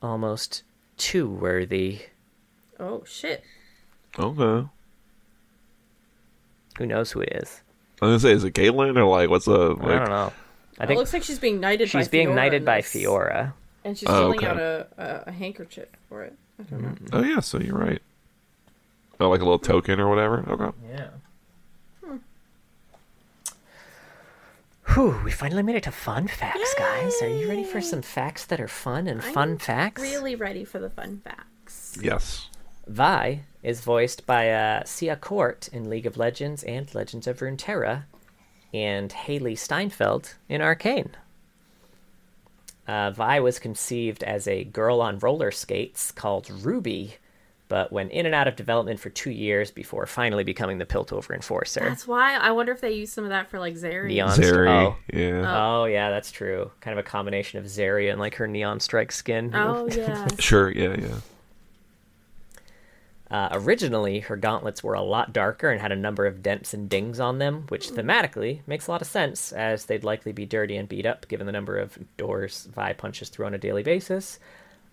[0.00, 0.62] Almost
[0.96, 2.00] too worthy.
[2.80, 3.44] Oh shit.
[4.18, 4.68] Okay.
[6.78, 7.60] Who knows who it is?
[8.00, 9.82] I was gonna say, is it Caitlyn or like what's up?
[9.82, 10.32] I don't know.
[10.78, 11.92] I think it looks like she's being knighted.
[11.92, 12.94] by she's being Fiora knighted in by this.
[12.94, 13.52] Fiora.
[13.84, 14.46] And she's Oh, holding okay.
[14.48, 16.34] out a, a, a handkerchief for it.
[16.58, 16.94] I don't know.
[17.12, 18.02] oh yeah, so you're right.
[19.20, 20.44] Oh, like a little token or whatever.
[20.48, 20.76] Okay.
[20.90, 21.08] Yeah.
[24.94, 27.14] Whew, we finally made it to fun facts, guys.
[27.22, 30.00] Are you ready for some facts that are fun and fun I'm facts?
[30.00, 31.98] Really ready for the fun facts.
[32.00, 32.48] Yes.
[32.86, 38.04] Vi is voiced by uh, Cia Court in League of Legends and Legends of Runeterra,
[38.72, 41.10] and Hailee Steinfeld in Arcane.
[42.88, 47.14] Uh, Vi was conceived as a girl on roller skates called Ruby,
[47.68, 51.34] but went in and out of development for two years before finally becoming the Piltover
[51.34, 51.80] Enforcer.
[51.80, 54.08] That's why I wonder if they use some of that for like Zeri.
[54.08, 54.96] Neon Zeri, Oh.
[55.12, 55.54] yeah.
[55.64, 56.70] Oh yeah, that's true.
[56.80, 59.52] Kind of a combination of Zarya and like her neon strike skin.
[59.54, 60.26] Oh yeah.
[60.38, 61.16] Sure, yeah, yeah.
[63.30, 66.88] Uh, originally, her gauntlets were a lot darker and had a number of dents and
[66.88, 70.76] dings on them, which thematically makes a lot of sense, as they'd likely be dirty
[70.76, 74.38] and beat up given the number of doors Vi punches through on a daily basis.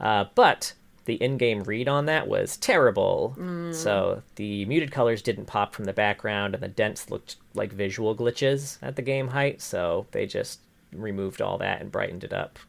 [0.02, 0.74] Uh, but
[1.06, 3.36] the in-game read on that was terrible.
[3.74, 8.16] So the muted colors didn't pop from the background, and the dents looked like visual
[8.16, 9.62] glitches at the game height.
[9.62, 10.60] So they just
[10.91, 12.60] removed all that and brightened it up.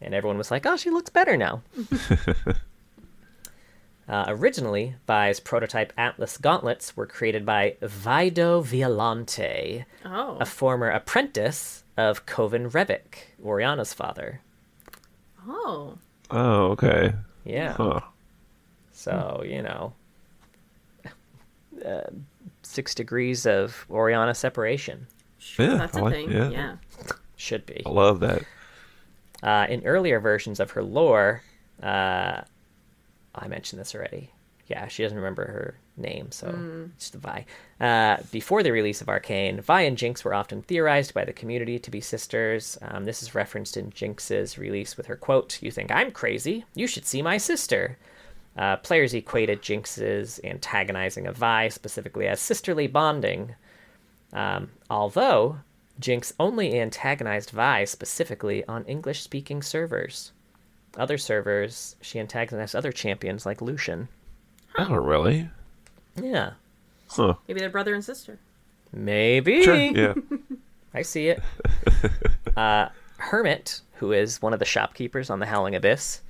[0.00, 1.62] And everyone was like, "Oh, she looks better now."
[4.08, 10.38] Uh, originally, Vi's prototype Atlas gauntlets were created by Vido Violante, Oh.
[10.40, 14.40] a former apprentice of Corin Reveck, Orianna's father.
[15.46, 15.98] Oh.
[16.30, 17.12] Oh, okay.
[17.44, 17.72] Yeah.
[17.74, 18.00] Huh.
[18.92, 19.92] So, you know,
[21.84, 22.00] uh,
[22.62, 25.06] six degrees of Orianna separation.
[25.38, 26.30] Sure, Yeah, that's a like- thing.
[26.32, 26.50] yeah.
[26.50, 26.76] Yeah.
[27.36, 27.82] Should be.
[27.86, 28.42] I love that.
[29.42, 31.42] Uh, in earlier versions of her lore,
[31.82, 32.40] uh,
[33.40, 34.32] I mentioned this already.
[34.66, 36.48] Yeah, she doesn't remember her name, so
[36.94, 37.46] it's the Vi.
[37.80, 41.78] Uh, before the release of Arcane, Vi and Jinx were often theorized by the community
[41.78, 42.76] to be sisters.
[42.82, 46.66] Um, this is referenced in Jinx's release with her quote, You think I'm crazy?
[46.74, 47.96] You should see my sister.
[48.58, 53.54] Uh, players equated Jinx's antagonizing of Vi specifically as sisterly bonding.
[54.34, 55.60] Um, although
[55.98, 60.32] Jinx only antagonized Vi specifically on English speaking servers.
[60.98, 64.08] Other servers, she antagonized other champions like Lucian.
[64.76, 65.48] Oh, really?
[66.20, 66.52] Yeah.
[67.08, 67.34] Huh.
[67.46, 68.38] Maybe they're brother and sister.
[68.92, 69.62] Maybe.
[69.62, 69.74] Sure.
[69.78, 70.14] Yeah.
[70.94, 71.42] I see it.
[72.56, 72.88] uh,
[73.18, 76.22] Hermit, who is one of the shopkeepers on the Howling Abyss,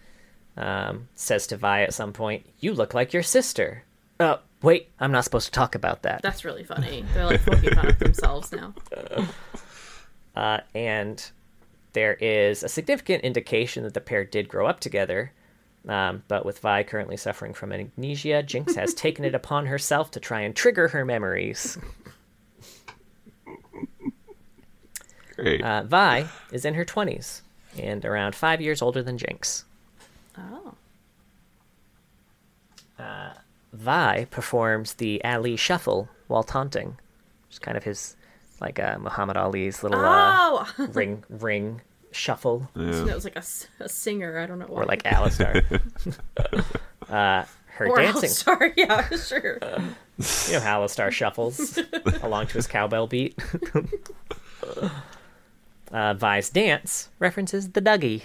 [0.56, 3.84] um, says to Vi at some point, You look like your sister.
[4.20, 6.20] Oh, wait, I'm not supposed to talk about that.
[6.22, 7.04] That's really funny.
[7.14, 8.74] They're like poking fun at themselves now.
[10.34, 11.30] Uh, and
[11.92, 15.32] there is a significant indication that the pair did grow up together.
[15.88, 20.20] Um, but with Vi currently suffering from amnesia, Jinx has taken it upon herself to
[20.20, 21.78] try and trigger her memories.
[25.36, 25.62] Great.
[25.62, 27.42] Uh, Vi is in her 20s
[27.78, 29.64] and around five years older than Jinx.
[30.36, 30.74] Oh.
[33.72, 36.98] Vi performs the Ali Shuffle while taunting.
[37.48, 38.16] It's kind of his,
[38.60, 40.86] like uh, Muhammad Ali's little uh, Oh.
[40.92, 41.80] ring ring
[42.10, 42.68] shuffle.
[42.74, 43.44] it was like a,
[43.84, 44.38] a singer.
[44.38, 44.82] I don't know why.
[44.82, 45.62] or like Alistar.
[47.08, 47.44] uh,
[47.76, 48.72] her or dancing, All-Star.
[48.76, 49.58] Yeah, sure.
[49.62, 51.78] you know how Alistar shuffles
[52.22, 53.38] along to his cowbell beat.
[55.92, 58.22] uh, Vi's dance references the Dougie.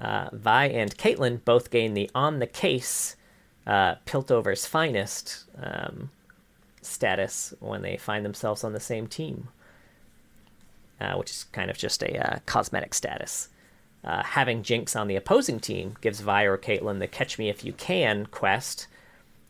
[0.00, 3.16] Uh, Vi and Caitlyn both gain the on the case
[3.66, 6.10] uh, Piltover's finest um,
[6.82, 9.48] status when they find themselves on the same team,
[11.00, 13.48] uh, which is kind of just a uh, cosmetic status.
[14.02, 17.64] Uh, having Jinx on the opposing team gives Vi or Caitlyn the Catch Me If
[17.64, 18.86] You Can quest,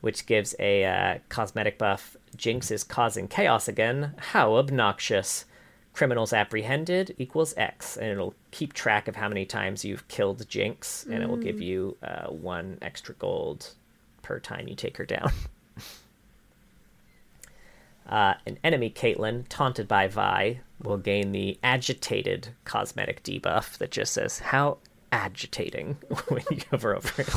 [0.01, 2.16] which gives a uh, cosmetic buff.
[2.36, 4.15] Jinx is causing chaos again.
[4.19, 5.44] How obnoxious!
[5.93, 11.05] Criminals apprehended equals X, and it'll keep track of how many times you've killed Jinx,
[11.05, 13.74] and it will give you uh, one extra gold
[14.23, 15.32] per time you take her down.
[18.10, 24.12] Uh, an enemy Caitlyn, taunted by Vi, will gain the agitated cosmetic debuff that just
[24.12, 24.78] says, How
[25.12, 25.94] agitating
[26.28, 27.28] when you hover over it.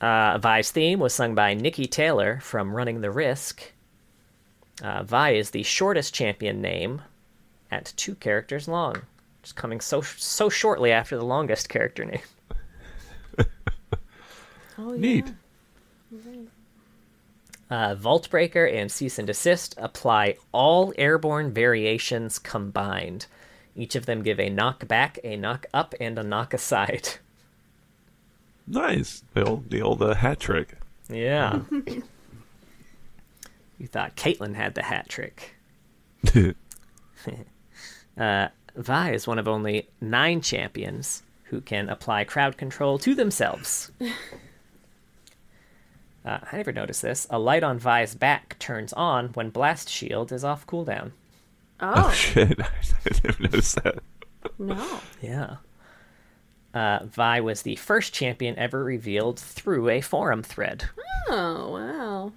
[0.00, 3.72] uh, Vi's theme was sung by Nikki Taylor from Running the Risk.
[4.82, 7.00] Uh, Vi is the shortest champion name
[7.70, 9.02] at two characters long,
[9.42, 12.20] just coming so so shortly after the longest character name.
[14.78, 15.00] Oh, yeah.
[15.00, 15.32] Neat.
[17.68, 23.26] Uh, Vault Breaker and Cease and Desist apply all airborne variations combined.
[23.74, 27.08] Each of them give a knock back, a knock up, and a knock aside.
[28.68, 29.22] Nice.
[29.32, 30.74] The old, the old uh, hat trick.
[31.08, 31.60] Yeah.
[33.78, 35.54] you thought Caitlyn had the hat trick.
[38.18, 43.90] Uh, Vi is one of only nine champions who can apply crowd control to themselves.
[46.26, 47.26] Uh, I never noticed this.
[47.30, 51.12] A light on Vi's back turns on when Blast Shield is off cooldown.
[51.78, 52.60] Oh, Shit.
[52.60, 52.68] I
[53.22, 54.00] never noticed that.
[54.58, 55.00] no.
[55.22, 55.56] Yeah.
[56.74, 60.88] Uh, Vi was the first champion ever revealed through a forum thread.
[61.28, 62.32] Oh, wow.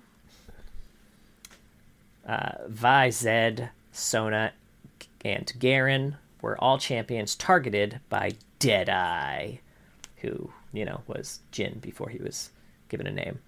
[2.68, 4.54] Vi, Zed, Sona,
[5.26, 9.56] and Garen were all champions targeted by Deadeye,
[10.18, 12.52] who, you know, was Jhin before he was
[12.88, 13.40] given a name.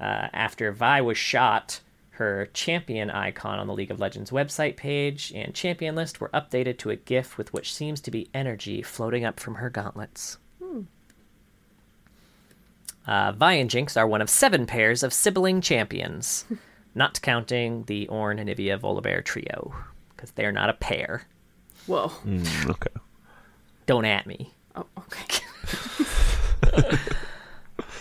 [0.00, 1.80] Uh, after Vi was shot,
[2.10, 6.78] her champion icon on the League of Legends website page and champion list were updated
[6.78, 10.38] to a GIF with which seems to be energy floating up from her gauntlets.
[13.08, 16.44] Uh, Vi and Jinx are one of seven pairs of sibling champions,
[16.94, 19.74] not counting the Ornn, Anivia, Volibear trio,
[20.14, 21.22] because they're not a pair.
[21.86, 22.08] Whoa.
[22.26, 23.00] Mm, okay.
[23.86, 24.52] Don't at me.
[24.76, 25.42] Oh, okay.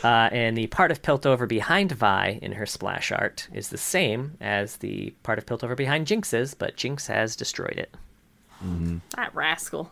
[0.04, 4.38] Uh, and the part of Piltover behind Vi in her splash art is the same
[4.40, 7.96] as the part of Piltover behind Jinx's, but Jinx has destroyed it.
[9.16, 9.92] that rascal.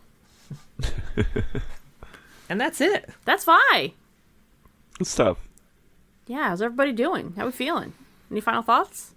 [2.48, 3.10] And that's it.
[3.24, 3.92] That's Vi.
[4.98, 5.38] Good stuff.
[6.26, 7.34] Yeah, how's everybody doing?
[7.36, 7.92] How we feeling?
[8.30, 9.14] Any final thoughts?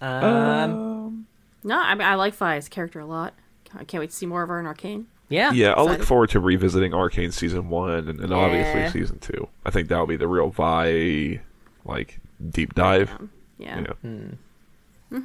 [0.00, 1.26] Um,
[1.64, 3.34] No, I mean I like Vi's character a lot.
[3.74, 5.06] I can't wait to see more of her in Arcane.
[5.30, 5.52] Yeah.
[5.52, 9.48] Yeah, I'll look forward to revisiting Arcane season one and, and obviously season two.
[9.64, 11.40] I think that'll be the real Vi
[11.84, 12.20] like
[12.50, 13.10] deep dive.
[13.56, 13.84] Yeah.
[14.02, 15.22] Yeah.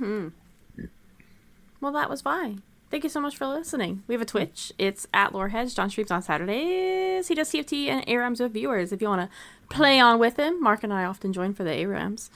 [1.81, 2.55] Well, that was Vi.
[2.91, 4.03] Thank you so much for listening.
[4.07, 4.71] We have a Twitch.
[4.77, 5.75] It's at Loreheads.
[5.75, 7.27] John streams on Saturdays.
[7.27, 8.91] He does CFT and ARAMs with viewers.
[8.91, 11.71] If you want to play on with him, Mark and I often join for the
[11.71, 12.29] ARAMs.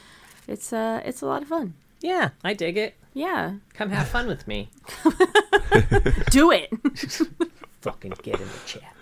[0.47, 1.75] It's uh, it's a lot of fun.
[2.01, 2.95] Yeah, I dig it.
[3.13, 4.69] Yeah, Come have fun with me.
[6.29, 6.69] do it.
[7.81, 8.93] Fucking get in the chat.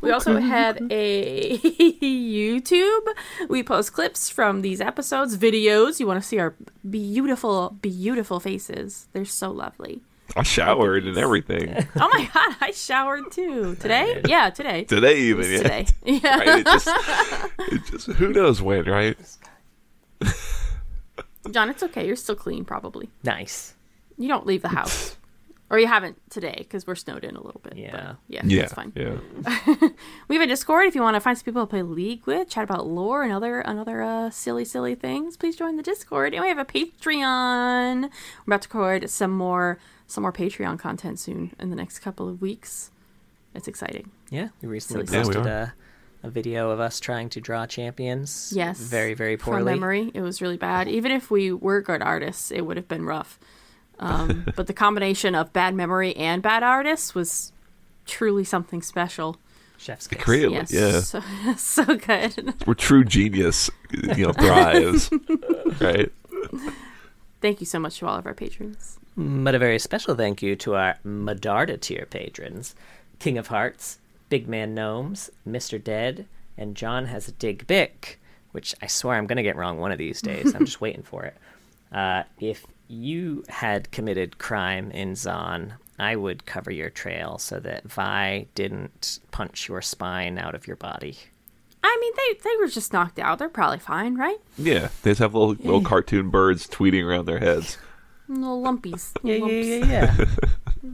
[0.00, 3.06] We also have a YouTube.
[3.48, 6.00] We post clips from these episodes, videos.
[6.00, 6.54] You want to see our
[6.88, 9.08] beautiful, beautiful faces.
[9.12, 10.00] They're so lovely.
[10.36, 13.74] I showered and everything Oh my god, I showered too.
[13.80, 14.22] Today?
[14.28, 14.84] Yeah, today.
[14.84, 15.18] today.
[15.18, 15.58] Even yeah.
[15.58, 15.86] Today.
[16.04, 16.38] Yeah.
[16.38, 16.58] Right?
[16.60, 16.88] It just,
[17.58, 19.16] it just who knows when, right?
[21.50, 22.06] John, it's okay.
[22.06, 23.10] You're still clean, probably.
[23.24, 23.74] Nice.
[24.18, 25.16] You don't leave the house.
[25.70, 27.74] Or you haven't today because we're snowed in a little bit.
[27.74, 28.14] but Yeah.
[28.26, 28.92] yeah, Yeah, that's fine.
[28.96, 29.18] yeah.
[30.28, 32.48] We have a Discord if you want to find some people to play League with,
[32.48, 35.36] chat about lore and other another uh, silly, silly things.
[35.36, 36.34] Please join the Discord.
[36.34, 38.02] And we have a Patreon.
[38.02, 38.08] We're
[38.54, 42.40] about to record some more some more Patreon content soon in the next couple of
[42.40, 42.90] weeks.
[43.54, 44.10] It's exciting.
[44.30, 45.34] Yeah, we recently Silly stuff.
[45.36, 48.52] Yeah, we posted a, a video of us trying to draw champions.
[48.54, 48.78] Yes.
[48.80, 49.60] Very, very poorly.
[49.60, 50.88] From memory, it was really bad.
[50.88, 53.38] Even if we were good artists, it would have been rough.
[54.00, 57.52] Um, but the combination of bad memory and bad artists was
[58.06, 59.36] truly something special.
[59.78, 60.22] Chef's kiss.
[60.22, 61.00] Creatively, Yes, yeah.
[61.00, 61.22] so,
[61.56, 62.54] so good.
[62.66, 65.10] Where true genius, you know, thrives.
[65.80, 66.12] right?
[67.40, 68.98] Thank you so much to all of our patrons.
[69.16, 72.74] But a very special thank you to our Medarda tier patrons
[73.18, 73.98] King of Hearts,
[74.28, 75.82] Big Man Gnomes, Mr.
[75.82, 78.18] Dead, and John has a Dig Bick,
[78.52, 80.54] which I swear I'm going to get wrong one of these days.
[80.54, 81.36] I'm just waiting for it.
[81.92, 87.84] Uh, if you had committed crime in Zaun, I would cover your trail so that
[87.84, 91.16] Vi didn't punch your spine out of your body.
[91.82, 93.38] I mean, they they were just knocked out.
[93.38, 94.38] They're probably fine, right?
[94.58, 94.88] Yeah.
[95.02, 97.78] They just have little little cartoon birds tweeting around their heads.
[98.28, 99.12] Little lumpies.
[99.24, 100.18] Yeah, Little yeah, lumps.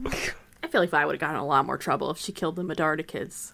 [0.05, 0.21] yeah, yeah.
[0.63, 2.63] I feel like Vi would have gotten a lot more trouble if she killed the
[2.63, 3.53] Medarda kids.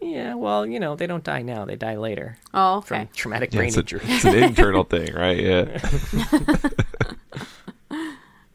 [0.00, 3.10] yeah, well, you know, they don't die now, they die later Oh, from okay.
[3.14, 4.00] traumatic Yeah, brain it's, a, injury.
[4.04, 5.38] it's an internal thing, right?
[5.40, 5.80] Yeah.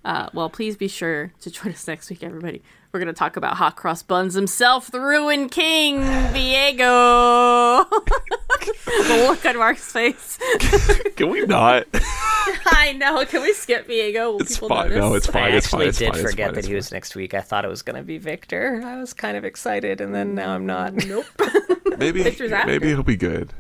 [0.05, 2.61] Uh, well, please be sure to join us next week, everybody.
[2.91, 7.89] We're going to talk about Hot Cross Buns himself, the Ruin King, Viego.
[7.89, 10.37] the look on Mark's face.
[11.15, 11.87] Can we not?
[11.93, 13.25] I know.
[13.25, 14.33] Can we skip Viego?
[14.33, 14.69] Will It's fine.
[14.89, 14.97] notice?
[14.97, 15.53] No, it's I fine.
[15.53, 15.87] It's actually fine.
[15.89, 16.19] It's did fine.
[16.21, 16.55] It's forget fine.
[16.55, 17.33] that he was next week.
[17.33, 18.81] I thought it was going to be Viktor.
[18.83, 20.93] I was kind of excited, and then now I'm not.
[20.93, 21.25] Nope.
[21.97, 23.53] Maybe maybe he'll be good.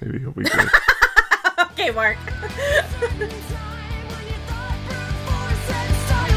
[0.00, 0.68] Maybe he'll be good.
[1.60, 2.18] okay, Mark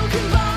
[0.10, 0.48] can buy